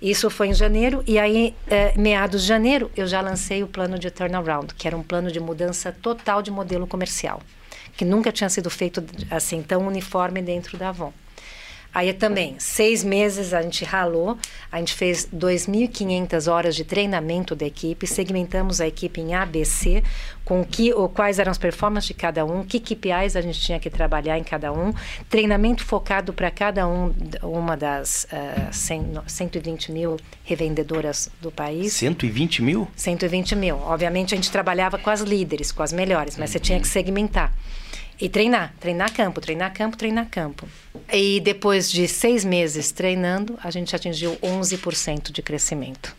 Isso 0.00 0.30
foi 0.30 0.48
em 0.48 0.54
janeiro, 0.54 1.02
e 1.06 1.18
aí, 1.18 1.54
é, 1.66 1.92
meados 1.98 2.42
de 2.42 2.46
janeiro, 2.46 2.88
eu 2.96 3.06
já 3.06 3.20
lancei 3.20 3.64
o 3.64 3.66
plano 3.66 3.98
de 3.98 4.10
turnaround, 4.10 4.72
que 4.74 4.86
era 4.86 4.96
um 4.96 5.02
plano 5.02 5.30
de 5.30 5.40
mudança 5.40 5.90
total 5.90 6.40
de 6.40 6.52
modelo 6.52 6.86
comercial, 6.86 7.42
que 7.96 8.04
nunca 8.04 8.30
tinha 8.30 8.48
sido 8.48 8.70
feito 8.70 9.04
assim 9.28 9.60
tão 9.60 9.86
uniforme 9.86 10.40
dentro 10.40 10.78
da 10.78 10.90
Avon. 10.90 11.12
Aí 11.92 12.12
também, 12.12 12.54
seis 12.58 13.02
meses 13.02 13.54
a 13.54 13.62
gente 13.62 13.84
ralou, 13.84 14.36
a 14.70 14.78
gente 14.78 14.94
fez 14.94 15.26
2.500 15.34 16.50
horas 16.50 16.76
de 16.76 16.84
treinamento 16.84 17.56
da 17.56 17.66
equipe, 17.66 18.06
segmentamos 18.06 18.80
a 18.80 18.86
equipe 18.86 19.20
em 19.20 19.34
ABC, 19.34 20.02
com 20.44 20.64
que, 20.64 20.92
ou 20.92 21.08
quais 21.08 21.38
eram 21.38 21.50
as 21.50 21.58
performances 21.58 22.08
de 22.08 22.14
cada 22.14 22.44
um, 22.44 22.62
que 22.62 22.78
KPIs 22.78 23.36
a 23.36 23.40
gente 23.40 23.60
tinha 23.60 23.80
que 23.80 23.88
trabalhar 23.88 24.38
em 24.38 24.44
cada 24.44 24.72
um, 24.72 24.92
treinamento 25.30 25.84
focado 25.84 26.32
para 26.32 26.50
cada 26.50 26.86
um, 26.86 27.12
uma 27.42 27.76
das 27.76 28.26
uh, 28.32 28.72
100, 28.72 29.22
120 29.26 29.92
mil 29.92 30.16
revendedoras 30.44 31.30
do 31.40 31.50
país. 31.50 31.94
120 31.94 32.62
mil? 32.62 32.88
120 32.94 33.56
mil. 33.56 33.76
Obviamente 33.76 34.34
a 34.34 34.36
gente 34.36 34.50
trabalhava 34.50 34.98
com 34.98 35.10
as 35.10 35.20
líderes, 35.20 35.72
com 35.72 35.82
as 35.82 35.92
melhores, 35.92 36.36
mas 36.36 36.50
uhum. 36.50 36.52
você 36.52 36.60
tinha 36.60 36.80
que 36.80 36.88
segmentar. 36.88 37.52
E 38.20 38.28
treinar, 38.28 38.74
treinar 38.80 39.12
campo, 39.12 39.40
treinar 39.40 39.72
campo, 39.72 39.96
treinar 39.96 40.26
campo. 40.28 40.68
E 41.12 41.40
depois 41.40 41.90
de 41.90 42.08
seis 42.08 42.44
meses 42.44 42.90
treinando, 42.90 43.56
a 43.62 43.70
gente 43.70 43.94
atingiu 43.94 44.36
11% 44.42 45.30
de 45.30 45.40
crescimento. 45.40 46.14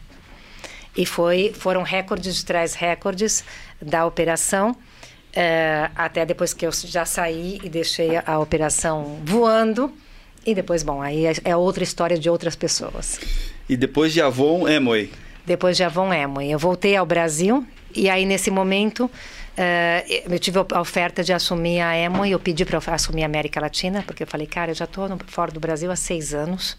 E 0.96 1.06
foi, 1.06 1.54
foram 1.54 1.84
recordes 1.84 2.36
de 2.38 2.46
trás 2.46 2.74
recordes 2.74 3.44
da 3.82 4.06
operação, 4.06 4.76
é, 5.34 5.90
até 5.96 6.26
depois 6.26 6.54
que 6.54 6.66
eu 6.66 6.72
já 6.72 7.06
saí 7.06 7.60
e 7.64 7.70
deixei 7.70 8.12
a, 8.26 8.40
operação 8.40 9.20
voando. 9.24 9.94
E 10.46 10.56
depois, 10.56 10.84
bom, 10.84 11.02
aí 11.02 11.26
é, 11.26 11.34
é 11.44 11.56
outra 11.56 11.84
história 11.84 12.18
de 12.18 12.30
outras 12.30 12.56
pessoas. 12.56 13.20
E 13.68 13.76
depois 13.76 14.14
de 14.14 14.22
Avon, 14.22 14.68
Emoy? 14.68 15.12
Depois 15.46 15.78
de 15.78 15.84
Avon, 15.84 16.14
Emoy. 16.14 16.50
Eu 16.50 16.58
voltei 16.58 16.96
ao 16.96 17.06
Brasil 17.06 17.66
e 17.94 18.10
aí, 18.10 18.26
nesse 18.26 18.52
momento, 18.52 19.10
Uh, 19.60 20.32
eu 20.34 20.39
tive 20.39 20.58
a 20.58 20.80
oferta 20.80 21.22
de 21.22 21.34
assumir 21.34 21.82
a 21.82 21.93
Emo 21.93 22.26
e 22.26 22.32
eu 22.32 22.39
pedi 22.39 22.63
para 22.63 22.80
assumir 22.93 23.24
a 23.24 23.26
América 23.26 23.60
Latina, 23.60 24.02
porque 24.04 24.24
eu 24.24 24.28
falei, 24.28 24.48
cara, 24.48 24.72
eu 24.72 24.76
já 24.76 24.86
estou 24.86 25.10
fora 25.28 25.52
do 25.52 25.60
Brasil 25.60 25.91
há 25.91 25.98
seis 25.98 26.34
anos. 26.34 26.78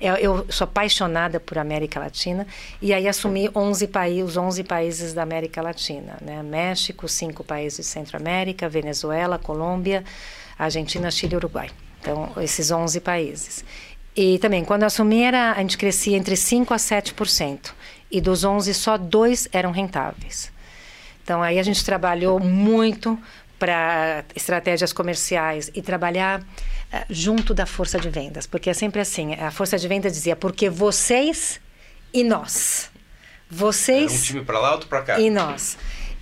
Eu, 0.00 0.14
eu, 0.16 0.46
sou 0.50 0.64
apaixonada 0.64 1.38
por 1.38 1.56
América 1.56 2.00
Latina. 2.00 2.44
E 2.82 2.92
aí 2.92 3.06
assumi 3.06 3.48
11 3.54 3.86
países, 3.86 4.30
os 4.30 4.36
11 4.36 4.64
países 4.64 5.14
da 5.14 5.22
América 5.22 5.62
Latina. 5.62 6.18
Né? 6.20 6.42
México, 6.42 7.08
cinco 7.08 7.44
países 7.44 7.78
de 7.78 7.84
Centro-América, 7.84 8.68
Venezuela, 8.68 9.38
Colômbia, 9.38 10.04
Argentina, 10.58 11.08
Chile 11.12 11.34
e 11.34 11.36
Uruguai. 11.36 11.70
Então, 12.00 12.32
esses 12.38 12.72
11 12.72 13.00
países. 13.00 13.64
E 14.16 14.38
também, 14.40 14.64
quando 14.64 14.82
eu 14.82 14.88
assumi, 14.88 15.22
era, 15.22 15.52
a 15.52 15.60
gente 15.60 15.78
crescia 15.78 16.16
entre 16.16 16.34
5% 16.34 16.72
a 16.72 16.76
7%. 16.76 17.72
E 18.10 18.20
dos 18.20 18.42
11, 18.42 18.74
só 18.74 18.98
dois 18.98 19.48
eram 19.52 19.70
rentáveis. 19.70 20.55
Então 21.26 21.42
aí 21.42 21.58
a 21.58 21.62
gente 21.64 21.84
trabalhou 21.84 22.38
muito 22.38 23.18
para 23.58 24.24
estratégias 24.36 24.92
comerciais 24.92 25.72
e 25.74 25.82
trabalhar 25.82 26.40
uh, 26.40 26.44
junto 27.10 27.52
da 27.52 27.66
força 27.66 27.98
de 27.98 28.08
vendas, 28.08 28.46
porque 28.46 28.70
é 28.70 28.72
sempre 28.72 29.00
assim, 29.00 29.34
a 29.34 29.50
força 29.50 29.76
de 29.76 29.88
vendas 29.88 30.12
dizia 30.12 30.36
porque 30.36 30.70
vocês 30.70 31.60
e 32.14 32.22
nós. 32.22 32.92
Vocês 33.50 34.12
Era 34.12 34.20
um 34.20 34.22
time 34.22 34.44
para 34.44 34.60
lá, 34.60 34.72
outro 34.72 34.88
para 34.88 35.02
cá. 35.02 35.18
E 35.18 35.28
nós. 35.28 35.76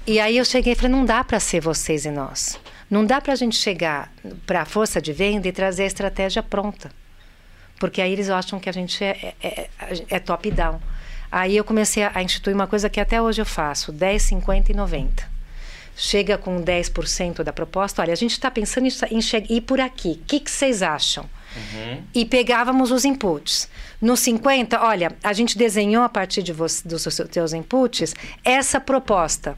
E 0.06 0.18
aí 0.18 0.38
eu 0.38 0.44
cheguei 0.44 0.72
e 0.72 0.76
falei, 0.76 0.90
não 0.90 1.04
dá 1.04 1.22
para 1.22 1.38
ser 1.38 1.60
vocês 1.60 2.06
e 2.06 2.10
nós. 2.10 2.58
Não 2.90 3.04
dá 3.04 3.20
para 3.20 3.34
a 3.34 3.36
gente 3.36 3.56
chegar 3.56 4.10
para 4.46 4.62
a 4.62 4.64
força 4.64 5.02
de 5.02 5.12
venda 5.12 5.46
e 5.46 5.52
trazer 5.52 5.82
a 5.82 5.86
estratégia 5.86 6.42
pronta. 6.42 6.90
Porque 7.78 8.00
aí 8.00 8.10
eles 8.10 8.30
acham 8.30 8.58
que 8.58 8.70
a 8.70 8.72
gente 8.72 9.04
é, 9.04 9.34
é, 9.42 9.48
é, 9.48 9.68
é 10.08 10.18
top-down. 10.18 10.80
Aí 11.34 11.56
eu 11.56 11.64
comecei 11.64 12.04
a, 12.04 12.22
instituir 12.22 12.54
uma 12.54 12.68
coisa 12.68 12.88
que 12.88 13.00
até 13.00 13.20
hoje 13.20 13.40
eu 13.40 13.44
faço: 13.44 13.90
10, 13.90 14.22
50 14.22 14.70
e 14.70 14.74
90 14.76 15.34
chega 15.96 16.36
com 16.36 16.60
10% 16.60 17.44
da 17.44 17.52
proposta, 17.52 18.02
olha, 18.02 18.12
a 18.12 18.16
gente 18.16 18.32
está 18.32 18.50
pensando 18.50 18.86
em, 18.86 19.20
ir 19.48 19.60
por 19.60 19.80
aqui, 19.80 20.20
o 20.20 20.26
que, 20.26 20.40
que 20.40 20.50
vocês 20.50 20.82
acham? 20.82 21.24
Uhum. 21.56 22.02
E 22.12 22.24
pegávamos 22.24 22.90
os 22.90 23.04
inputs. 23.04 23.68
No 24.00 24.16
50, 24.16 24.80
olha, 24.82 25.16
a 25.22 25.32
gente 25.32 25.56
desenhou 25.56 26.02
a 26.02 26.08
partir 26.08 26.42
de 26.42 26.52
dos 26.52 27.02
seus 27.30 27.52
inputs 27.52 28.12
essa 28.44 28.80
proposta. 28.80 29.56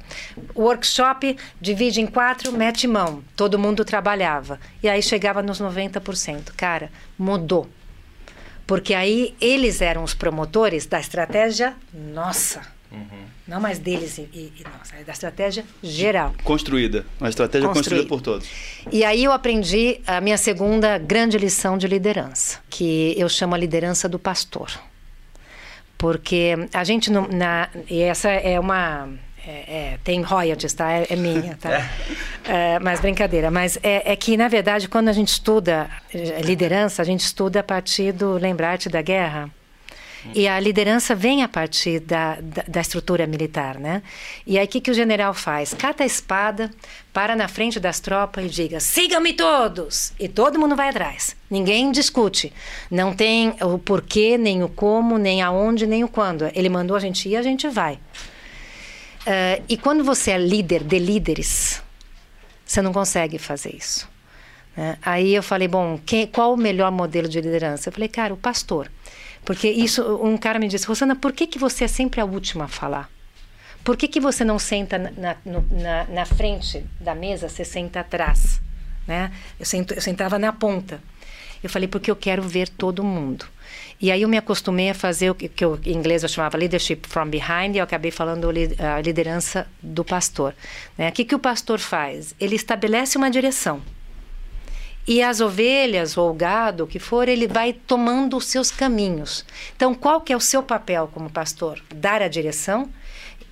O 0.55 0.65
workshop 0.65 1.39
divide 1.59 2.03
em 2.03 2.07
quatro, 2.07 2.53
mete 2.53 2.87
mão. 2.87 3.25
Todo 3.35 3.59
mundo 3.59 3.83
trabalhava. 3.83 4.61
E 4.83 4.91
aí 4.91 5.03
chegava 5.03 5.43
nos 5.43 5.59
90%. 5.59 6.53
Cara, 6.55 6.91
mudou. 7.19 7.67
Porque 8.67 8.95
aí 8.95 9.35
eles 9.41 9.81
eram 9.81 10.03
os 10.03 10.15
promotores 10.15 10.87
da 10.87 10.99
estratégia 10.99 11.75
nossa. 11.93 12.63
Uhum. 12.91 13.27
Não 13.47 13.61
mais 13.61 13.79
deles 13.79 14.19
e, 14.19 14.23
e, 14.33 14.53
e 14.59 14.65
nossa, 14.65 14.97
é 14.97 15.05
da 15.05 15.13
estratégia 15.13 15.65
geral. 15.83 16.35
Construída. 16.43 17.07
Uma 17.21 17.29
estratégia 17.29 17.69
construída. 17.69 18.03
construída 18.03 18.09
por 18.09 18.21
todos. 18.21 18.49
E 18.91 19.05
aí 19.05 19.23
eu 19.23 19.33
aprendi 19.33 20.01
a 20.07 20.21
minha 20.21 20.39
segunda 20.39 20.99
grande 20.99 21.39
lição 21.39 21.79
de 21.79 21.87
liderança, 21.87 22.59
que 22.69 23.15
eu 23.17 23.29
chamo 23.29 23.55
a 23.55 23.59
liderança 23.59 24.09
do 24.09 24.19
pastor. 24.19 24.71
Porque 25.97 26.55
a 26.73 26.85
gente 26.85 27.11
não. 27.11 27.29
Na, 27.29 27.69
e 27.89 28.01
essa 28.03 28.29
é 28.31 28.59
uma 28.59 29.09
é, 29.47 29.51
é, 29.51 29.99
tem 30.03 30.23
royalties, 30.23 30.75
tá? 30.75 30.91
É, 30.91 31.07
é 31.09 31.17
minha, 31.17 31.57
tá? 31.61 31.71
É. 32.45 32.75
é. 32.75 32.79
mas 32.81 32.99
brincadeira. 32.99 33.51
Mas 33.51 33.79
é, 33.83 34.13
é, 34.13 34.17
que, 34.17 34.37
na 34.37 34.49
verdade, 34.49 34.89
quando 34.89 35.09
a 35.09 35.13
gente 35.13 35.29
estuda 35.29 35.89
liderança, 36.45 37.01
a 37.01 37.05
gente 37.05 37.21
estuda 37.21 37.61
a 37.61 37.63
partir 37.63 38.13
do 38.13 38.33
lembrar-te 38.33 38.89
da 38.89 39.01
guerra. 39.01 39.49
E 40.35 40.49
a 40.49 40.59
liderança 40.59 41.15
vem 41.15 41.45
a 41.45 41.49
partir 41.49 42.01
da, 42.01 42.39
da, 42.41 42.65
da 42.67 42.81
estrutura 42.81 43.29
militar, 43.29 43.79
né? 43.79 44.03
E 44.45 44.59
aí 44.59 44.65
o 44.65 44.69
que, 44.69 44.81
que 44.81 44.91
o 44.91 44.95
general 44.95 45.33
faz? 45.33 45.73
Cata 45.73 46.03
a 46.03 46.07
espada, 46.07 46.69
para 47.13 47.37
na 47.37 47.47
frente 47.47 47.79
das 47.79 48.01
tropas 48.01 48.45
e 48.45 48.49
diga: 48.49 48.81
sigam-me 48.81 49.33
todos! 49.35 50.13
E 50.19 50.27
todo 50.27 50.59
mundo 50.59 50.75
vai 50.75 50.89
atrás. 50.89 51.37
Ninguém 51.49 51.93
discute. 51.93 52.53
Não 52.91 53.13
tem 53.13 53.55
o 53.61 53.79
porquê, 53.79 54.37
nem 54.37 54.65
o 54.65 54.69
como, 54.69 55.17
nem 55.17 55.43
aonde, 55.43 55.87
nem 55.87 56.03
o 56.03 56.09
quando. 56.09 56.51
Ele 56.55 56.69
mandou 56.69 56.97
a 56.97 57.01
gente 57.01 57.29
ir, 57.29 57.37
a 57.37 57.43
gente 57.43 57.69
vai. 57.69 58.01
Uh, 59.27 59.63
e 59.69 59.77
quando 59.77 60.05
você 60.05 60.31
é 60.31 60.39
líder 60.39 60.85
de 60.85 60.99
líderes, 61.01 61.83
você 62.65 62.81
não 62.81 62.93
consegue 62.93 63.39
fazer 63.39 63.75
isso. 63.75 64.09
Né? 64.77 64.97
Aí 65.03 65.35
eu 65.35 65.43
falei, 65.43 65.67
bom, 65.67 65.99
qual 66.31 66.55
o 66.55 66.57
melhor 66.57 66.93
modelo 66.93 67.29
de 67.29 67.41
liderança? 67.41 67.89
Eu 67.89 67.93
falei, 67.93 68.09
cara, 68.09 68.33
o 68.33 68.37
pastor. 68.37 68.91
Porque 69.45 69.69
isso, 69.69 70.03
um 70.17 70.37
cara 70.37 70.59
me 70.59 70.69
disse, 70.69 70.87
Rosana, 70.87 71.17
por 71.17 71.33
que, 71.33 71.47
que 71.47 71.59
você 71.59 71.85
é 71.85 71.89
sempre 71.89 72.21
a 72.21 72.25
última 72.25 72.65
a 72.65 72.69
falar? 72.69 73.11
Por 73.83 73.97
que, 73.97 74.09
que 74.09 74.21
você 74.21 74.45
não 74.45 74.59
senta 74.59 74.99
na, 74.99 75.37
na, 75.45 76.05
na 76.05 76.25
frente 76.25 76.85
da 77.01 77.15
mesa, 77.15 77.49
você 77.49 77.65
senta 77.65 78.01
atrás? 78.01 78.61
Né? 79.07 79.33
Eu, 79.59 79.65
sento, 79.65 79.95
eu 79.95 80.01
sentava 80.01 80.39
na 80.39 80.53
ponta. 80.53 81.01
Eu 81.63 81.71
falei, 81.71 81.89
porque 81.89 82.11
eu 82.11 82.17
quero 82.17 82.43
ver 82.43 82.69
todo 82.69 83.05
mundo. 83.05 83.47
E 84.01 84.13
aí 84.13 84.23
eu 84.23 84.29
me 84.29 84.37
acostumei 84.37 84.91
a 84.91 84.95
fazer 84.95 85.31
o 85.31 85.35
que, 85.35 85.49
que 85.49 85.65
eu, 85.65 85.79
em 85.85 85.93
inglês 85.93 86.23
eu 86.23 86.29
chamava 86.29 86.59
leadership 86.59 87.03
from 87.09 87.29
behind 87.29 87.75
e 87.75 87.79
eu 87.79 87.85
acabei 87.85 88.11
falando 88.11 88.49
a 88.51 89.01
liderança 89.01 89.67
do 89.83 90.05
pastor. 90.05 90.55
Né? 90.99 91.09
O 91.09 91.13
que, 91.13 91.25
que 91.25 91.35
o 91.35 91.39
pastor 91.39 91.79
faz? 91.79 92.35
Ele 92.39 92.57
estabelece 92.57 93.17
uma 93.17 93.31
direção. 93.31 93.81
E 95.09 95.23
as 95.23 95.41
ovelhas 95.41 96.17
ou 96.17 96.31
o 96.31 96.35
gado, 96.35 96.85
o 96.85 96.87
que 96.87 96.99
for, 96.99 97.29
ele 97.29 97.47
vai 97.47 97.73
tomando 97.73 98.37
os 98.37 98.47
seus 98.47 98.73
caminhos. 98.73 99.47
Então, 99.77 99.95
qual 99.95 100.21
que 100.21 100.33
é 100.33 100.37
o 100.37 100.41
seu 100.41 100.63
papel 100.63 101.09
como 101.15 101.31
pastor? 101.31 101.81
Dar 101.95 102.21
a 102.21 102.29
direção 102.29 102.91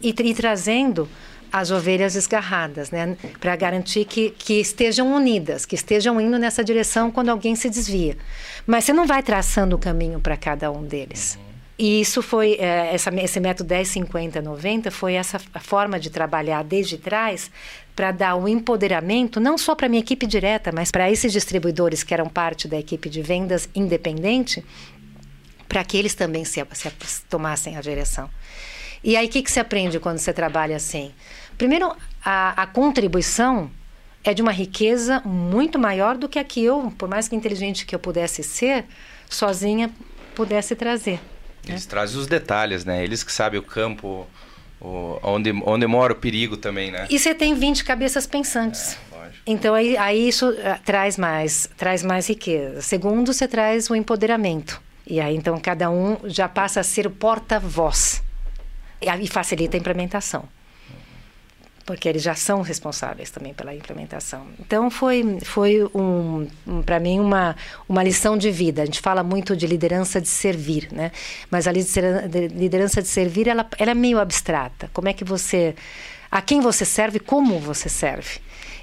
e, 0.03 0.09
e 0.09 0.35
trazendo 0.35 1.09
as 1.55 1.71
ovelhas 1.71 2.17
esgarradas, 2.17 2.91
né? 2.91 3.17
Para 3.39 3.55
garantir 3.55 4.05
que, 4.07 4.31
que 4.31 4.55
estejam 4.55 5.15
unidas, 5.15 5.65
que 5.65 5.77
estejam 5.77 6.21
indo 6.21 6.37
nessa 6.37 6.65
direção 6.65 7.13
quando 7.13 7.29
alguém 7.29 7.55
se 7.55 7.71
desvia. 7.71 8.17
Mas 8.67 8.83
você 8.83 8.93
não 8.93 9.07
vai 9.07 9.23
traçando 9.23 9.77
o 9.77 9.79
caminho 9.79 10.19
para 10.19 10.37
cada 10.37 10.73
um 10.73 10.83
deles. 10.83 11.39
E 11.79 12.01
isso 12.01 12.23
foi, 12.23 12.55
é, 12.55 12.93
essa, 12.93 13.15
esse 13.23 13.39
método 13.39 13.69
10, 13.69 13.87
50, 13.87 14.43
90 14.43 14.91
foi 14.91 15.15
essa 15.15 15.39
forma 15.39 16.01
de 16.01 16.11
trabalhar 16.11 16.65
desde 16.65 16.99
trás 16.99 17.49
para 17.95 18.11
dar 18.11 18.35
o 18.35 18.43
um 18.43 18.49
empoderamento, 18.49 19.39
não 19.39 19.57
só 19.57 19.77
para 19.77 19.89
minha 19.89 20.03
equipe 20.03 20.27
direta, 20.27 20.73
mas 20.73 20.91
para 20.91 21.09
esses 21.09 21.33
distribuidores 21.33 22.03
que 22.03 22.13
eram 22.13 22.29
parte 22.29 22.67
da 22.67 22.77
equipe 22.77 23.09
de 23.09 23.23
vendas 23.23 23.69
independente, 23.77 24.65
para 25.69 25.85
que 25.85 25.97
eles 25.97 26.17
também 26.17 26.45
se, 26.45 26.61
se, 26.73 26.91
tomassem 27.31 27.77
a 27.77 27.81
direção. 27.81 28.29
E 29.05 29.19
aí, 29.19 29.27
o 29.27 29.29
que, 29.29 29.43
que 29.43 29.53
se 29.53 29.61
aprende 29.61 30.01
quando 30.01 30.17
você 30.17 30.33
trabalha 30.33 30.77
assim? 30.77 31.13
Primeiro, 31.57 31.95
a, 32.25 32.63
a 32.63 32.67
contribuição 32.67 33.71
é 34.25 34.33
de 34.33 34.41
uma 34.41 34.53
riqueza 34.53 35.21
muito 35.21 35.79
maior 35.79 36.17
do 36.17 36.29
que 36.29 36.39
a 36.39 36.45
que 36.45 36.65
eu, 36.65 36.93
por 36.97 37.09
mais 37.09 37.29
que 37.29 37.37
inteligente 37.37 37.85
que 37.85 37.95
eu 37.95 37.99
pudesse 37.99 38.43
ser, 38.43 38.87
sozinha 39.29 39.91
pudesse 40.35 40.75
trazer. 40.75 41.21
Eles 41.67 41.85
né? 41.85 41.91
trazem 41.91 42.19
os 42.19 42.27
detalhes, 42.27 42.85
né? 42.85 43.05
Eles 43.05 43.23
que 43.23 43.31
sabem 43.31 43.61
o 43.61 43.63
campo, 43.63 44.27
o, 44.81 45.19
onde, 45.23 45.53
onde 45.65 45.87
mora 45.87 46.13
o 46.15 46.17
perigo 46.17 46.57
também, 46.57 46.91
né? 46.91 47.07
E 47.11 47.19
você 47.19 47.35
tem 47.35 47.55
20 47.55 47.85
cabeças 47.85 48.27
pensantes. 48.27 48.99
É, 49.13 49.29
então 49.47 49.75
aí, 49.75 49.97
aí 49.97 50.29
isso 50.29 50.51
uh, 50.51 50.57
traz 50.85 51.19
mais, 51.19 51.69
traz 51.77 52.03
mais 52.03 52.29
riqueza. 52.29 52.81
Segundo, 52.81 53.33
você 53.33 53.47
traz 53.47 53.91
o 53.91 53.95
empoderamento. 53.95 54.81
E 55.07 55.21
aí 55.21 55.37
então 55.37 55.59
cada 55.61 55.91
um 55.91 56.19
já 56.25 56.49
passa 56.49 56.81
a 56.81 56.83
ser 56.83 57.07
o 57.07 57.11
porta-voz. 57.11 58.23
E, 59.01 59.09
e 59.23 59.29
facilita 59.29 59.77
a 59.77 59.81
implementação 59.81 60.49
porque 61.85 62.09
eles 62.09 62.22
já 62.22 62.35
são 62.35 62.62
responsáveis 62.62 63.30
também 63.30 63.53
pela 63.53 63.74
implementação. 63.74 64.47
Então 64.59 64.91
foi 64.91 65.39
foi 65.43 65.85
um, 65.95 66.47
um 66.66 66.82
para 66.82 66.99
mim 66.99 67.20
uma 67.20 67.55
uma 67.89 68.03
lição 68.03 68.37
de 68.37 68.51
vida. 68.51 68.82
A 68.82 68.87
gente 68.87 69.01
fala 69.01 69.22
muito 69.22 69.57
de 69.57 69.66
liderança 69.66 70.20
de 70.20 70.28
servir, 70.28 70.89
né? 70.91 71.12
Mas 71.51 71.66
a 71.66 71.72
liderança 71.72 73.03
de 73.03 73.09
servir 73.09 73.49
ela, 73.49 73.66
ela 73.78 73.91
é 73.91 73.95
meio 73.95 74.18
abstrata. 74.18 74.89
Como 74.93 75.09
é 75.09 75.12
que 75.12 75.24
você 75.24 75.74
a 76.30 76.41
quem 76.41 76.61
você 76.61 76.85
serve, 76.85 77.20
como 77.20 77.59
você 77.59 77.89
serve? 77.89 78.41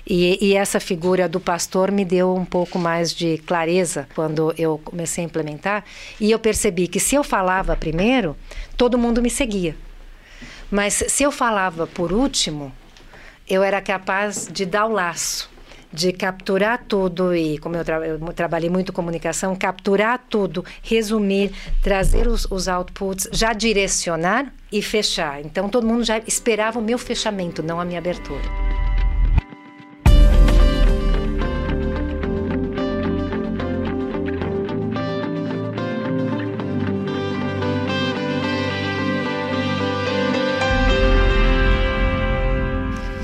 E, 0.07 0.37
e, 0.41 0.55
essa 0.55 0.79
figura 0.79 1.29
do 1.29 1.39
pastor 1.39 1.91
me 1.91 2.03
deu 2.03 2.33
um 2.33 2.43
pouco 2.43 2.79
mais 2.79 3.13
de 3.13 3.37
clareza 3.39 4.07
quando 4.15 4.53
eu 4.57 4.79
comecei 4.83 5.23
a 5.23 5.25
implementar. 5.25 5.83
E 6.19 6.31
eu 6.31 6.39
percebi 6.39 6.87
que 6.87 6.99
se 6.99 7.15
eu 7.15 7.23
falava 7.23 7.75
primeiro, 7.75 8.35
todo 8.75 8.97
mundo 8.97 9.21
me 9.21 9.29
seguia. 9.29 9.75
Mas 10.71 11.03
se 11.07 11.23
eu 11.23 11.31
falava 11.31 11.85
por 11.85 12.11
último, 12.11 12.73
eu 13.51 13.61
era 13.61 13.81
capaz 13.81 14.47
de 14.49 14.65
dar 14.65 14.85
o 14.85 14.93
laço, 14.93 15.49
de 15.91 16.13
capturar 16.13 16.85
tudo 16.87 17.35
e, 17.35 17.57
como 17.57 17.75
eu, 17.75 17.83
tra 17.83 18.07
eu 18.07 18.17
trabalhei 18.33 18.69
muito 18.69 18.93
comunicação, 18.93 19.53
capturar 19.57 20.21
tudo, 20.29 20.63
resumir, 20.81 21.51
trazer 21.83 22.27
os, 22.27 22.45
os 22.49 22.69
outputs, 22.69 23.27
já 23.33 23.51
direcionar 23.51 24.53
e 24.71 24.81
fechar. 24.81 25.41
Então 25.41 25.67
todo 25.67 25.85
mundo 25.85 26.05
já 26.05 26.17
esperava 26.19 26.79
o 26.79 26.81
meu 26.81 26.97
fechamento, 26.97 27.61
não 27.61 27.77
a 27.77 27.83
minha 27.83 27.99
abertura. 27.99 28.41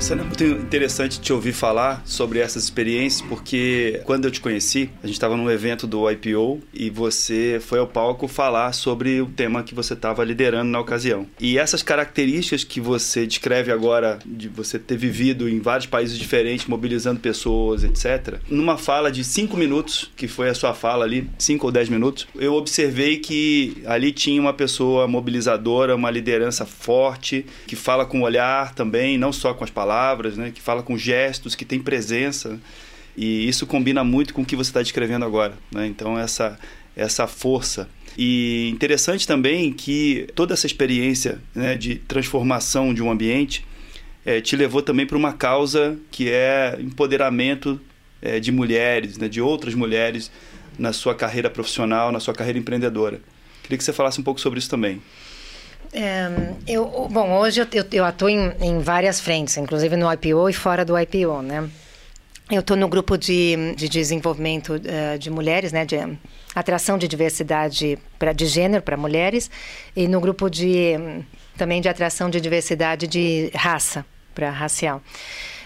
Sandra, 0.08 0.24
é 0.24 0.26
muito 0.26 0.44
interessante 0.64 1.20
te 1.20 1.34
ouvir 1.34 1.52
falar 1.52 2.00
sobre 2.06 2.38
essas 2.38 2.64
experiências, 2.64 3.20
porque 3.28 4.00
quando 4.06 4.24
eu 4.24 4.30
te 4.30 4.40
conheci, 4.40 4.88
a 5.02 5.06
gente 5.06 5.16
estava 5.16 5.36
num 5.36 5.50
evento 5.50 5.86
do 5.86 6.10
IPO 6.10 6.62
e 6.72 6.88
você 6.88 7.60
foi 7.60 7.78
ao 7.78 7.86
palco 7.86 8.26
falar 8.26 8.72
sobre 8.72 9.20
o 9.20 9.26
tema 9.26 9.62
que 9.62 9.74
você 9.74 9.92
estava 9.92 10.24
liderando 10.24 10.70
na 10.70 10.80
ocasião. 10.80 11.26
E 11.38 11.58
essas 11.58 11.82
características 11.82 12.64
que 12.64 12.80
você 12.80 13.26
descreve 13.26 13.70
agora, 13.70 14.18
de 14.24 14.48
você 14.48 14.78
ter 14.78 14.96
vivido 14.96 15.46
em 15.46 15.60
vários 15.60 15.84
países 15.84 16.16
diferentes, 16.16 16.64
mobilizando 16.64 17.20
pessoas, 17.20 17.84
etc., 17.84 18.38
numa 18.48 18.78
fala 18.78 19.12
de 19.12 19.22
cinco 19.22 19.58
minutos, 19.58 20.10
que 20.16 20.26
foi 20.26 20.48
a 20.48 20.54
sua 20.54 20.72
fala 20.72 21.04
ali, 21.04 21.28
cinco 21.38 21.66
ou 21.66 21.72
dez 21.72 21.90
minutos, 21.90 22.26
eu 22.34 22.54
observei 22.54 23.18
que 23.18 23.82
ali 23.84 24.10
tinha 24.10 24.40
uma 24.40 24.54
pessoa 24.54 25.06
mobilizadora, 25.06 25.94
uma 25.94 26.10
liderança 26.10 26.64
forte, 26.64 27.44
que 27.66 27.76
fala 27.76 28.06
com 28.06 28.22
o 28.22 28.24
olhar 28.24 28.74
também, 28.74 29.18
não 29.18 29.34
só 29.34 29.52
com 29.52 29.64
as 29.64 29.70
palavras 29.70 29.97
palavras, 29.98 30.36
né? 30.36 30.52
que 30.54 30.62
fala 30.62 30.82
com 30.82 30.96
gestos, 30.96 31.54
que 31.54 31.64
tem 31.64 31.80
presença. 31.80 32.58
E 33.16 33.48
isso 33.48 33.66
combina 33.66 34.04
muito 34.04 34.32
com 34.32 34.42
o 34.42 34.44
que 34.44 34.54
você 34.54 34.70
está 34.70 34.80
descrevendo 34.80 35.24
agora. 35.24 35.54
Né? 35.72 35.88
Então, 35.88 36.16
essa, 36.16 36.58
essa 36.96 37.26
força. 37.26 37.88
E 38.16 38.70
interessante 38.72 39.26
também 39.26 39.72
que 39.72 40.28
toda 40.34 40.54
essa 40.54 40.66
experiência 40.66 41.40
né, 41.54 41.76
de 41.76 41.96
transformação 41.96 42.94
de 42.94 43.02
um 43.02 43.10
ambiente 43.10 43.66
é, 44.24 44.40
te 44.40 44.54
levou 44.54 44.82
também 44.82 45.06
para 45.06 45.16
uma 45.16 45.32
causa 45.32 45.98
que 46.10 46.30
é 46.30 46.76
empoderamento 46.80 47.80
é, 48.22 48.38
de 48.38 48.52
mulheres, 48.52 49.18
né, 49.18 49.28
de 49.28 49.40
outras 49.40 49.74
mulheres 49.74 50.30
na 50.78 50.92
sua 50.92 51.14
carreira 51.14 51.50
profissional, 51.50 52.12
na 52.12 52.20
sua 52.20 52.34
carreira 52.34 52.58
empreendedora. 52.58 53.20
Queria 53.62 53.78
que 53.78 53.84
você 53.84 53.92
falasse 53.92 54.20
um 54.20 54.24
pouco 54.24 54.40
sobre 54.40 54.58
isso 54.60 54.70
também. 54.70 55.02
É, 55.92 56.28
eu, 56.66 57.08
bom, 57.10 57.38
hoje 57.38 57.60
eu, 57.60 57.84
eu, 57.92 58.04
atuo 58.04 58.28
em, 58.28 58.52
em, 58.60 58.78
várias 58.78 59.20
frentes, 59.20 59.56
inclusive 59.56 59.96
no 59.96 60.12
IPO 60.12 60.48
e 60.50 60.52
fora 60.52 60.84
do 60.84 60.98
IPO, 60.98 61.42
né? 61.42 61.68
Eu 62.50 62.60
estou 62.60 62.76
no 62.76 62.88
grupo 62.88 63.18
de, 63.18 63.74
de 63.74 63.88
desenvolvimento 63.88 64.74
uh, 64.74 65.18
de 65.18 65.28
mulheres, 65.30 65.70
né, 65.70 65.84
de 65.84 65.96
atração 66.54 66.96
de 66.96 67.06
diversidade 67.06 67.98
pra, 68.18 68.32
de 68.32 68.46
gênero 68.46 68.82
para 68.82 68.96
mulheres, 68.96 69.50
e 69.94 70.08
no 70.08 70.18
grupo 70.18 70.48
de 70.48 70.94
também 71.58 71.82
de 71.82 71.88
atração 71.90 72.30
de 72.30 72.40
diversidade 72.40 73.06
de 73.06 73.50
raça, 73.54 74.04
para 74.34 74.48
racial. 74.48 75.02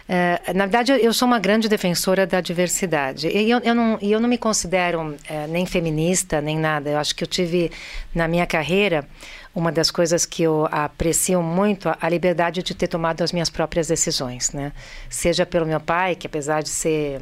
Uh, 0.09 0.53
na 0.55 0.67
verdade, 0.67 0.93
eu 0.93 1.13
sou 1.13 1.29
uma 1.29 1.39
grande 1.39 1.69
defensora 1.69 2.27
da 2.27 2.41
diversidade. 2.41 3.29
E 3.29 3.49
eu, 3.49 3.61
eu, 3.61 3.75
não, 3.75 3.99
eu 4.03 4.19
não 4.19 4.29
me 4.29 4.37
considero 4.37 5.01
uh, 5.01 5.17
nem 5.49 5.65
feminista, 5.65 6.41
nem 6.41 6.59
nada. 6.59 6.91
Eu 6.91 6.99
acho 6.99 7.15
que 7.15 7.23
eu 7.23 7.29
tive, 7.29 7.71
na 8.13 8.27
minha 8.27 8.47
carreira, 8.47 9.07
uma 9.55 9.71
das 9.71 9.91
coisas 9.91 10.25
que 10.25 10.43
eu 10.43 10.67
aprecio 10.71 11.43
muito 11.43 11.95
a 12.01 12.09
liberdade 12.09 12.63
de 12.63 12.75
ter 12.75 12.89
tomado 12.89 13.23
as 13.23 13.33
minhas 13.33 13.51
próprias 13.51 13.89
decisões, 13.89 14.53
né? 14.53 14.73
Seja 15.11 15.45
pelo 15.45 15.67
meu 15.67 15.81
pai, 15.81 16.15
que 16.15 16.27
apesar 16.27 16.63
de 16.63 16.71
ser 16.71 17.21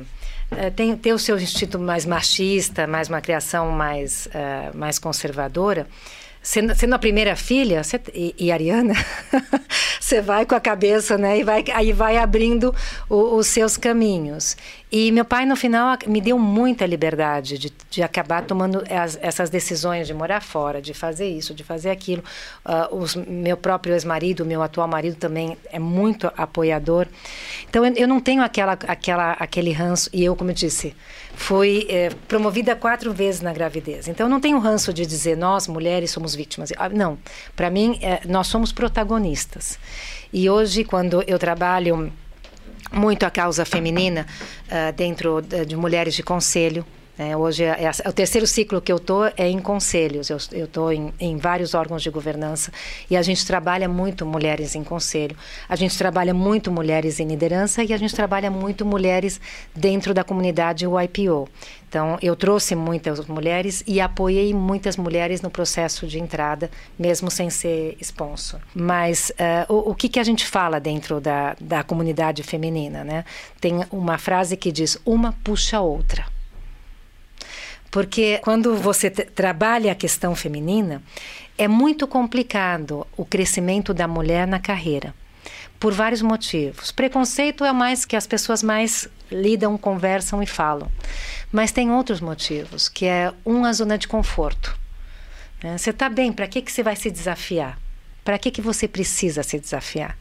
é, 0.50 0.70
tem 0.70 0.96
ter 0.96 1.12
o 1.12 1.18
seu 1.18 1.38
instinto 1.38 1.78
mais 1.78 2.04
machista, 2.04 2.86
mais 2.86 3.08
uma 3.08 3.20
criação 3.20 3.70
mais 3.70 4.26
uh, 4.26 4.76
mais 4.76 4.98
conservadora, 4.98 5.86
Sendo, 6.42 6.74
sendo, 6.74 6.94
a 6.94 6.98
primeira 6.98 7.36
filha 7.36 7.82
e, 8.14 8.34
e 8.38 8.50
Ariana, 8.50 8.94
você 10.00 10.22
vai 10.22 10.46
com 10.46 10.54
a 10.54 10.60
cabeça, 10.60 11.18
né? 11.18 11.38
E 11.38 11.44
vai, 11.44 11.62
aí 11.74 11.92
vai 11.92 12.16
abrindo 12.16 12.74
o, 13.10 13.36
os 13.36 13.46
seus 13.46 13.76
caminhos. 13.76 14.56
E 14.92 15.12
meu 15.12 15.24
pai, 15.24 15.46
no 15.46 15.54
final, 15.54 15.96
me 16.06 16.20
deu 16.20 16.38
muita 16.38 16.84
liberdade 16.84 17.58
de, 17.58 17.72
de 17.88 18.02
acabar 18.02 18.42
tomando 18.42 18.82
as, 18.90 19.18
essas 19.22 19.48
decisões 19.48 20.06
de 20.06 20.14
morar 20.14 20.40
fora, 20.40 20.80
de 20.82 20.92
fazer 20.92 21.28
isso, 21.28 21.54
de 21.54 21.62
fazer 21.62 21.90
aquilo. 21.90 22.24
Uh, 22.64 22.96
os, 22.96 23.14
meu 23.14 23.56
próprio 23.56 23.94
ex-marido, 23.94 24.44
meu 24.44 24.62
atual 24.62 24.88
marido 24.88 25.16
também 25.16 25.56
é 25.70 25.78
muito 25.78 26.32
apoiador. 26.36 27.06
Então, 27.68 27.84
eu, 27.84 27.94
eu, 27.94 28.08
não 28.08 28.18
tenho 28.18 28.42
aquela, 28.42 28.72
aquela, 28.72 29.32
aquele 29.32 29.72
ranço. 29.72 30.10
E 30.12 30.24
eu, 30.24 30.34
como 30.34 30.50
eu 30.50 30.54
disse, 30.54 30.96
fui 31.40 31.86
é, 31.88 32.10
promovida 32.28 32.76
quatro 32.76 33.14
vezes 33.14 33.40
na 33.40 33.50
gravidez. 33.50 34.06
Então, 34.08 34.28
não 34.28 34.38
tenho 34.38 34.58
ranço 34.58 34.92
de 34.92 35.06
dizer 35.06 35.38
nós, 35.38 35.66
mulheres, 35.66 36.10
somos 36.10 36.34
vítimas. 36.34 36.70
Ah, 36.76 36.90
não. 36.90 37.18
Para 37.56 37.70
mim, 37.70 37.98
é, 38.02 38.20
nós 38.28 38.46
somos 38.46 38.72
protagonistas. 38.72 39.78
E 40.30 40.50
hoje, 40.50 40.84
quando 40.84 41.24
eu 41.26 41.38
trabalho 41.38 42.12
muito 42.92 43.24
a 43.24 43.30
causa 43.30 43.64
feminina 43.64 44.26
uh, 44.66 44.92
dentro 44.92 45.40
de 45.40 45.76
mulheres 45.76 46.14
de 46.14 46.22
conselho. 46.22 46.84
É, 47.22 47.36
hoje 47.36 47.64
é, 47.64 47.84
é, 47.84 48.08
o 48.08 48.12
terceiro 48.14 48.46
ciclo 48.46 48.80
que 48.80 48.90
eu 48.90 48.96
estou 48.96 49.26
é 49.36 49.46
em 49.46 49.58
conselhos. 49.58 50.30
Eu 50.30 50.64
estou 50.64 50.90
em, 50.90 51.12
em, 51.20 51.36
vários 51.36 51.74
órgãos 51.74 52.02
de 52.02 52.08
governança 52.08 52.72
e 53.10 53.16
a 53.16 53.20
gente 53.20 53.44
trabalha 53.44 53.86
muito 53.86 54.24
mulheres 54.24 54.74
em 54.74 54.82
conselho. 54.82 55.36
A 55.68 55.76
gente 55.76 55.98
trabalha 55.98 56.32
muito 56.32 56.72
mulheres 56.72 57.20
em 57.20 57.28
liderança 57.28 57.84
e 57.84 57.92
a 57.92 57.98
gente 57.98 58.14
trabalha 58.14 58.50
muito 58.50 58.86
mulheres 58.86 59.38
dentro 59.76 60.14
da 60.14 60.24
comunidade 60.24 60.86
YPO. 60.86 61.46
Então, 61.86 62.16
eu 62.22 62.34
trouxe 62.34 62.74
muitas 62.74 63.26
mulheres 63.26 63.84
e 63.86 64.00
apoiei 64.00 64.54
muitas 64.54 64.96
mulheres 64.96 65.42
no 65.42 65.50
processo 65.50 66.06
de 66.06 66.18
entrada, 66.18 66.70
mesmo 66.98 67.30
sem 67.30 67.50
ser 67.50 67.98
sponsor. 68.00 68.60
Mas 68.74 69.30
uh, 69.30 69.70
o, 69.70 69.90
o 69.90 69.94
que, 69.94 70.08
que 70.08 70.20
a 70.20 70.24
gente 70.24 70.46
fala 70.46 70.80
dentro 70.80 71.20
da, 71.20 71.54
da 71.60 71.82
comunidade 71.82 72.42
feminina? 72.42 73.04
Né? 73.04 73.26
Tem 73.60 73.84
uma 73.90 74.16
frase 74.16 74.56
que 74.56 74.72
diz: 74.72 74.96
uma 75.04 75.34
puxa 75.44 75.76
a 75.76 75.80
outra. 75.82 76.39
Porque 77.90 78.38
quando 78.42 78.76
você 78.76 79.10
trabalha 79.10 79.92
a 79.92 79.96
questão 79.96 80.34
feminina, 80.34 81.02
é 81.58 81.66
muito 81.66 82.06
complicado 82.06 83.06
o 83.16 83.24
crescimento 83.24 83.92
da 83.92 84.06
mulher 84.06 84.46
na 84.46 84.60
carreira 84.60 85.14
por 85.80 85.94
vários 85.94 86.20
motivos. 86.20 86.92
Preconceito 86.92 87.64
é 87.64 87.72
o 87.72 87.74
mais 87.74 88.04
que 88.04 88.14
as 88.14 88.26
pessoas 88.26 88.62
mais 88.62 89.08
lidam, 89.32 89.78
conversam 89.78 90.42
e 90.42 90.46
falam. 90.46 90.90
Mas 91.50 91.72
tem 91.72 91.90
outros 91.90 92.20
motivos, 92.20 92.88
que 92.88 93.06
é 93.06 93.32
uma 93.44 93.72
zona 93.72 93.96
de 93.96 94.06
conforto. 94.06 94.78
Né? 95.62 95.78
Você 95.78 95.90
está 95.90 96.10
bem, 96.10 96.32
para 96.32 96.46
que, 96.46 96.60
que 96.60 96.70
você 96.70 96.82
vai 96.82 96.94
se 96.94 97.10
desafiar? 97.10 97.78
Para 98.22 98.38
que, 98.38 98.50
que 98.50 98.60
você 98.60 98.86
precisa 98.86 99.42
se 99.42 99.58
desafiar? 99.58 100.18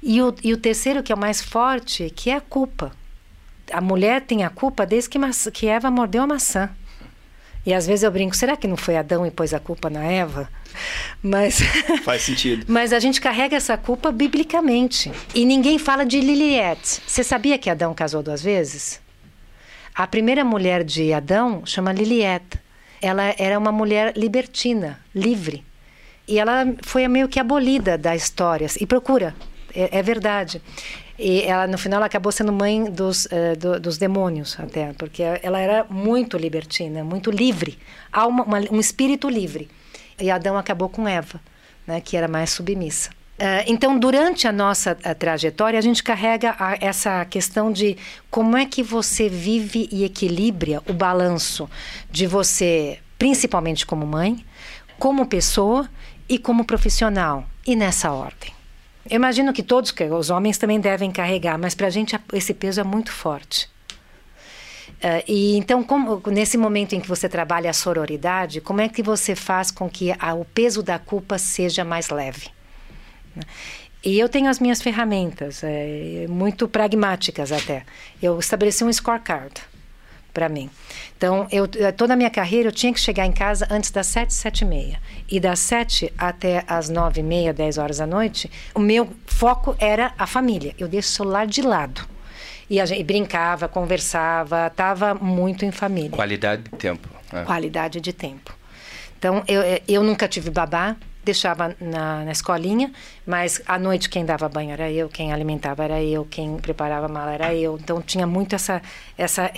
E 0.00 0.22
o, 0.22 0.34
e 0.42 0.52
o 0.52 0.56
terceiro, 0.56 1.02
que 1.02 1.12
é 1.12 1.14
o 1.14 1.18
mais 1.18 1.42
forte, 1.42 2.08
que 2.14 2.30
é 2.30 2.36
a 2.36 2.40
culpa. 2.40 2.92
A 3.72 3.80
mulher 3.80 4.22
tem 4.22 4.44
a 4.44 4.50
culpa 4.50 4.86
desde 4.86 5.10
que, 5.10 5.18
que 5.52 5.66
Eva 5.66 5.90
mordeu 5.90 6.22
a 6.22 6.26
maçã. 6.26 6.70
E 7.64 7.72
às 7.72 7.86
vezes 7.86 8.02
eu 8.02 8.10
brinco, 8.10 8.36
será 8.36 8.56
que 8.56 8.66
não 8.66 8.76
foi 8.76 8.96
Adão 8.96 9.24
e 9.24 9.30
pôs 9.30 9.54
a 9.54 9.60
culpa 9.60 9.88
na 9.88 10.02
Eva? 10.04 10.48
Mas 11.22 11.60
faz 12.02 12.22
sentido. 12.22 12.66
Mas 12.68 12.92
a 12.92 12.98
gente 12.98 13.20
carrega 13.20 13.56
essa 13.56 13.76
culpa 13.76 14.10
biblicamente. 14.10 15.12
E 15.34 15.44
ninguém 15.44 15.78
fala 15.78 16.04
de 16.04 16.20
Liliette. 16.20 17.00
Você 17.06 17.22
sabia 17.22 17.58
que 17.58 17.70
Adão 17.70 17.94
casou 17.94 18.22
duas 18.22 18.42
vezes? 18.42 19.00
A 19.94 20.06
primeira 20.06 20.44
mulher 20.44 20.82
de 20.82 21.12
Adão 21.12 21.64
chama 21.64 21.92
Liliette. 21.92 22.58
Ela 23.00 23.34
era 23.38 23.58
uma 23.58 23.70
mulher 23.70 24.12
libertina, 24.16 24.98
livre. 25.14 25.64
E 26.26 26.38
ela 26.38 26.66
foi 26.82 27.06
meio 27.06 27.28
que 27.28 27.38
abolida 27.38 27.98
da 27.98 28.16
história. 28.16 28.66
E 28.80 28.86
procura, 28.86 29.34
é, 29.74 29.98
é 29.98 30.02
verdade. 30.02 30.62
E 31.24 31.42
ela, 31.42 31.68
no 31.68 31.78
final, 31.78 31.98
ela 31.98 32.06
acabou 32.06 32.32
sendo 32.32 32.52
mãe 32.52 32.90
dos, 32.90 33.26
uh, 33.26 33.56
do, 33.56 33.78
dos 33.78 33.96
demônios, 33.96 34.58
até, 34.58 34.92
porque 34.94 35.22
ela 35.22 35.60
era 35.60 35.86
muito 35.88 36.36
libertina, 36.36 37.04
muito 37.04 37.30
livre, 37.30 37.78
uma, 38.12 38.58
um 38.72 38.80
espírito 38.80 39.28
livre. 39.28 39.70
E 40.20 40.32
Adão 40.32 40.58
acabou 40.58 40.88
com 40.88 41.06
Eva, 41.06 41.40
né, 41.86 42.00
que 42.00 42.16
era 42.16 42.26
mais 42.26 42.50
submissa. 42.50 43.10
Uh, 43.10 43.62
então, 43.68 43.96
durante 43.96 44.48
a 44.48 44.52
nossa 44.52 44.98
a 45.04 45.14
trajetória, 45.14 45.78
a 45.78 45.82
gente 45.82 46.02
carrega 46.02 46.56
a, 46.58 46.76
essa 46.80 47.24
questão 47.24 47.70
de 47.70 47.96
como 48.28 48.56
é 48.56 48.66
que 48.66 48.82
você 48.82 49.28
vive 49.28 49.88
e 49.92 50.02
equilibra 50.02 50.82
o 50.88 50.92
balanço 50.92 51.70
de 52.10 52.26
você, 52.26 52.98
principalmente 53.16 53.86
como 53.86 54.04
mãe, 54.04 54.44
como 54.98 55.24
pessoa 55.24 55.88
e 56.28 56.36
como 56.36 56.64
profissional, 56.64 57.46
e 57.64 57.76
nessa 57.76 58.10
ordem. 58.10 58.52
Eu 59.08 59.16
imagino 59.16 59.52
que 59.52 59.62
todos, 59.62 59.92
os 60.18 60.30
homens 60.30 60.58
também 60.58 60.80
devem 60.80 61.10
carregar, 61.10 61.58
mas 61.58 61.74
para 61.74 61.88
a 61.88 61.90
gente 61.90 62.18
esse 62.32 62.54
peso 62.54 62.80
é 62.80 62.84
muito 62.84 63.12
forte. 63.12 63.68
Uh, 65.02 65.22
e 65.26 65.56
então, 65.56 65.82
como, 65.82 66.22
nesse 66.26 66.56
momento 66.56 66.94
em 66.94 67.00
que 67.00 67.08
você 67.08 67.28
trabalha 67.28 67.68
a 67.68 67.72
sororidade, 67.72 68.60
como 68.60 68.80
é 68.80 68.88
que 68.88 69.02
você 69.02 69.34
faz 69.34 69.70
com 69.70 69.90
que 69.90 70.14
a, 70.16 70.34
o 70.34 70.44
peso 70.44 70.80
da 70.82 70.98
culpa 70.98 71.38
seja 71.38 71.84
mais 71.84 72.08
leve? 72.08 72.48
E 74.04 74.18
eu 74.18 74.28
tenho 74.28 74.48
as 74.48 74.60
minhas 74.60 74.80
ferramentas, 74.80 75.62
é, 75.64 76.26
muito 76.28 76.68
pragmáticas 76.68 77.50
até. 77.50 77.84
Eu 78.22 78.38
estabeleci 78.38 78.84
um 78.84 78.92
scorecard 78.92 79.54
para 80.32 80.48
mim. 80.48 80.70
Então, 81.22 81.46
eu, 81.52 81.68
eh, 81.78 81.92
toda 81.92 82.14
a 82.14 82.16
minha 82.16 82.28
carreira 82.28 82.66
eu 82.66 82.72
tinha 82.72 82.92
que 82.92 82.98
chegar 82.98 83.24
em 83.24 83.30
casa 83.30 83.64
antes 83.70 83.92
das 83.92 84.08
sete, 84.08 84.34
sete 84.34 84.62
e 84.62 84.64
meia. 84.64 84.98
E 85.30 85.38
das 85.38 85.60
sete 85.60 86.12
até 86.18 86.64
as 86.66 86.88
nove 86.88 87.20
e 87.20 87.22
meia, 87.22 87.52
dez 87.52 87.78
horas 87.78 87.98
da 87.98 88.06
noite, 88.08 88.50
o 88.74 88.80
meu 88.80 89.08
foco 89.24 89.76
era 89.78 90.12
a 90.18 90.26
família. 90.26 90.74
Eu 90.76 90.88
deixo 90.88 91.10
o 91.10 91.12
celular 91.12 91.46
de 91.46 91.62
lado. 91.62 92.04
E, 92.68 92.80
a 92.80 92.86
gente, 92.86 93.04
brincava, 93.04 93.68
conversava, 93.68 94.66
estava 94.66 95.14
muito 95.14 95.64
em 95.64 95.70
família. 95.70 96.10
Qualidade 96.10 96.62
de 96.64 96.70
tempo. 96.70 97.08
Né? 97.32 97.44
Qualidade 97.44 98.00
de 98.00 98.12
tempo. 98.12 98.52
Então, 99.16 99.44
eu, 99.46 99.62
eh, 99.62 99.80
eu 99.86 100.02
nunca 100.02 100.26
tive 100.26 100.50
babá, 100.50 100.96
deixava 101.24 101.74
na, 101.80 102.24
na, 102.24 102.32
escolinha, 102.32 102.92
mas 103.26 103.62
à 103.66 103.78
noite 103.78 104.08
quem 104.08 104.24
dava 104.24 104.48
banho 104.48 104.72
era 104.72 104.90
eu, 104.90 105.08
quem 105.08 105.32
alimentava 105.32 105.84
era 105.84 106.02
eu, 106.02 106.24
quem 106.24 106.56
preparava 106.56 107.08
mala 107.08 107.32
era 107.32 107.54
eu. 107.54 107.78
Então 107.80 108.02
tinha 108.02 108.26
muito 108.26 108.54
essa, 108.54 108.82
essa 109.16 109.50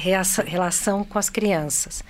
relação 0.47 1.05
com 1.05 1.19
as 1.19 1.31
crianças. 1.31 2.03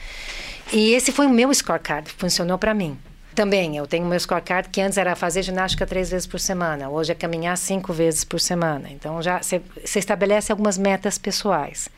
E 0.73 0.93
esse 0.93 1.13
foi 1.13 1.27
o 1.27 1.31
meu 1.31 1.53
scorecard, 1.55 2.11
funcionou 2.11 2.59
para 2.59 2.75
mim. 2.75 2.99
Também, 3.35 3.77
eu 3.77 3.87
tenho 3.87 4.07
meu 4.07 4.19
scorecard 4.19 4.69
que 4.69 4.81
antes 4.81 4.97
era 4.97 5.17
fazer 5.17 5.43
ginástica 5.43 5.85
três 5.85 6.11
vezes 6.11 6.27
por 6.27 6.39
semana, 6.39 6.89
hoje 6.89 7.11
é 7.11 7.15
caminhar 7.15 7.57
cinco 7.59 7.93
vezes 7.93 8.23
por 8.23 8.41
semana. 8.41 8.89
Então 8.91 9.21
já 9.21 9.41
você 9.43 9.99
estabelece 9.99 10.53
algumas 10.53 10.79
metas 10.79 11.19
pessoais. 11.19 11.89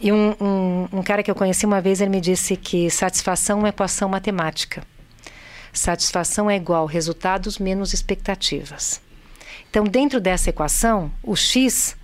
E 0.00 0.12
um, 0.12 0.34
um, 0.40 0.88
um 0.92 1.02
cara 1.02 1.22
que 1.22 1.30
eu 1.30 1.34
conheci 1.34 1.64
uma 1.64 1.80
vez, 1.80 2.00
ele 2.00 2.10
me 2.10 2.20
disse 2.20 2.56
que 2.56 2.90
satisfação 2.90 3.58
é 3.58 3.60
uma 3.60 3.68
equação 3.68 4.08
matemática. 4.08 4.82
Satisfação 5.74 6.48
é 6.48 6.56
igual 6.56 6.86
resultados 6.86 7.58
menos 7.58 7.92
expectativas. 7.92 9.02
Então, 9.68 9.84
dentro 9.84 10.20
dessa 10.20 10.50
equação, 10.50 11.10
o 11.20 11.34
X 11.34 11.96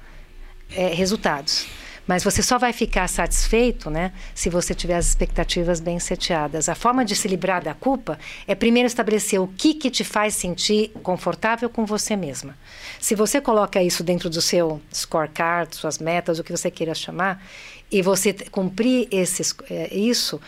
é 0.72 0.88
resultados. 0.88 1.68
Mas 2.04 2.24
você 2.24 2.42
só 2.42 2.58
vai 2.58 2.72
ficar 2.72 3.06
satisfeito 3.06 3.88
né, 3.88 4.12
se 4.34 4.50
você 4.50 4.74
tiver 4.74 4.96
as 4.96 5.06
expectativas 5.06 5.78
bem 5.78 6.00
seteadas. 6.00 6.68
A 6.68 6.74
forma 6.74 7.04
de 7.04 7.14
se 7.14 7.28
livrar 7.28 7.62
da 7.62 7.72
culpa 7.72 8.18
é 8.48 8.54
primeiro 8.56 8.88
estabelecer 8.88 9.40
o 9.40 9.46
que, 9.46 9.74
que 9.74 9.88
te 9.88 10.02
faz 10.02 10.34
sentir 10.34 10.90
confortável 11.04 11.70
com 11.70 11.86
você 11.86 12.16
mesma. 12.16 12.58
Se 12.98 13.14
você 13.14 13.40
coloca 13.40 13.80
isso 13.80 14.02
dentro 14.02 14.28
do 14.28 14.42
seu 14.42 14.82
scorecard, 14.92 15.76
suas 15.76 15.98
metas, 15.98 16.40
o 16.40 16.42
que 16.42 16.50
você 16.50 16.68
queira 16.68 16.96
chamar, 16.96 17.40
e 17.88 18.02
você 18.02 18.32
cumprir 18.32 19.06
esses, 19.12 19.54
é, 19.70 19.94
isso, 19.94 20.40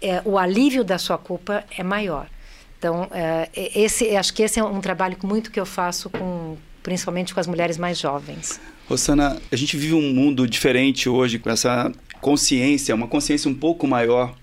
é, 0.00 0.22
o 0.24 0.38
alívio 0.38 0.82
da 0.82 0.96
sua 0.96 1.18
culpa 1.18 1.64
é 1.76 1.82
maior. 1.82 2.26
Então, 2.82 3.06
é, 3.12 3.48
esse, 3.54 4.16
acho 4.16 4.34
que 4.34 4.42
esse 4.42 4.58
é 4.58 4.64
um 4.64 4.80
trabalho 4.80 5.16
muito 5.22 5.52
que 5.52 5.60
eu 5.60 5.64
faço 5.64 6.10
com, 6.10 6.56
principalmente 6.82 7.32
com 7.32 7.38
as 7.38 7.46
mulheres 7.46 7.78
mais 7.78 7.96
jovens. 7.96 8.60
Rosana, 8.88 9.40
a 9.52 9.54
gente 9.54 9.76
vive 9.76 9.94
um 9.94 10.12
mundo 10.12 10.48
diferente 10.48 11.08
hoje 11.08 11.38
com 11.38 11.48
essa 11.48 11.92
consciência, 12.20 12.92
uma 12.92 13.06
consciência 13.06 13.48
um 13.48 13.54
pouco 13.54 13.86
maior 13.86 14.34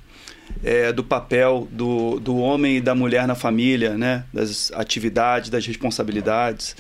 é, 0.64 0.94
do 0.94 1.04
papel 1.04 1.68
do, 1.70 2.18
do 2.22 2.38
homem 2.38 2.78
e 2.78 2.82
da 2.82 2.96
mulher 2.96 3.28
na 3.28 3.36
família, 3.36 3.98
né? 3.98 4.24
das 4.34 4.72
atividades, 4.72 5.50
das 5.50 5.68
responsabilidades. 5.68 6.78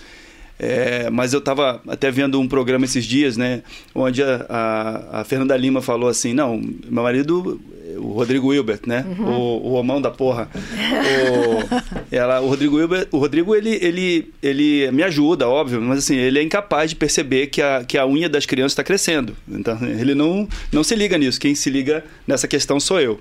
É, 0.58 1.10
mas 1.10 1.34
eu 1.34 1.40
estava 1.40 1.82
até 1.90 2.10
vendo 2.10 2.40
um 2.40 2.48
programa 2.48 2.84
esses 2.84 3.06
dias, 3.06 3.38
né, 3.38 3.64
onde 3.96 4.22
a, 4.22 4.46
a, 4.50 5.22
a, 5.22 5.24
Fernanda 5.24 5.56
Lima 5.56 5.82
falou 5.82 6.10
assim, 6.10 6.34
não, 6.34 6.58
meu 6.58 7.02
marido, 7.02 7.62
o 7.98 8.12
Rodrigo 8.12 8.54
Hilbert, 8.54 8.82
né, 8.86 9.06
uhum. 9.18 9.26
o, 9.26 9.68
o 9.68 9.72
homão 9.74 10.02
da 10.02 10.12
porra, 10.12 10.50
o, 10.54 12.06
ela, 12.12 12.42
o 12.42 12.48
Rodrigo 12.48 12.80
Hilbert, 12.80 13.08
o 13.12 13.18
Rodrigo 13.18 13.56
ele, 13.56 13.78
ele, 13.82 14.34
ele 14.42 14.92
me 14.92 15.04
ajuda, 15.04 15.48
óbvio, 15.48 15.82
mas 15.82 16.00
assim 16.00 16.16
ele 16.16 16.40
é 16.40 16.44
incapaz 16.44 16.90
de 16.90 16.96
perceber 16.96 17.48
que 17.48 17.62
a, 17.62 17.84
que 17.84 17.98
a 17.98 18.06
unha 18.06 18.30
das 18.30 18.46
crianças 18.46 18.74
está 18.74 18.84
crescendo, 18.84 19.36
então 19.48 19.78
ele 19.82 20.14
não, 20.14 20.48
não 20.72 20.84
se 20.84 20.96
liga 20.96 21.18
nisso, 21.18 21.40
quem 21.40 21.56
se 21.56 21.70
liga 21.70 22.04
nessa 22.28 22.48
questão 22.48 22.80
sou 22.80 23.00
eu. 23.00 23.20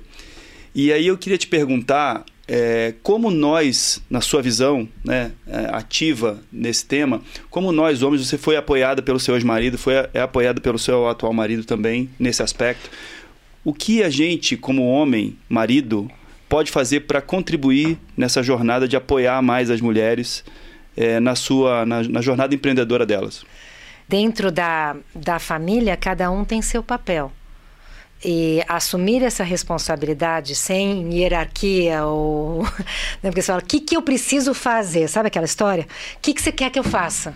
E 0.74 0.92
aí 0.92 1.06
eu 1.06 1.16
queria 1.16 1.38
te 1.38 1.46
perguntar 1.46 2.24
é, 2.48 2.94
como 3.02 3.30
nós, 3.30 4.02
na 4.08 4.22
sua 4.22 4.40
visão 4.40 4.88
né, 5.04 5.32
é, 5.46 5.68
ativa 5.70 6.40
nesse 6.50 6.86
tema, 6.86 7.20
como 7.50 7.70
nós, 7.70 8.02
homens, 8.02 8.26
você 8.26 8.38
foi 8.38 8.56
apoiada 8.56 9.02
pelo 9.02 9.20
seu 9.20 9.34
ex-marido, 9.34 9.76
foi 9.76 9.94
é 10.14 10.20
apoiada 10.20 10.58
pelo 10.58 10.78
seu 10.78 11.06
atual 11.08 11.32
marido 11.34 11.64
também 11.64 12.08
nesse 12.18 12.42
aspecto. 12.42 12.88
O 13.68 13.74
que 13.74 14.02
a 14.02 14.08
gente, 14.08 14.56
como 14.56 14.88
homem, 14.88 15.36
marido, 15.46 16.10
pode 16.48 16.70
fazer 16.70 17.00
para 17.00 17.20
contribuir 17.20 17.98
nessa 18.16 18.42
jornada 18.42 18.88
de 18.88 18.96
apoiar 18.96 19.42
mais 19.42 19.68
as 19.68 19.78
mulheres 19.78 20.42
é, 20.96 21.20
na 21.20 21.34
sua 21.34 21.84
na, 21.84 22.02
na 22.02 22.22
jornada 22.22 22.54
empreendedora 22.54 23.04
delas? 23.04 23.44
Dentro 24.08 24.50
da, 24.50 24.96
da 25.14 25.38
família, 25.38 25.98
cada 25.98 26.30
um 26.30 26.46
tem 26.46 26.62
seu 26.62 26.82
papel. 26.82 27.30
E 28.24 28.64
assumir 28.66 29.22
essa 29.22 29.44
responsabilidade 29.44 30.54
sem 30.54 31.06
hierarquia 31.12 32.06
ou 32.06 32.62
né, 33.22 33.28
porque 33.28 33.42
você 33.42 33.48
fala 33.48 33.60
o 33.60 33.66
que 33.66 33.80
que 33.80 33.94
eu 33.94 34.00
preciso 34.00 34.54
fazer? 34.54 35.08
Sabe 35.08 35.26
aquela 35.26 35.44
história? 35.44 35.86
O 36.16 36.20
que 36.22 36.32
que 36.32 36.40
você 36.40 36.52
quer 36.52 36.70
que 36.70 36.78
eu 36.78 36.84
faça 36.84 37.34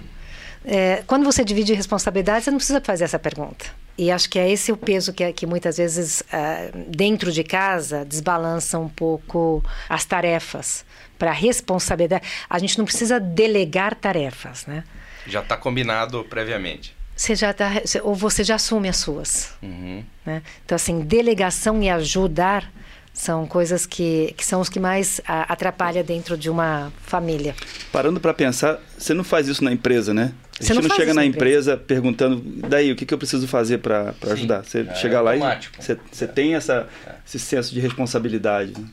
é, 0.64 1.02
quando 1.06 1.24
você 1.24 1.44
divide 1.44 1.72
responsabilidade 1.74 2.44
você 2.44 2.50
não 2.50 2.58
precisa 2.58 2.80
fazer 2.80 3.04
essa 3.04 3.18
pergunta 3.18 3.66
e 3.98 4.10
acho 4.10 4.28
que 4.30 4.38
é 4.38 4.50
esse 4.50 4.72
o 4.72 4.76
peso 4.76 5.12
que, 5.12 5.32
que 5.32 5.46
muitas 5.46 5.76
vezes 5.76 6.20
uh, 6.20 6.78
dentro 6.88 7.30
de 7.30 7.44
casa 7.44 8.04
desbalança 8.04 8.78
um 8.78 8.88
pouco 8.88 9.62
as 9.88 10.04
tarefas 10.04 10.84
para 11.18 11.32
responsabilidade 11.32 12.24
a 12.48 12.58
gente 12.58 12.78
não 12.78 12.84
precisa 12.84 13.18
delegar 13.18 13.94
tarefas 13.94 14.66
né 14.66 14.84
já 15.26 15.40
está 15.40 15.56
combinado 15.56 16.24
previamente 16.24 16.94
você 17.14 17.36
já 17.36 17.52
tá, 17.52 17.70
ou 18.02 18.14
você 18.14 18.42
já 18.42 18.56
assume 18.56 18.88
as 18.88 18.96
suas. 18.96 19.54
Uhum. 19.62 20.02
Né? 20.24 20.42
Então, 20.64 20.74
assim, 20.74 21.00
delegação 21.00 21.82
e 21.82 21.90
ajudar 21.90 22.72
são 23.12 23.46
coisas 23.46 23.84
que, 23.84 24.34
que 24.36 24.44
são 24.44 24.60
os 24.60 24.68
que 24.68 24.80
mais 24.80 25.20
a, 25.26 25.52
atrapalham 25.52 26.02
dentro 26.02 26.36
de 26.36 26.48
uma 26.48 26.92
família. 27.02 27.54
Parando 27.92 28.18
para 28.18 28.32
pensar, 28.32 28.80
você 28.96 29.12
não 29.12 29.24
faz 29.24 29.48
isso 29.48 29.62
na 29.62 29.72
empresa, 29.72 30.14
né? 30.14 30.32
A 30.58 30.64
gente 30.64 30.74
não, 30.74 30.88
não 30.88 30.96
chega 30.96 31.12
na 31.12 31.24
empresa, 31.24 31.72
empresa, 31.72 31.76
perguntando, 31.76 32.42
daí, 32.68 32.92
o 32.92 32.96
que, 32.96 33.04
que 33.04 33.12
eu 33.12 33.18
preciso 33.18 33.46
fazer 33.48 33.78
para 33.78 34.14
ajudar? 34.30 34.64
Você 34.64 34.86
é, 34.88 34.94
chega 34.94 35.16
é 35.16 35.20
lá 35.20 35.36
e 35.36 35.40
você, 35.78 35.98
você 36.10 36.24
é. 36.24 36.28
tem 36.28 36.54
essa, 36.54 36.88
é. 37.06 37.14
esse 37.26 37.38
senso 37.38 37.74
de 37.74 37.80
responsabilidade. 37.80 38.72
Né? 38.78 38.86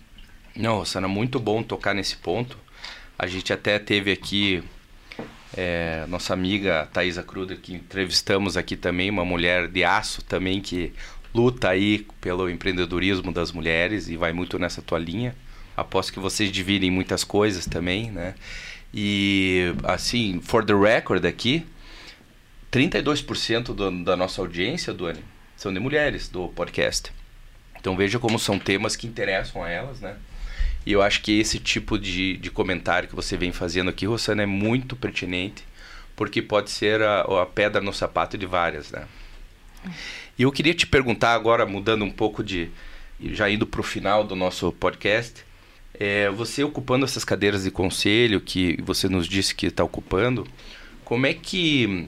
Não, 0.55 0.83
Sana, 0.83 1.07
muito 1.07 1.39
bom 1.39 1.63
tocar 1.63 1.93
nesse 1.93 2.17
ponto. 2.17 2.57
A 3.17 3.27
gente 3.27 3.53
até 3.53 3.77
teve 3.79 4.11
aqui 4.11 4.63
é, 5.55 6.05
nossa 6.07 6.33
amiga 6.33 6.87
Thaisa 6.91 7.23
Kruder, 7.23 7.59
que 7.59 7.73
entrevistamos 7.73 8.57
aqui 8.57 8.75
também, 8.75 9.09
uma 9.09 9.25
mulher 9.25 9.67
de 9.67 9.83
aço 9.83 10.23
também 10.23 10.61
que 10.61 10.93
luta 11.33 11.69
aí 11.69 12.05
pelo 12.19 12.49
empreendedorismo 12.49 13.31
das 13.31 13.51
mulheres 13.51 14.07
e 14.07 14.17
vai 14.17 14.33
muito 14.33 14.57
nessa 14.57 14.81
tua 14.81 14.99
linha. 14.99 15.35
Aposto 15.75 16.13
que 16.13 16.19
vocês 16.19 16.51
dividem 16.51 16.91
muitas 16.91 17.23
coisas 17.23 17.65
também, 17.65 18.11
né? 18.11 18.35
E 18.93 19.73
assim, 19.83 20.41
for 20.41 20.65
the 20.65 20.73
record 20.73 21.23
aqui, 21.25 21.65
32% 22.71 23.73
do, 23.73 24.03
da 24.03 24.15
nossa 24.15 24.41
audiência, 24.41 24.93
Duane, 24.93 25.23
são 25.55 25.73
de 25.73 25.79
mulheres 25.79 26.27
do 26.27 26.49
podcast. 26.49 27.11
Então 27.79 27.95
veja 27.95 28.19
como 28.19 28.37
são 28.37 28.59
temas 28.59 28.95
que 28.95 29.07
interessam 29.07 29.63
a 29.63 29.69
elas, 29.69 29.99
né? 29.99 30.17
E 30.85 30.91
eu 30.91 31.01
acho 31.01 31.21
que 31.21 31.39
esse 31.39 31.59
tipo 31.59 31.97
de, 31.97 32.37
de 32.37 32.49
comentário 32.49 33.07
que 33.07 33.15
você 33.15 33.37
vem 33.37 33.51
fazendo 33.51 33.89
aqui, 33.89 34.05
Rosana, 34.05 34.43
é 34.43 34.45
muito 34.45 34.95
pertinente, 34.95 35.63
porque 36.15 36.41
pode 36.41 36.69
ser 36.71 37.01
a, 37.01 37.21
a 37.21 37.45
pedra 37.45 37.81
no 37.81 37.93
sapato 37.93 38.37
de 38.37 38.45
várias, 38.45 38.91
né? 38.91 39.07
E 40.39 40.43
eu 40.43 40.53
queria 40.53 40.73
te 40.73 40.87
perguntar 40.87 41.33
agora, 41.33 41.65
mudando 41.65 42.05
um 42.05 42.09
pouco 42.09 42.41
de. 42.41 42.69
já 43.21 43.49
indo 43.49 43.67
para 43.67 43.81
o 43.81 43.83
final 43.83 44.23
do 44.23 44.37
nosso 44.37 44.71
podcast, 44.71 45.43
é, 45.93 46.29
você 46.29 46.63
ocupando 46.63 47.03
essas 47.03 47.25
cadeiras 47.25 47.65
de 47.65 47.71
conselho 47.71 48.39
que 48.39 48.81
você 48.81 49.09
nos 49.09 49.27
disse 49.27 49.53
que 49.53 49.65
está 49.65 49.83
ocupando, 49.83 50.47
como 51.03 51.25
é 51.25 51.33
que, 51.33 52.07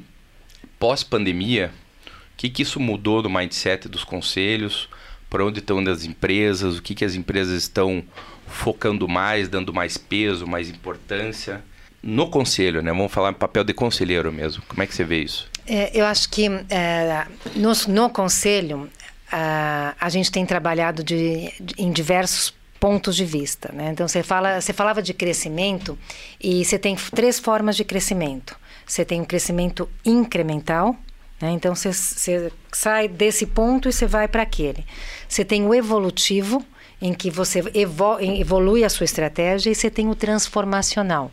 pós-pandemia, 0.79 1.73
o 2.07 2.37
que, 2.37 2.49
que 2.49 2.61
isso 2.61 2.79
mudou 2.79 3.21
no 3.21 3.29
mindset 3.29 3.89
dos 3.89 4.05
conselhos? 4.05 4.87
Para 5.29 5.45
onde 5.45 5.59
estão 5.59 5.79
as 5.79 6.05
empresas? 6.05 6.77
O 6.77 6.81
que, 6.81 6.95
que 6.95 7.03
as 7.03 7.15
empresas 7.15 7.61
estão 7.61 8.01
focando 8.47 9.09
mais, 9.09 9.49
dando 9.49 9.73
mais 9.73 9.97
peso, 9.97 10.47
mais 10.47 10.69
importância 10.69 11.61
no 12.01 12.29
conselho, 12.29 12.81
né? 12.81 12.91
Vamos 12.91 13.11
falar 13.11 13.33
papel 13.33 13.63
de 13.65 13.73
conselheiro 13.73 14.31
mesmo. 14.31 14.63
Como 14.67 14.81
é 14.81 14.87
que 14.87 14.95
você 14.95 15.03
vê 15.03 15.21
isso? 15.21 15.50
É, 15.73 15.89
eu 15.93 16.05
acho 16.05 16.27
que 16.29 16.47
é, 16.69 17.25
no, 17.55 17.71
no 17.87 18.09
conselho 18.09 18.89
a, 19.31 19.95
a 19.97 20.09
gente 20.09 20.29
tem 20.29 20.45
trabalhado 20.45 21.01
de, 21.01 21.49
de, 21.61 21.75
em 21.77 21.89
diversos 21.89 22.53
pontos 22.77 23.15
de 23.15 23.23
vista, 23.23 23.71
né? 23.71 23.91
Então 23.93 24.05
você 24.05 24.21
fala, 24.21 24.59
você 24.59 24.73
falava 24.73 25.01
de 25.01 25.13
crescimento 25.13 25.97
e 26.41 26.65
você 26.65 26.77
tem 26.77 26.97
três 27.15 27.39
formas 27.39 27.77
de 27.77 27.85
crescimento. 27.85 28.59
Você 28.85 29.05
tem 29.05 29.21
um 29.21 29.23
crescimento 29.23 29.89
incremental, 30.03 30.93
né? 31.39 31.51
Então 31.51 31.73
você, 31.73 31.93
você 31.93 32.51
sai 32.73 33.07
desse 33.07 33.45
ponto 33.45 33.87
e 33.87 33.93
você 33.93 34.05
vai 34.05 34.27
para 34.27 34.43
aquele. 34.43 34.85
Você 35.25 35.45
tem 35.45 35.65
o 35.65 35.73
evolutivo, 35.73 36.65
em 37.01 37.13
que 37.13 37.31
você 37.31 37.63
evolui 37.73 38.83
a 38.83 38.89
sua 38.89 39.05
estratégia 39.05 39.71
e 39.71 39.75
você 39.75 39.89
tem 39.89 40.07
o 40.07 40.15
transformacional, 40.15 41.31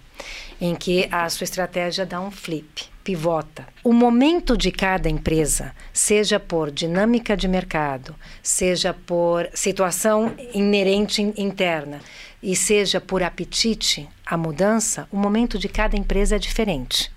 em 0.61 0.75
que 0.75 1.07
a 1.11 1.29
sua 1.29 1.45
estratégia 1.45 2.07
dá 2.07 2.21
um 2.21 2.31
flip, 2.31 2.87
pivota. 3.05 3.67
O 3.85 3.93
momento 3.93 4.57
de 4.57 4.73
cada 4.73 5.09
empresa, 5.09 5.75
seja 5.93 6.41
por 6.41 6.71
dinâmica 6.71 7.37
de 7.37 7.47
mercado, 7.47 8.15
seja 8.43 8.95
por 8.95 9.49
situação 9.53 10.35
inerente 10.55 11.21
interna 11.37 12.01
e 12.43 12.57
seja 12.57 13.01
por 13.01 13.23
apetite 13.23 14.09
à 14.29 14.37
mudança, 14.37 15.09
o 15.11 15.17
momento 15.17 15.59
de 15.59 15.69
cada 15.71 15.97
empresa 15.97 16.37
é 16.37 16.39
diferente. 16.39 17.11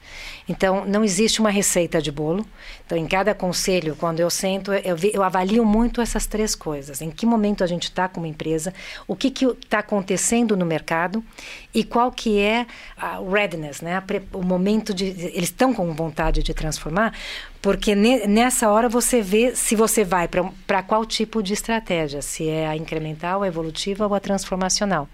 Então, 0.47 0.86
não 0.86 1.03
existe 1.03 1.39
uma 1.39 1.49
receita 1.49 2.01
de 2.01 2.12
bolo. 2.12 2.45
Então, 2.86 2.97
em 2.97 3.05
cada 3.05 3.34
conselho, 3.36 3.95
quando 3.97 4.20
eu 4.20 4.30
sento, 4.30 4.72
eu, 4.74 4.95
eu 5.14 5.24
avalio 5.24 5.66
muito 5.66 6.01
essas 6.01 6.26
três 6.26 6.55
coisas. 6.55 7.01
Em 7.01 7.12
que 7.12 7.26
momento 7.26 7.64
a 7.64 7.68
gente 7.68 7.84
está 7.84 8.07
como 8.07 8.26
empresa, 8.26 8.74
o 9.07 9.16
que 9.16 9.28
está 9.62 9.80
acontecendo 9.80 10.55
no 10.55 10.66
mercado 10.66 11.24
e 11.74 11.84
qual 11.84 12.12
que 12.12 12.39
é 12.39 12.66
a 12.97 13.20
readiness, 13.20 13.82
né? 13.82 14.01
o 14.34 14.43
momento 14.43 14.93
de... 14.93 15.05
Eles 15.05 15.49
estão 15.49 15.74
com 15.74 15.93
vontade 15.93 16.41
de 16.43 16.53
transformar, 16.53 17.14
porque 17.62 17.93
nessa 17.93 18.70
hora 18.70 18.89
você 18.89 19.22
vê 19.22 19.55
se 19.55 19.76
você 19.76 20.03
vai 20.03 20.28
para 20.28 20.84
qual 20.84 21.05
tipo 21.05 21.43
de 21.43 21.53
estratégia, 21.53 22.22
se 22.22 22.47
é 22.49 22.68
a 22.68 22.76
incremental, 22.76 23.43
a 23.43 23.47
evolutiva 23.47 24.07
ou 24.07 24.14
a 24.14 24.20
transformacional. 24.20 25.07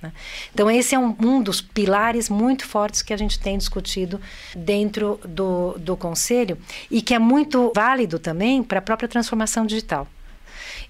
Né? 0.00 0.12
Então, 0.54 0.70
esse 0.70 0.94
é 0.94 0.98
um, 0.98 1.14
um, 1.20 1.42
dos 1.42 1.60
pilares 1.60 2.28
muito 2.28 2.66
fortes 2.66 3.02
que 3.02 3.12
a 3.12 3.16
gente 3.16 3.38
tem 3.38 3.58
discutido 3.58 4.20
dentro 4.54 5.20
do, 5.24 5.76
do 5.78 5.96
Conselho 5.96 6.56
e 6.90 7.02
que 7.02 7.14
é 7.14 7.18
muito 7.18 7.72
válido 7.74 8.18
também 8.18 8.62
para 8.62 8.78
a 8.78 8.82
própria 8.82 9.08
transformação 9.08 9.66
digital. 9.66 10.06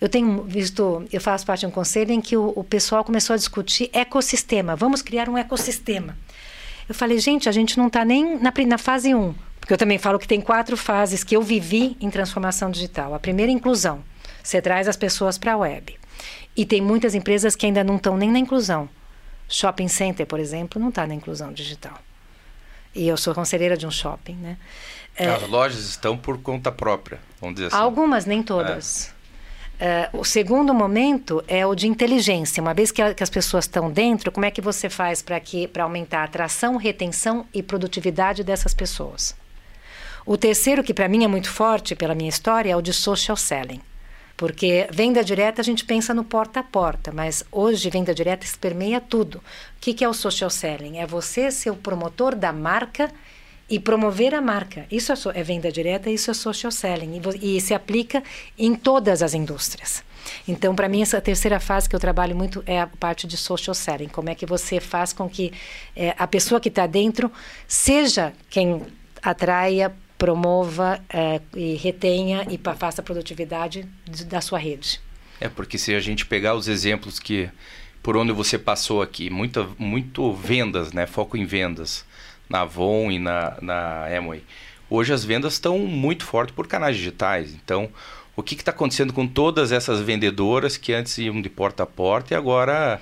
Eu 0.00 0.08
tenho 0.08 0.44
visto, 0.44 1.04
eu 1.12 1.20
faço 1.20 1.44
parte 1.44 1.60
de 1.60 1.66
um 1.66 1.70
conselho 1.70 2.12
em 2.12 2.20
que 2.20 2.36
o, 2.36 2.52
o 2.54 2.62
pessoal 2.62 3.02
começou 3.02 3.34
a 3.34 3.36
discutir 3.36 3.90
ecossistema. 3.92 4.76
Vamos 4.76 5.02
criar 5.02 5.28
um 5.28 5.36
ecossistema. 5.36 6.16
Eu 6.88 6.94
falei, 6.94 7.18
gente, 7.18 7.48
a 7.48 7.52
gente 7.52 7.76
não 7.76 7.88
está 7.88 8.04
nem 8.04 8.38
na, 8.38 8.52
na 8.66 8.78
fase 8.78 9.14
1, 9.14 9.34
porque 9.58 9.72
eu 9.72 9.78
também 9.78 9.98
falo 9.98 10.18
que 10.18 10.28
tem 10.28 10.40
quatro 10.40 10.76
fases 10.76 11.24
que 11.24 11.36
eu 11.36 11.42
vivi 11.42 11.96
em 12.00 12.10
transformação 12.10 12.70
digital. 12.70 13.12
A 13.12 13.18
primeira, 13.18 13.50
inclusão. 13.50 14.02
Você 14.42 14.62
traz 14.62 14.86
as 14.86 14.96
pessoas 14.96 15.36
para 15.36 15.54
a 15.54 15.56
web. 15.56 15.96
E 16.56 16.64
tem 16.64 16.80
muitas 16.80 17.14
empresas 17.14 17.54
que 17.54 17.66
ainda 17.66 17.84
não 17.84 17.96
estão 17.96 18.16
nem 18.16 18.30
na 18.30 18.38
inclusão. 18.38 18.88
Shopping 19.48 19.88
center, 19.88 20.26
por 20.26 20.38
exemplo, 20.38 20.80
não 20.80 20.90
está 20.90 21.06
na 21.06 21.14
inclusão 21.14 21.52
digital. 21.52 21.98
E 22.94 23.08
eu 23.08 23.16
sou 23.16 23.34
conselheira 23.34 23.76
de 23.76 23.86
um 23.86 23.90
shopping, 23.90 24.34
né? 24.34 24.56
É, 25.16 25.26
As 25.28 25.48
lojas 25.48 25.80
estão 25.80 26.16
por 26.16 26.38
conta 26.38 26.70
própria, 26.70 27.18
vamos 27.40 27.56
dizer 27.56 27.68
assim. 27.68 27.76
Algumas, 27.76 28.24
nem 28.24 28.42
todas. 28.42 29.12
É. 29.80 30.10
o 30.12 30.24
segundo 30.24 30.74
momento 30.74 31.42
é 31.46 31.64
o 31.66 31.74
de 31.74 31.86
inteligência. 31.86 32.60
Uma 32.60 32.74
vez 32.74 32.90
que, 32.90 33.00
a, 33.00 33.14
que 33.14 33.22
as 33.22 33.30
pessoas 33.30 33.64
estão 33.64 33.90
dentro, 33.90 34.30
como 34.30 34.46
é 34.46 34.50
que 34.50 34.60
você 34.60 34.88
faz 34.88 35.22
para 35.22 35.40
para 35.72 35.84
aumentar 35.84 36.20
a 36.20 36.24
atração, 36.24 36.76
retenção 36.76 37.46
e 37.54 37.62
produtividade 37.62 38.42
dessas 38.42 38.74
pessoas? 38.74 39.36
O 40.26 40.36
terceiro, 40.36 40.84
que 40.84 40.92
para 40.92 41.08
mim 41.08 41.24
é 41.24 41.28
muito 41.28 41.50
forte 41.50 41.94
pela 41.94 42.14
minha 42.14 42.28
história, 42.28 42.70
é 42.70 42.76
o 42.76 42.82
de 42.82 42.92
social 42.92 43.36
selling. 43.36 43.80
Porque 44.38 44.86
venda 44.92 45.24
direta 45.24 45.60
a 45.60 45.64
gente 45.64 45.84
pensa 45.84 46.14
no 46.14 46.22
porta 46.22 46.60
a 46.60 46.62
porta, 46.62 47.10
mas 47.12 47.44
hoje 47.50 47.90
venda 47.90 48.14
direta 48.14 48.46
permeia 48.60 49.00
tudo. 49.00 49.38
O 49.38 49.42
que, 49.80 49.92
que 49.92 50.04
é 50.04 50.08
o 50.08 50.14
social 50.14 50.48
selling? 50.48 50.98
É 50.98 51.06
você 51.06 51.50
ser 51.50 51.70
o 51.70 51.76
promotor 51.76 52.36
da 52.36 52.52
marca 52.52 53.10
e 53.68 53.80
promover 53.80 54.32
a 54.36 54.40
marca. 54.40 54.86
Isso 54.92 55.12
é, 55.12 55.16
é 55.34 55.42
venda 55.42 55.72
direta, 55.72 56.08
isso 56.08 56.30
é 56.30 56.34
social 56.34 56.70
selling. 56.70 57.20
E, 57.42 57.56
e 57.56 57.60
se 57.60 57.74
aplica 57.74 58.22
em 58.56 58.76
todas 58.76 59.24
as 59.24 59.34
indústrias. 59.34 60.04
Então, 60.46 60.72
para 60.72 60.88
mim, 60.88 61.02
essa 61.02 61.20
terceira 61.20 61.58
fase 61.58 61.88
que 61.88 61.96
eu 61.96 62.00
trabalho 62.00 62.36
muito 62.36 62.62
é 62.64 62.80
a 62.80 62.86
parte 62.86 63.26
de 63.26 63.36
social 63.36 63.74
selling. 63.74 64.06
Como 64.06 64.30
é 64.30 64.36
que 64.36 64.46
você 64.46 64.78
faz 64.78 65.12
com 65.12 65.28
que 65.28 65.52
é, 65.96 66.14
a 66.16 66.28
pessoa 66.28 66.60
que 66.60 66.68
está 66.68 66.86
dentro 66.86 67.28
seja 67.66 68.32
quem 68.48 68.86
atraia 69.20 69.92
promova 70.18 71.00
é, 71.08 71.40
e 71.54 71.74
retenha 71.76 72.46
e 72.50 72.60
faça 72.76 73.00
a 73.00 73.04
produtividade 73.04 73.88
da 74.26 74.40
sua 74.40 74.58
rede. 74.58 75.00
É 75.40 75.48
porque 75.48 75.78
se 75.78 75.94
a 75.94 76.00
gente 76.00 76.26
pegar 76.26 76.54
os 76.54 76.66
exemplos 76.66 77.20
que 77.20 77.48
por 78.02 78.16
onde 78.16 78.32
você 78.32 78.58
passou 78.58 79.02
aqui, 79.02 79.30
muito, 79.30 79.74
muito 79.78 80.32
vendas, 80.32 80.92
né? 80.92 81.06
Foco 81.06 81.36
em 81.36 81.44
vendas 81.44 82.04
na 82.48 82.62
Avon 82.62 83.10
e 83.10 83.18
na, 83.18 83.56
na 83.60 84.06
Amway. 84.06 84.42
Hoje 84.88 85.12
as 85.12 85.24
vendas 85.24 85.54
estão 85.54 85.78
muito 85.78 86.24
fortes 86.24 86.54
por 86.54 86.66
canais 86.66 86.96
digitais. 86.96 87.52
Então, 87.54 87.90
o 88.34 88.42
que 88.42 88.54
está 88.54 88.70
acontecendo 88.70 89.12
com 89.12 89.26
todas 89.26 89.72
essas 89.72 90.00
vendedoras 90.00 90.76
que 90.76 90.92
antes 90.92 91.18
iam 91.18 91.42
de 91.42 91.50
porta 91.50 91.82
a 91.82 91.86
porta 91.86 92.32
e 92.32 92.36
agora 92.36 93.00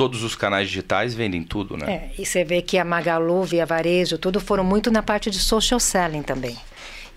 todos 0.00 0.22
os 0.22 0.34
canais 0.34 0.66
digitais 0.66 1.12
vendem 1.12 1.42
tudo, 1.42 1.76
né? 1.76 1.92
É, 1.92 2.10
e 2.22 2.24
você 2.24 2.42
vê 2.42 2.62
que 2.62 2.78
a 2.78 2.84
Magalu, 2.86 3.44
Via 3.44 3.66
Varejo, 3.66 4.16
tudo 4.16 4.40
foram 4.40 4.64
muito 4.64 4.90
na 4.90 5.02
parte 5.02 5.30
de 5.30 5.38
social 5.38 5.78
selling 5.78 6.22
também. 6.22 6.56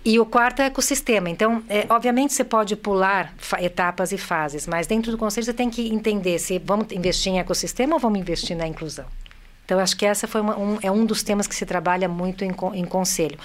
E 0.03 0.19
o 0.19 0.25
quarto 0.25 0.61
é 0.61 0.65
ecossistema. 0.65 1.29
Então, 1.29 1.63
é, 1.69 1.85
obviamente, 1.87 2.33
você 2.33 2.43
pode 2.43 2.75
pular 2.75 3.33
etapas 3.61 4.11
e 4.11 4.17
fases, 4.17 4.67
mas 4.67 4.85
dentro 4.85 5.13
do 5.13 5.17
conselho 5.17 5.45
você 5.45 5.53
tem 5.53 5.69
que 5.69 5.87
entender 5.93 6.37
se 6.39 6.59
vamos 6.59 6.91
investir 6.91 7.31
em 7.31 7.39
ecossistema 7.39 7.93
ou 7.93 7.99
vamos 8.01 8.19
investir 8.19 8.57
na 8.57 8.67
inclusão. 8.67 9.05
Então, 9.63 9.79
acho 9.79 9.95
que 9.95 10.05
essa 10.05 10.27
foi 10.27 10.41
uma, 10.41 10.59
um, 10.59 10.77
é 10.83 10.91
um 10.91 11.05
dos 11.05 11.23
temas 11.23 11.47
que 11.47 11.55
se 11.55 11.65
trabalha 11.65 12.09
muito 12.09 12.43
em, 12.43 12.53
em 12.73 12.83
conselho. 12.83 13.39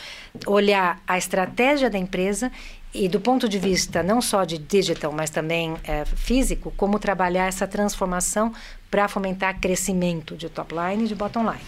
Olhar 0.48 1.00
a 1.06 1.16
estratégia 1.16 1.88
da 1.88 1.96
empresa 1.96 2.50
e 2.94 3.08
do 3.08 3.20
ponto 3.20 3.48
de 3.48 3.58
vista 3.58 4.02
não 4.02 4.20
só 4.20 4.44
de 4.44 4.58
digital, 4.58 5.12
mas 5.12 5.30
também 5.30 5.76
é, 5.84 6.04
físico, 6.04 6.72
como 6.76 6.98
trabalhar 6.98 7.46
essa 7.46 7.66
transformação 7.66 8.52
para 8.90 9.08
fomentar 9.08 9.60
crescimento 9.60 10.36
de 10.36 10.48
top 10.48 10.74
line 10.74 11.04
e 11.04 11.08
de 11.08 11.14
bottom 11.14 11.42
line. 11.42 11.64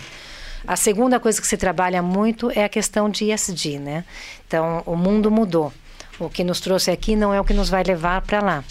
A 0.66 0.76
segunda 0.76 1.18
coisa 1.18 1.40
que 1.40 1.46
se 1.46 1.56
trabalha 1.56 2.02
muito 2.02 2.50
é 2.50 2.64
a 2.64 2.68
questão 2.68 3.08
de 3.08 3.30
ESG, 3.32 3.78
né? 3.78 4.04
Então, 4.46 4.82
o 4.84 4.94
mundo 4.94 5.30
mudou. 5.30 5.72
O 6.18 6.28
que 6.28 6.44
nos 6.44 6.60
trouxe 6.60 6.90
aqui 6.90 7.16
não 7.16 7.32
é 7.32 7.40
o 7.40 7.44
que 7.44 7.54
nos 7.54 7.70
vai 7.70 7.82
levar 7.82 8.20
para 8.22 8.42
lá, 8.42 8.64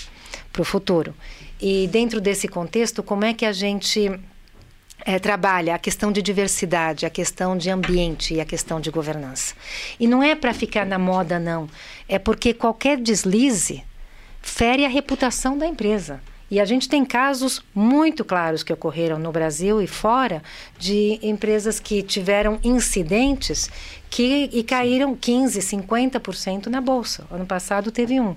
para 0.52 0.62
o 0.62 0.66
futuro. 0.66 1.16
E 1.60 1.88
dentro 1.88 2.22
desse 2.22 2.48
contexto, 2.48 3.02
como 3.02 3.26
é 3.26 3.34
que 3.34 3.46
a 3.46 3.52
gente 3.52 4.20
é, 5.06 5.20
trabalha 5.20 5.76
a 5.76 5.80
questão 5.80 6.12
de 6.12 6.22
diversidade, 6.22 7.06
a 7.06 7.10
questão 7.10 7.58
de 7.58 7.70
ambiente 7.70 8.34
e 8.34 8.42
a 8.42 8.46
questão 8.46 8.80
de 8.80 8.92
governança? 8.92 9.56
E 10.00 10.08
não 10.08 10.22
é 10.22 10.36
para 10.36 10.54
ficar 10.54 10.86
na 10.86 11.00
moda, 11.00 11.40
não. 11.40 11.70
É 12.08 12.20
porque 12.20 12.54
qualquer 12.54 12.98
deslize 12.98 13.84
fere 14.42 14.86
a 14.86 14.90
reputação 14.90 15.58
da 15.58 15.68
empresa. 15.68 16.22
E 16.52 16.60
a 16.60 16.66
gente 16.66 16.90
tem 16.90 17.06
casos 17.06 17.64
muito 17.76 18.26
claros 18.26 18.64
que 18.64 18.74
ocorreram 18.74 19.20
no 19.20 19.32
Brasil 19.32 19.82
e 19.82 19.88
fora 19.88 20.42
de 20.80 21.20
empresas 21.22 21.80
que 21.80 22.02
tiveram 22.02 22.60
incidentes 22.64 23.70
que, 24.10 24.50
e 24.52 24.64
caíram 24.64 25.16
15%, 25.16 25.84
50% 25.88 26.68
na 26.68 26.82
bolsa. 26.82 27.28
Ano 27.30 27.46
passado 27.46 27.92
teve 27.92 28.20
um. 28.20 28.36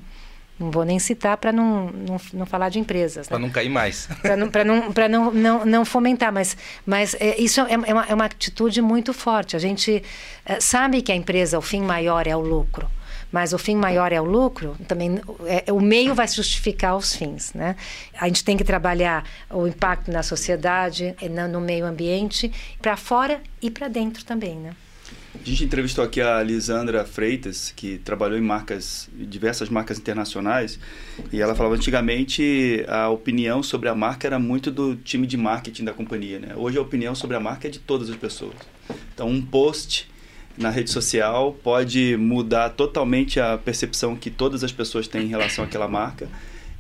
Não 0.63 0.71
vou 0.71 0.85
nem 0.85 0.99
citar 0.99 1.37
para 1.37 1.53
não, 1.53 1.91
não, 1.91 2.21
não 2.33 2.47
falar 2.47 2.69
de 2.69 2.79
empresas. 2.79 3.27
Né? 3.27 3.31
Para 3.31 3.39
não 3.39 3.51
cair 3.51 3.69
mais. 3.69 4.09
Para 4.23 4.37
não, 4.37 4.49
não, 4.49 5.09
não, 5.09 5.33
não, 5.33 5.65
não 5.65 5.85
fomentar, 5.85 6.33
mas, 6.33 6.57
mas 6.87 7.15
é, 7.19 7.41
isso 7.41 7.61
é, 7.61 7.73
é, 7.73 7.93
uma, 7.93 8.07
é 8.07 8.15
uma 8.15 8.25
atitude 8.25 8.81
muito 8.81 9.13
forte. 9.13 9.57
A 9.57 9.59
gente 9.59 10.03
é, 10.47 10.61
sabe 10.61 11.03
que 11.03 11.11
a 11.11 11.17
empresa, 11.17 11.59
o 11.59 11.63
fim 11.63 11.83
maior 11.83 12.27
é 12.27 12.37
o 12.37 12.41
lucro 12.41 12.89
mas 13.33 13.55
o 13.55 13.59
fim 13.59 13.75
maior 13.75 14.13
é 14.13 14.21
o 14.21 14.25
lucro, 14.25 14.77
também 14.87 15.19
é, 15.47 15.73
o 15.73 15.81
meio 15.81 16.15
vai 16.15 16.29
justificar 16.29 16.95
os 16.95 17.17
fins, 17.17 17.55
né? 17.55 17.77
A 18.21 18.27
gente 18.27 18.45
tem 18.45 18.59
que 18.59 18.63
trabalhar 18.63 19.25
o 19.49 19.67
impacto 19.67 20.13
na 20.13 20.23
sociedade, 20.23 21.17
no 21.51 21.59
meio 21.59 21.87
ambiente, 21.87 22.53
para 22.81 22.95
fora 22.95 23.41
e 23.63 23.71
para 23.71 23.89
dentro 23.89 24.23
também, 24.23 24.57
né? 24.57 24.77
A 25.43 25.45
gente 25.45 25.65
entrevistou 25.65 26.05
aqui 26.05 26.21
a 26.21 26.41
Lisandra 26.41 27.05
Freitas, 27.05 27.73
que 27.75 27.99
trabalhou 27.99 28.39
em 28.39 28.41
marcas, 28.41 29.11
diversas 29.13 29.69
marcas 29.69 29.99
internacionais, 29.99 30.79
e 31.33 31.41
ela 31.41 31.53
falava 31.53 31.75
antigamente 31.75 32.85
a 32.87 33.09
opinião 33.09 33.61
sobre 33.61 33.89
a 33.89 33.95
marca 33.95 34.25
era 34.29 34.39
muito 34.39 34.71
do 34.71 34.95
time 34.95 35.27
de 35.27 35.37
marketing 35.37 35.83
da 35.83 35.93
companhia, 35.93 36.39
né? 36.39 36.55
Hoje 36.55 36.79
a 36.79 36.81
opinião 36.81 37.13
sobre 37.17 37.37
a 37.37 37.41
marca 37.41 37.67
é 37.67 37.71
de 37.73 37.81
todas 37.81 38.09
as 38.09 38.15
pessoas. 38.15 38.55
Então, 39.13 39.29
um 39.29 39.43
post 39.43 40.09
na 40.57 40.71
rede 40.71 40.91
social 40.91 41.53
pode 41.53 42.17
mudar 42.17 42.71
totalmente 42.71 43.41
a 43.41 43.59
percepção 43.59 44.15
que 44.15 44.31
todas 44.31 44.63
as 44.63 44.71
pessoas 44.71 45.09
têm 45.09 45.23
em 45.23 45.29
relação 45.29 45.65
àquela 45.65 45.89
marca 45.89 46.29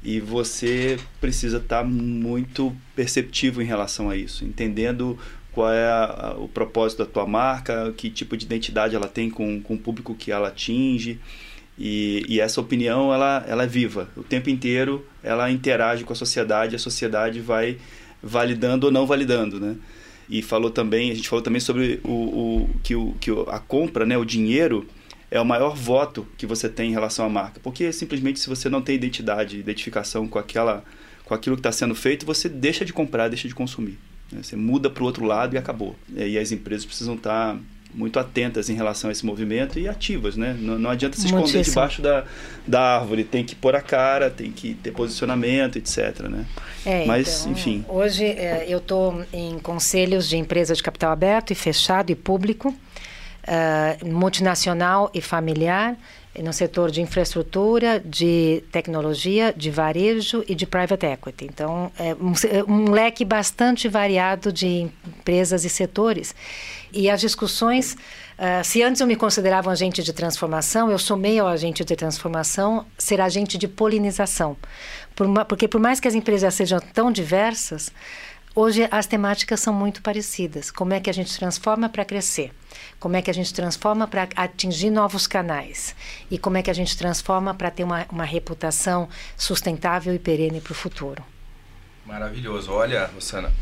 e 0.04 0.20
você 0.20 0.98
precisa 1.20 1.58
estar 1.58 1.84
muito 1.84 2.72
perceptivo 2.94 3.60
em 3.60 3.64
relação 3.64 4.08
a 4.08 4.16
isso, 4.16 4.44
entendendo 4.44 5.18
qual 5.52 5.72
é 5.72 5.86
a, 5.86 6.34
o 6.38 6.48
propósito 6.48 6.98
da 6.98 7.06
tua 7.06 7.26
marca, 7.26 7.92
que 7.96 8.10
tipo 8.10 8.36
de 8.36 8.44
identidade 8.44 8.96
ela 8.96 9.08
tem 9.08 9.30
com, 9.30 9.60
com 9.60 9.74
o 9.74 9.78
público 9.78 10.14
que 10.14 10.32
ela 10.32 10.48
atinge. 10.48 11.20
E, 11.78 12.24
e, 12.28 12.40
essa 12.40 12.60
opinião 12.60 13.12
ela, 13.12 13.44
ela 13.48 13.64
é 13.64 13.66
viva. 13.66 14.08
O 14.16 14.22
tempo 14.22 14.50
inteiro 14.50 15.06
ela 15.22 15.50
interage 15.50 16.04
com 16.04 16.12
a 16.12 16.16
sociedade, 16.16 16.76
a 16.76 16.78
sociedade 16.78 17.40
vai 17.40 17.78
validando 18.22 18.86
ou 18.86 18.92
não 18.92 19.06
validando, 19.06 19.58
né? 19.58 19.76
e 20.28 20.40
falou 20.40 20.70
também, 20.70 21.10
a 21.10 21.14
gente 21.14 21.28
falou 21.28 21.42
também 21.42 21.60
sobre 21.60 22.00
o, 22.02 22.10
o, 22.10 22.70
que, 22.82 22.94
o, 22.94 23.14
que 23.20 23.30
a 23.48 23.58
compra, 23.58 24.06
né, 24.06 24.16
o 24.16 24.24
dinheiro, 24.24 24.86
é 25.30 25.38
o 25.38 25.44
maior 25.44 25.76
voto 25.76 26.26
que 26.38 26.46
você 26.46 26.70
tem 26.70 26.90
em 26.90 26.92
relação 26.92 27.26
à 27.26 27.28
marca. 27.28 27.60
Porque 27.62 27.92
simplesmente 27.92 28.40
se 28.40 28.48
você 28.48 28.68
não 28.68 28.80
tem 28.80 28.94
identidade, 28.94 29.58
identificação 29.58 30.26
com, 30.26 30.38
aquela, 30.38 30.84
com 31.24 31.34
aquilo 31.34 31.56
que 31.56 31.60
está 31.60 31.72
sendo 31.72 31.94
feito, 31.94 32.24
você 32.24 32.48
deixa 32.48 32.82
de 32.84 32.92
comprar, 32.94 33.28
deixa 33.28 33.46
de 33.46 33.54
consumir. 33.54 33.98
Né? 34.32 34.42
Você 34.42 34.56
muda 34.56 34.90
para 34.90 35.02
o 35.02 35.06
outro 35.06 35.24
lado 35.24 35.54
e 35.54 35.58
acabou. 35.58 35.94
E 36.14 36.38
as 36.38 36.52
empresas 36.52 36.84
precisam 36.84 37.14
estar 37.14 37.54
tá 37.54 37.58
muito 37.94 38.18
atentas 38.18 38.70
em 38.70 38.74
relação 38.74 39.10
a 39.10 39.12
esse 39.12 39.24
movimento 39.24 39.78
e 39.78 39.86
ativas, 39.86 40.36
né? 40.36 40.56
Não, 40.58 40.78
não 40.78 40.90
adianta 40.90 41.16
se 41.16 41.26
esconder 41.26 41.52
Muitíssimo. 41.52 41.74
debaixo 41.74 42.00
da, 42.00 42.24
da 42.66 42.98
árvore, 42.98 43.24
tem 43.24 43.44
que 43.44 43.54
pôr 43.54 43.76
a 43.76 43.82
cara, 43.82 44.30
tem 44.30 44.50
que 44.50 44.74
ter 44.74 44.92
posicionamento, 44.92 45.76
etc, 45.76 46.20
né? 46.22 46.46
É, 46.86 47.04
Mas, 47.04 47.40
então, 47.40 47.52
enfim. 47.52 47.84
Hoje 47.88 48.24
é, 48.24 48.64
eu 48.68 48.78
estou 48.78 49.24
em 49.32 49.58
conselhos 49.58 50.28
de 50.28 50.36
empresas 50.36 50.78
de 50.78 50.82
capital 50.82 51.12
aberto 51.12 51.50
e 51.50 51.54
fechado 51.54 52.10
e 52.10 52.14
público, 52.14 52.74
uh, 53.46 54.06
multinacional 54.06 55.10
e 55.12 55.20
familiar, 55.20 55.96
no 56.40 56.52
setor 56.52 56.90
de 56.90 57.02
infraestrutura, 57.02 58.00
de 58.00 58.64
tecnologia, 58.72 59.52
de 59.54 59.70
varejo 59.70 60.42
e 60.48 60.54
de 60.54 60.66
private 60.66 61.04
equity. 61.04 61.44
Então, 61.44 61.92
é 61.98 62.14
um, 62.14 62.32
é 62.50 62.64
um 62.64 62.90
leque 62.90 63.22
bastante 63.22 63.86
variado 63.86 64.50
de 64.50 64.90
empresas 65.06 65.64
e 65.64 65.68
setores. 65.68 66.34
E 66.90 67.10
as 67.10 67.20
discussões, 67.20 67.94
uh, 68.38 68.64
se 68.64 68.82
antes 68.82 69.00
eu 69.00 69.06
me 69.06 69.16
considerava 69.16 69.68
um 69.68 69.72
agente 69.72 70.02
de 70.02 70.12
transformação, 70.12 70.90
eu 70.90 70.98
somei 70.98 71.38
ao 71.38 71.46
agente 71.46 71.84
de 71.84 71.94
transformação 71.94 72.86
ser 72.96 73.20
agente 73.20 73.58
de 73.58 73.68
polinização. 73.68 74.56
Por 75.14 75.26
uma, 75.26 75.44
porque 75.44 75.68
por 75.68 75.80
mais 75.80 76.00
que 76.00 76.08
as 76.08 76.14
empresas 76.14 76.54
sejam 76.54 76.80
tão 76.80 77.12
diversas, 77.12 77.92
hoje 78.54 78.86
as 78.90 79.06
temáticas 79.06 79.60
são 79.60 79.72
muito 79.72 80.02
parecidas. 80.02 80.70
Como 80.70 80.92
é 80.92 81.00
que 81.00 81.10
a 81.10 81.14
gente 81.14 81.36
transforma 81.36 81.88
para 81.88 82.04
crescer? 82.04 82.52
Como 82.98 83.16
é 83.16 83.22
que 83.22 83.30
a 83.30 83.34
gente 83.34 83.52
transforma 83.52 84.06
para 84.06 84.28
atingir 84.36 84.90
novos 84.90 85.26
canais? 85.26 85.94
E 86.30 86.38
como 86.38 86.56
é 86.56 86.62
que 86.62 86.70
a 86.70 86.74
gente 86.74 86.96
transforma 86.96 87.54
para 87.54 87.70
ter 87.70 87.84
uma, 87.84 88.06
uma 88.10 88.24
reputação 88.24 89.08
sustentável 89.36 90.14
e 90.14 90.18
perene 90.18 90.60
para 90.60 90.72
o 90.72 90.74
futuro? 90.74 91.24
Maravilhoso. 92.04 92.72
Olha, 92.72 93.06
Rosana, 93.06 93.52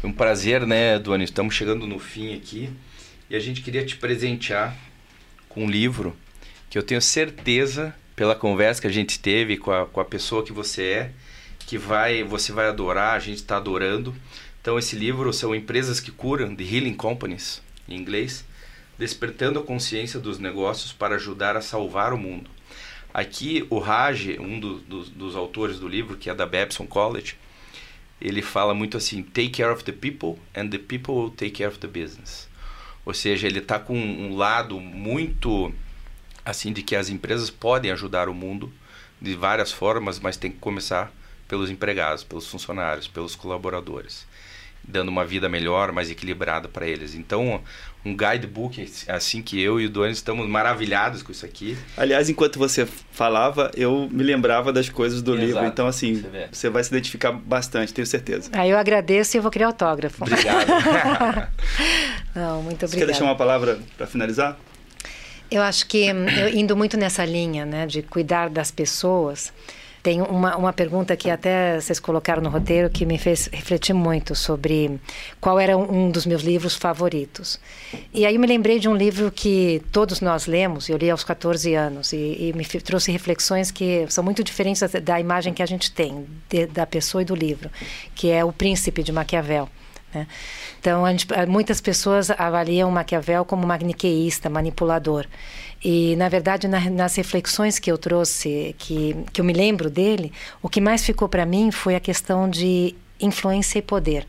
foi 0.00 0.10
um 0.10 0.12
prazer, 0.12 0.66
né, 0.66 0.98
Doni? 0.98 1.24
Estamos 1.24 1.54
chegando 1.54 1.86
no 1.86 1.98
fim 1.98 2.34
aqui 2.34 2.70
e 3.28 3.36
a 3.36 3.40
gente 3.40 3.60
queria 3.60 3.84
te 3.84 3.96
presentear 3.96 4.76
com 5.48 5.64
um 5.64 5.70
livro 5.70 6.16
que 6.70 6.78
eu 6.78 6.82
tenho 6.82 7.02
certeza, 7.02 7.94
pela 8.14 8.34
conversa 8.34 8.80
que 8.80 8.86
a 8.86 8.92
gente 8.92 9.18
teve 9.18 9.56
com 9.56 9.72
a, 9.72 9.86
com 9.86 10.00
a 10.00 10.04
pessoa 10.04 10.44
que 10.44 10.52
você 10.52 10.82
é, 10.82 11.10
que 11.70 11.78
vai 11.78 12.24
você 12.24 12.50
vai 12.50 12.66
adorar, 12.66 13.14
a 13.14 13.20
gente 13.20 13.36
está 13.36 13.56
adorando. 13.56 14.12
Então, 14.60 14.76
esse 14.76 14.96
livro 14.96 15.32
são 15.32 15.54
Empresas 15.54 16.00
que 16.00 16.10
Curam, 16.10 16.52
The 16.52 16.64
Healing 16.64 16.94
Companies, 16.94 17.62
em 17.88 17.96
inglês, 17.96 18.44
despertando 18.98 19.60
a 19.60 19.62
consciência 19.62 20.18
dos 20.18 20.40
negócios 20.40 20.92
para 20.92 21.14
ajudar 21.14 21.56
a 21.56 21.60
salvar 21.60 22.12
o 22.12 22.18
mundo. 22.18 22.50
Aqui, 23.14 23.64
o 23.70 23.78
Raj, 23.78 24.36
um 24.40 24.58
do, 24.58 24.80
do, 24.80 25.04
dos 25.10 25.36
autores 25.36 25.78
do 25.78 25.86
livro, 25.86 26.16
que 26.16 26.28
é 26.28 26.34
da 26.34 26.44
Babson 26.44 26.88
College, 26.88 27.36
ele 28.20 28.42
fala 28.42 28.74
muito 28.74 28.96
assim: 28.96 29.22
take 29.22 29.50
care 29.50 29.72
of 29.72 29.84
the 29.84 29.92
people 29.92 30.42
and 30.56 30.70
the 30.70 30.78
people 30.78 31.14
will 31.14 31.30
take 31.30 31.52
care 31.52 31.68
of 31.68 31.78
the 31.78 31.86
business. 31.86 32.48
Ou 33.06 33.14
seja, 33.14 33.46
ele 33.46 33.60
está 33.60 33.78
com 33.78 33.96
um 33.96 34.36
lado 34.36 34.80
muito 34.80 35.72
assim 36.44 36.72
de 36.72 36.82
que 36.82 36.96
as 36.96 37.08
empresas 37.08 37.48
podem 37.48 37.92
ajudar 37.92 38.28
o 38.28 38.34
mundo 38.34 38.72
de 39.22 39.36
várias 39.36 39.70
formas, 39.70 40.18
mas 40.18 40.36
tem 40.36 40.50
que 40.50 40.58
começar 40.58 41.12
pelos 41.50 41.68
empregados, 41.68 42.22
pelos 42.22 42.46
funcionários, 42.46 43.08
pelos 43.08 43.34
colaboradores 43.34 44.24
dando 44.82 45.08
uma 45.08 45.24
vida 45.24 45.48
melhor, 45.48 45.92
mais 45.92 46.10
equilibrada 46.10 46.68
para 46.68 46.86
eles. 46.86 47.14
Então, 47.14 47.60
um 48.04 48.16
guidebook 48.16 48.90
assim 49.08 49.42
que 49.42 49.60
eu 49.60 49.78
e 49.78 49.86
o 49.86 49.90
Duane 49.90 50.12
estamos 50.12 50.48
maravilhados 50.48 51.22
com 51.22 51.30
isso 51.30 51.44
aqui. 51.44 51.76
Aliás, 51.96 52.30
enquanto 52.30 52.58
você 52.58 52.86
falava, 53.12 53.70
eu 53.76 54.08
me 54.10 54.22
lembrava 54.22 54.72
das 54.72 54.88
coisas 54.88 55.22
do 55.22 55.34
Exato. 55.34 55.46
livro. 55.46 55.66
Então, 55.66 55.86
assim, 55.86 56.14
você, 56.14 56.48
você, 56.50 56.70
vai 56.70 56.82
se 56.82 56.90
identificar 56.90 57.32
bastante, 57.32 57.92
tenho 57.92 58.06
certeza. 58.06 58.50
Aí 58.52 58.70
eu 58.70 58.78
agradeço 58.78 59.36
e 59.36 59.38
eu 59.38 59.42
vou 59.42 59.50
criar 59.50 59.66
autógrafo. 59.66 60.24
Obrigado. 60.24 60.66
Não, 62.34 62.62
muito 62.62 62.84
obrigado. 62.84 62.90
Você 62.90 62.96
quer 62.96 63.06
deixar 63.06 63.24
uma 63.24 63.36
palavra 63.36 63.78
para 63.96 64.06
finalizar? 64.06 64.58
Eu 65.50 65.62
acho 65.62 65.86
que, 65.86 66.06
indo 66.54 66.76
muito 66.76 66.96
nessa 66.96 67.24
linha, 67.24 67.66
né, 67.66 67.84
de 67.84 68.02
cuidar 68.02 68.48
das 68.48 68.70
pessoas, 68.70 69.52
Tem 70.02 70.22
uma, 70.22 70.56
uma 70.56 70.72
pergunta 70.72 71.14
que 71.14 71.28
até 71.28 71.78
vocês 71.78 72.00
colocaram 72.00 72.42
no 72.42 72.48
roteiro 72.48 72.88
que 72.88 73.04
me 73.04 73.18
fez 73.18 73.48
refletir 73.52 73.92
muito 73.92 74.34
sobre 74.34 74.98
qual 75.40 75.60
era 75.60 75.76
um 75.76 76.10
dos 76.10 76.24
meus 76.24 76.42
livros 76.42 76.74
favoritos. 76.74 77.60
E 78.12 78.24
aí 78.24 78.34
eu 78.34 78.40
me 78.40 78.46
lembrei 78.46 78.78
de 78.78 78.88
um 78.88 78.96
livro 78.96 79.30
que 79.30 79.82
todos 79.92 80.20
nós 80.20 80.46
lemos, 80.46 80.88
eu 80.88 80.96
li 80.96 81.10
aos 81.10 81.22
14 81.22 81.74
anos, 81.74 82.12
e, 82.14 82.16
e 82.16 82.52
me 82.54 82.64
trouxe 82.64 83.12
reflexões 83.12 83.70
que 83.70 84.06
são 84.08 84.24
muito 84.24 84.42
diferentes 84.42 84.82
da, 85.02 85.20
imagem 85.20 85.52
que 85.52 85.62
a 85.62 85.66
gente 85.66 85.92
tem 85.92 86.26
de, 86.48 86.66
da 86.66 86.86
pessoa 86.86 87.20
e 87.20 87.24
do 87.24 87.34
livro, 87.34 87.70
que 88.14 88.30
é 88.30 88.42
O 88.42 88.52
Príncipe 88.52 89.02
de 89.02 89.12
Maquiavel. 89.12 89.68
Né? 90.14 90.26
Então, 90.78 91.06
gente, 91.06 91.26
muitas 91.46 91.80
pessoas 91.80 92.30
avaliam 92.30 92.90
Maquiavel 92.90 93.44
como 93.44 93.66
maniqueísta, 93.66 94.48
manipulador. 94.48 95.26
E, 95.82 96.14
na 96.16 96.28
verdade, 96.28 96.68
na, 96.68 96.78
nas 96.90 97.16
reflexões 97.16 97.78
que 97.78 97.90
eu 97.90 97.96
trouxe, 97.96 98.74
que, 98.78 99.16
que 99.32 99.40
eu 99.40 99.44
me 99.44 99.52
lembro 99.52 99.88
dele, 99.88 100.32
o 100.62 100.68
que 100.68 100.80
mais 100.80 101.04
ficou 101.04 101.28
para 101.28 101.46
mim 101.46 101.70
foi 101.70 101.94
a 101.94 102.00
questão 102.00 102.48
de 102.48 102.94
influência 103.18 103.78
e 103.78 103.82
poder. 103.82 104.26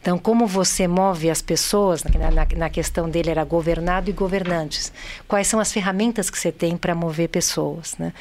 Então, 0.00 0.18
como 0.18 0.46
você 0.46 0.86
move 0.86 1.30
as 1.30 1.40
pessoas, 1.40 2.04
na, 2.04 2.30
na, 2.30 2.46
na, 2.56 2.70
questão 2.70 3.08
dele 3.08 3.30
era 3.30 3.42
governado 3.42 4.08
e 4.10 4.12
governantes. 4.12 4.92
Quais 5.26 5.48
são 5.48 5.58
as 5.58 5.72
ferramentas 5.72 6.30
que 6.30 6.38
você 6.38 6.52
tem 6.52 6.76
para 6.76 6.94
mover 6.94 7.28
pessoas, 7.28 7.96
né? 7.98 8.12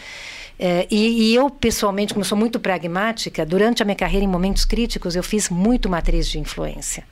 É, 0.58 0.88
e, 0.90 1.32
e, 1.32 1.36
eu, 1.36 1.50
pessoalmente, 1.50 2.14
como 2.14 2.24
sou 2.24 2.38
muito 2.38 2.60
pragmática, 2.60 3.46
durante 3.46 3.84
a 3.84 3.86
minha 3.86 3.96
carreira, 3.96 4.24
em 4.26 4.28
momentos 4.28 4.64
críticos, 4.64 5.16
eu 5.16 5.22
fiz 5.22 5.50
muito 5.50 5.90
matriz 5.90 6.28
de 6.30 6.40
influência 6.40 7.04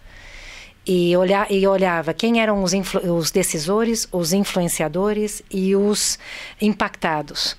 e, 0.86 1.16
olhar, 1.16 1.50
e 1.52 1.66
olhava 1.66 2.14
quem 2.14 2.42
eram 2.42 2.62
os, 2.62 2.74
os 3.04 3.32
decisores, 3.32 4.08
os 4.12 4.34
influenciadores 4.34 5.42
e 5.50 5.76
os 5.76 6.20
impactados. 6.62 7.56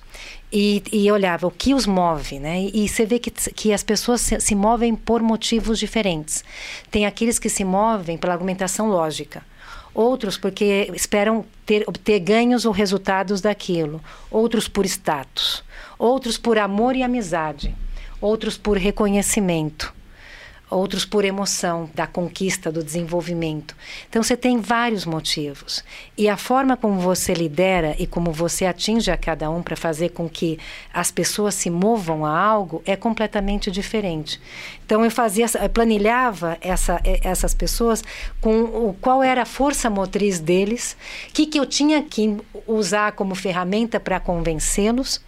E, 0.51 0.83
e, 0.91 1.11
olhava 1.11 1.47
o 1.47 1.51
que 1.51 1.73
os 1.73 1.85
move, 1.85 2.39
né? 2.39 2.61
E, 2.61 2.85
e 2.85 2.87
você 2.87 3.05
vê 3.05 3.19
que, 3.19 3.31
que 3.31 3.73
as 3.73 3.83
pessoas 3.83 4.21
se, 4.21 4.39
se, 4.39 4.55
movem 4.55 4.95
por 4.95 5.21
motivos 5.21 5.79
diferentes. 5.79 6.45
Tem 6.89 7.05
aqueles 7.05 7.39
que 7.39 7.49
se 7.49 7.65
movem 7.65 8.17
pela 8.17 8.33
argumentação 8.33 8.87
lógica, 8.87 9.43
outros 9.93 10.37
porque 10.37 10.89
esperam 10.93 11.43
ter, 11.65 11.83
obter 11.87 12.19
ganhos 12.19 12.63
ou 12.63 12.71
resultados 12.71 13.41
daquilo, 13.41 13.99
outros 14.31 14.67
por 14.67 14.85
status, 14.85 15.63
outros 15.97 16.37
por 16.37 16.57
amor 16.57 16.95
e 16.95 17.03
amizade, 17.03 17.75
outros 18.21 18.55
por 18.55 18.77
reconhecimento 18.77 19.93
outros 20.69 21.05
por 21.05 21.23
emoção 21.23 21.89
da 21.93 22.07
conquista, 22.07 22.71
do 22.71 22.83
desenvolvimento. 22.83 23.75
Então 24.09 24.23
você 24.23 24.35
tem 24.35 24.59
vários 24.59 25.05
motivos. 25.05 25.83
E 26.17 26.27
a 26.27 26.37
forma 26.37 26.75
como 26.75 26.99
você 26.99 27.33
lidera 27.33 27.95
e 27.99 28.07
como 28.07 28.31
você 28.31 28.65
atinge 28.65 29.11
a 29.11 29.17
cada 29.17 29.49
um 29.49 29.61
para 29.61 29.75
fazer 29.75 30.09
com 30.09 30.27
que 30.27 30.57
as 30.93 31.11
pessoas 31.11 31.55
se 31.55 31.69
movam 31.69 32.25
a 32.25 32.37
algo 32.37 32.81
é 32.85 32.95
completamente 32.95 33.69
diferente. 33.69 34.39
Então 34.85 35.03
eu 35.03 35.11
fazia, 35.11 35.45
eu 35.61 35.69
planilhava 35.69 36.57
essa, 36.61 36.99
essas 37.03 37.53
pessoas 37.53 38.03
com 38.41 38.63
o, 38.63 38.95
qual 38.99 39.21
era 39.21 39.43
a 39.43 39.45
força 39.45 39.89
motriz 39.89 40.39
deles, 40.39 40.97
o 41.29 41.33
que, 41.33 41.45
que 41.45 41.59
eu 41.59 41.65
tinha 41.65 42.01
que 42.01 42.37
usar 42.67 43.11
como 43.13 43.35
ferramenta 43.35 43.99
para 43.99 44.19
convencê-los 44.19 45.21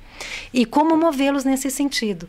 e 0.53 0.65
como 0.65 0.97
movê-los 0.97 1.43
nesse 1.43 1.69
sentido. 1.69 2.27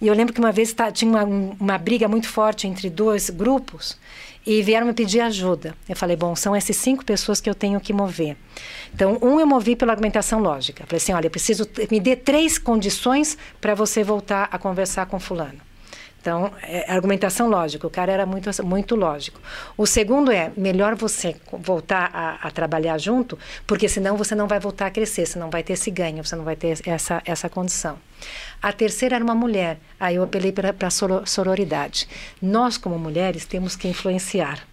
E 0.00 0.06
eu 0.06 0.14
lembro 0.14 0.32
que 0.32 0.40
uma 0.40 0.52
vez 0.52 0.72
tá, 0.72 0.90
tinha 0.90 1.10
uma, 1.10 1.24
uma 1.24 1.78
briga 1.78 2.06
muito 2.06 2.28
forte 2.28 2.66
entre 2.66 2.90
dois 2.90 3.30
grupos 3.30 3.98
e 4.46 4.62
vieram 4.62 4.86
me 4.86 4.92
pedir 4.92 5.20
ajuda. 5.20 5.74
Eu 5.88 5.96
falei, 5.96 6.16
bom, 6.16 6.36
são 6.36 6.54
essas 6.54 6.76
cinco 6.76 7.04
pessoas 7.04 7.40
que 7.40 7.50
eu 7.50 7.54
tenho 7.54 7.80
que 7.80 7.92
mover. 7.92 8.36
Então, 8.94 9.18
um 9.20 9.40
eu 9.40 9.46
movi 9.46 9.74
pela 9.74 9.92
argumentação 9.92 10.38
lógica. 10.38 10.84
Falei 10.86 10.98
assim, 10.98 11.12
olha, 11.12 11.26
eu 11.26 11.30
preciso, 11.30 11.68
me 11.90 11.98
dê 11.98 12.14
três 12.14 12.56
condições 12.56 13.36
para 13.60 13.74
você 13.74 14.04
voltar 14.04 14.48
a 14.52 14.58
conversar 14.58 15.06
com 15.06 15.18
fulano. 15.18 15.65
Então, 16.26 16.50
é, 16.60 16.92
argumentação 16.92 17.48
lógica, 17.48 17.86
o 17.86 17.90
cara 17.90 18.10
era 18.10 18.26
muito, 18.26 18.50
muito 18.64 18.96
lógico. 18.96 19.40
O 19.78 19.86
segundo 19.86 20.32
é, 20.32 20.50
melhor 20.56 20.96
você 20.96 21.36
voltar 21.52 22.10
a, 22.12 22.48
a, 22.48 22.50
trabalhar 22.50 22.98
junto, 22.98 23.38
porque 23.64 23.88
senão 23.88 24.16
você 24.16 24.34
não 24.34 24.48
vai 24.48 24.58
voltar 24.58 24.86
a 24.86 24.90
crescer, 24.90 25.24
você 25.24 25.38
não 25.38 25.50
vai 25.50 25.62
ter 25.62 25.74
esse 25.74 25.88
ganho, 25.88 26.24
você 26.24 26.34
não 26.34 26.42
vai 26.42 26.56
ter 26.56 26.80
essa, 26.84 27.22
essa 27.24 27.48
condição. 27.48 27.96
A 28.60 28.72
terceira 28.72 29.14
era 29.14 29.24
uma 29.24 29.36
mulher, 29.36 29.78
aí 30.00 30.16
eu 30.16 30.24
apelei 30.24 30.50
para 30.50 30.90
sororidade. 31.24 32.08
Nós, 32.42 32.76
como 32.76 32.98
mulheres, 32.98 33.46
temos 33.46 33.76
que 33.76 33.86
influenciar. 33.86 34.66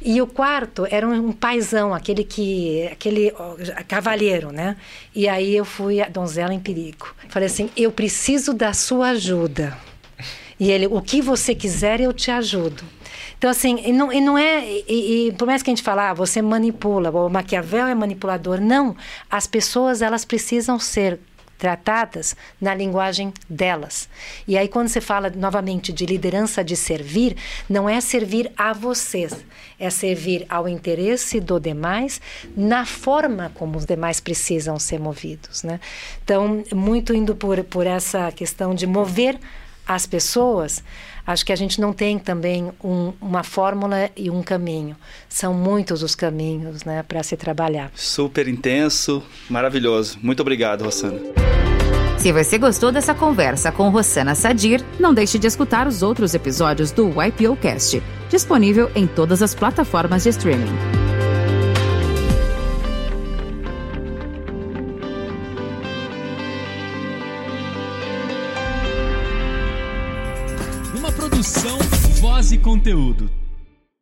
E 0.00 0.22
o 0.22 0.26
quarto 0.26 0.86
era 0.90 1.06
um, 1.06 1.28
um 1.28 1.32
paizão, 1.32 1.92
aquele 1.92 2.24
que, 2.24 2.88
aquele 2.90 3.34
ó, 3.38 3.54
cavalheiro, 3.86 4.50
né? 4.50 4.78
E 5.14 5.28
aí 5.28 5.54
eu 5.54 5.66
fui 5.66 6.00
a 6.00 6.08
donzela 6.08 6.54
em 6.54 6.60
perigo. 6.60 7.14
Falei 7.28 7.48
assim, 7.48 7.68
eu 7.76 7.92
preciso 7.92 8.54
da 8.54 8.72
sua 8.72 9.10
ajuda. 9.10 9.76
E 10.58 10.70
ele, 10.70 10.86
o 10.86 11.00
que 11.00 11.20
você 11.20 11.54
quiser, 11.54 12.00
eu 12.00 12.12
te 12.12 12.30
ajudo. 12.30 12.84
Então, 13.36 13.50
assim, 13.50 13.80
e 13.84 13.92
não, 13.92 14.12
e 14.12 14.20
não 14.20 14.38
é. 14.38 14.64
E, 14.88 15.28
e, 15.28 15.32
por 15.32 15.46
mais 15.46 15.62
que 15.62 15.70
a 15.70 15.72
gente 15.72 15.82
fale, 15.82 16.00
ah, 16.00 16.14
você 16.14 16.40
manipula, 16.40 17.10
o 17.10 17.28
Maquiavel 17.28 17.86
é 17.86 17.94
manipulador. 17.94 18.60
Não. 18.60 18.96
As 19.30 19.46
pessoas, 19.46 20.00
elas 20.00 20.24
precisam 20.24 20.78
ser 20.78 21.18
tratadas 21.58 22.36
na 22.60 22.74
linguagem 22.74 23.32
delas. 23.48 24.08
E 24.46 24.58
aí, 24.58 24.68
quando 24.68 24.88
você 24.88 25.00
fala 25.00 25.30
novamente 25.30 25.92
de 25.92 26.04
liderança 26.04 26.64
de 26.64 26.76
servir, 26.76 27.36
não 27.68 27.88
é 27.88 28.00
servir 28.00 28.52
a 28.56 28.72
vocês, 28.72 29.34
é 29.78 29.88
servir 29.88 30.44
ao 30.48 30.68
interesse 30.68 31.40
do 31.40 31.58
demais 31.58 32.20
na 32.56 32.84
forma 32.84 33.50
como 33.54 33.78
os 33.78 33.86
demais 33.86 34.20
precisam 34.20 34.78
ser 34.78 34.98
movidos. 34.98 35.62
Né? 35.62 35.80
Então, 36.22 36.62
muito 36.72 37.14
indo 37.14 37.34
por, 37.34 37.62
por 37.64 37.86
essa 37.86 38.30
questão 38.32 38.74
de 38.74 38.86
mover 38.86 39.38
as 39.86 40.06
pessoas, 40.06 40.82
acho 41.26 41.44
que 41.44 41.52
a 41.52 41.56
gente 41.56 41.80
não 41.80 41.92
tem 41.92 42.18
também 42.18 42.72
um, 42.82 43.12
uma 43.20 43.42
fórmula 43.42 44.10
e 44.16 44.30
um 44.30 44.42
caminho. 44.42 44.96
São 45.28 45.52
muitos 45.54 46.02
os 46.02 46.14
caminhos 46.14 46.84
né, 46.84 47.02
para 47.02 47.22
se 47.22 47.36
trabalhar. 47.36 47.90
Super 47.94 48.48
intenso, 48.48 49.22
maravilhoso. 49.48 50.18
Muito 50.22 50.40
obrigado, 50.40 50.84
Rossana. 50.84 51.20
Se 52.18 52.32
você 52.32 52.56
gostou 52.56 52.90
dessa 52.90 53.12
conversa 53.12 53.70
com 53.70 53.90
Rossana 53.90 54.34
Sadir, 54.34 54.82
não 54.98 55.12
deixe 55.12 55.38
de 55.38 55.46
escutar 55.46 55.86
os 55.86 56.02
outros 56.02 56.34
episódios 56.34 56.90
do 56.90 57.12
YPOcast, 57.22 58.02
disponível 58.30 58.90
em 58.94 59.06
todas 59.06 59.42
as 59.42 59.54
plataformas 59.54 60.22
de 60.22 60.30
streaming. 60.30 60.72
Conteúdo. 72.64 73.43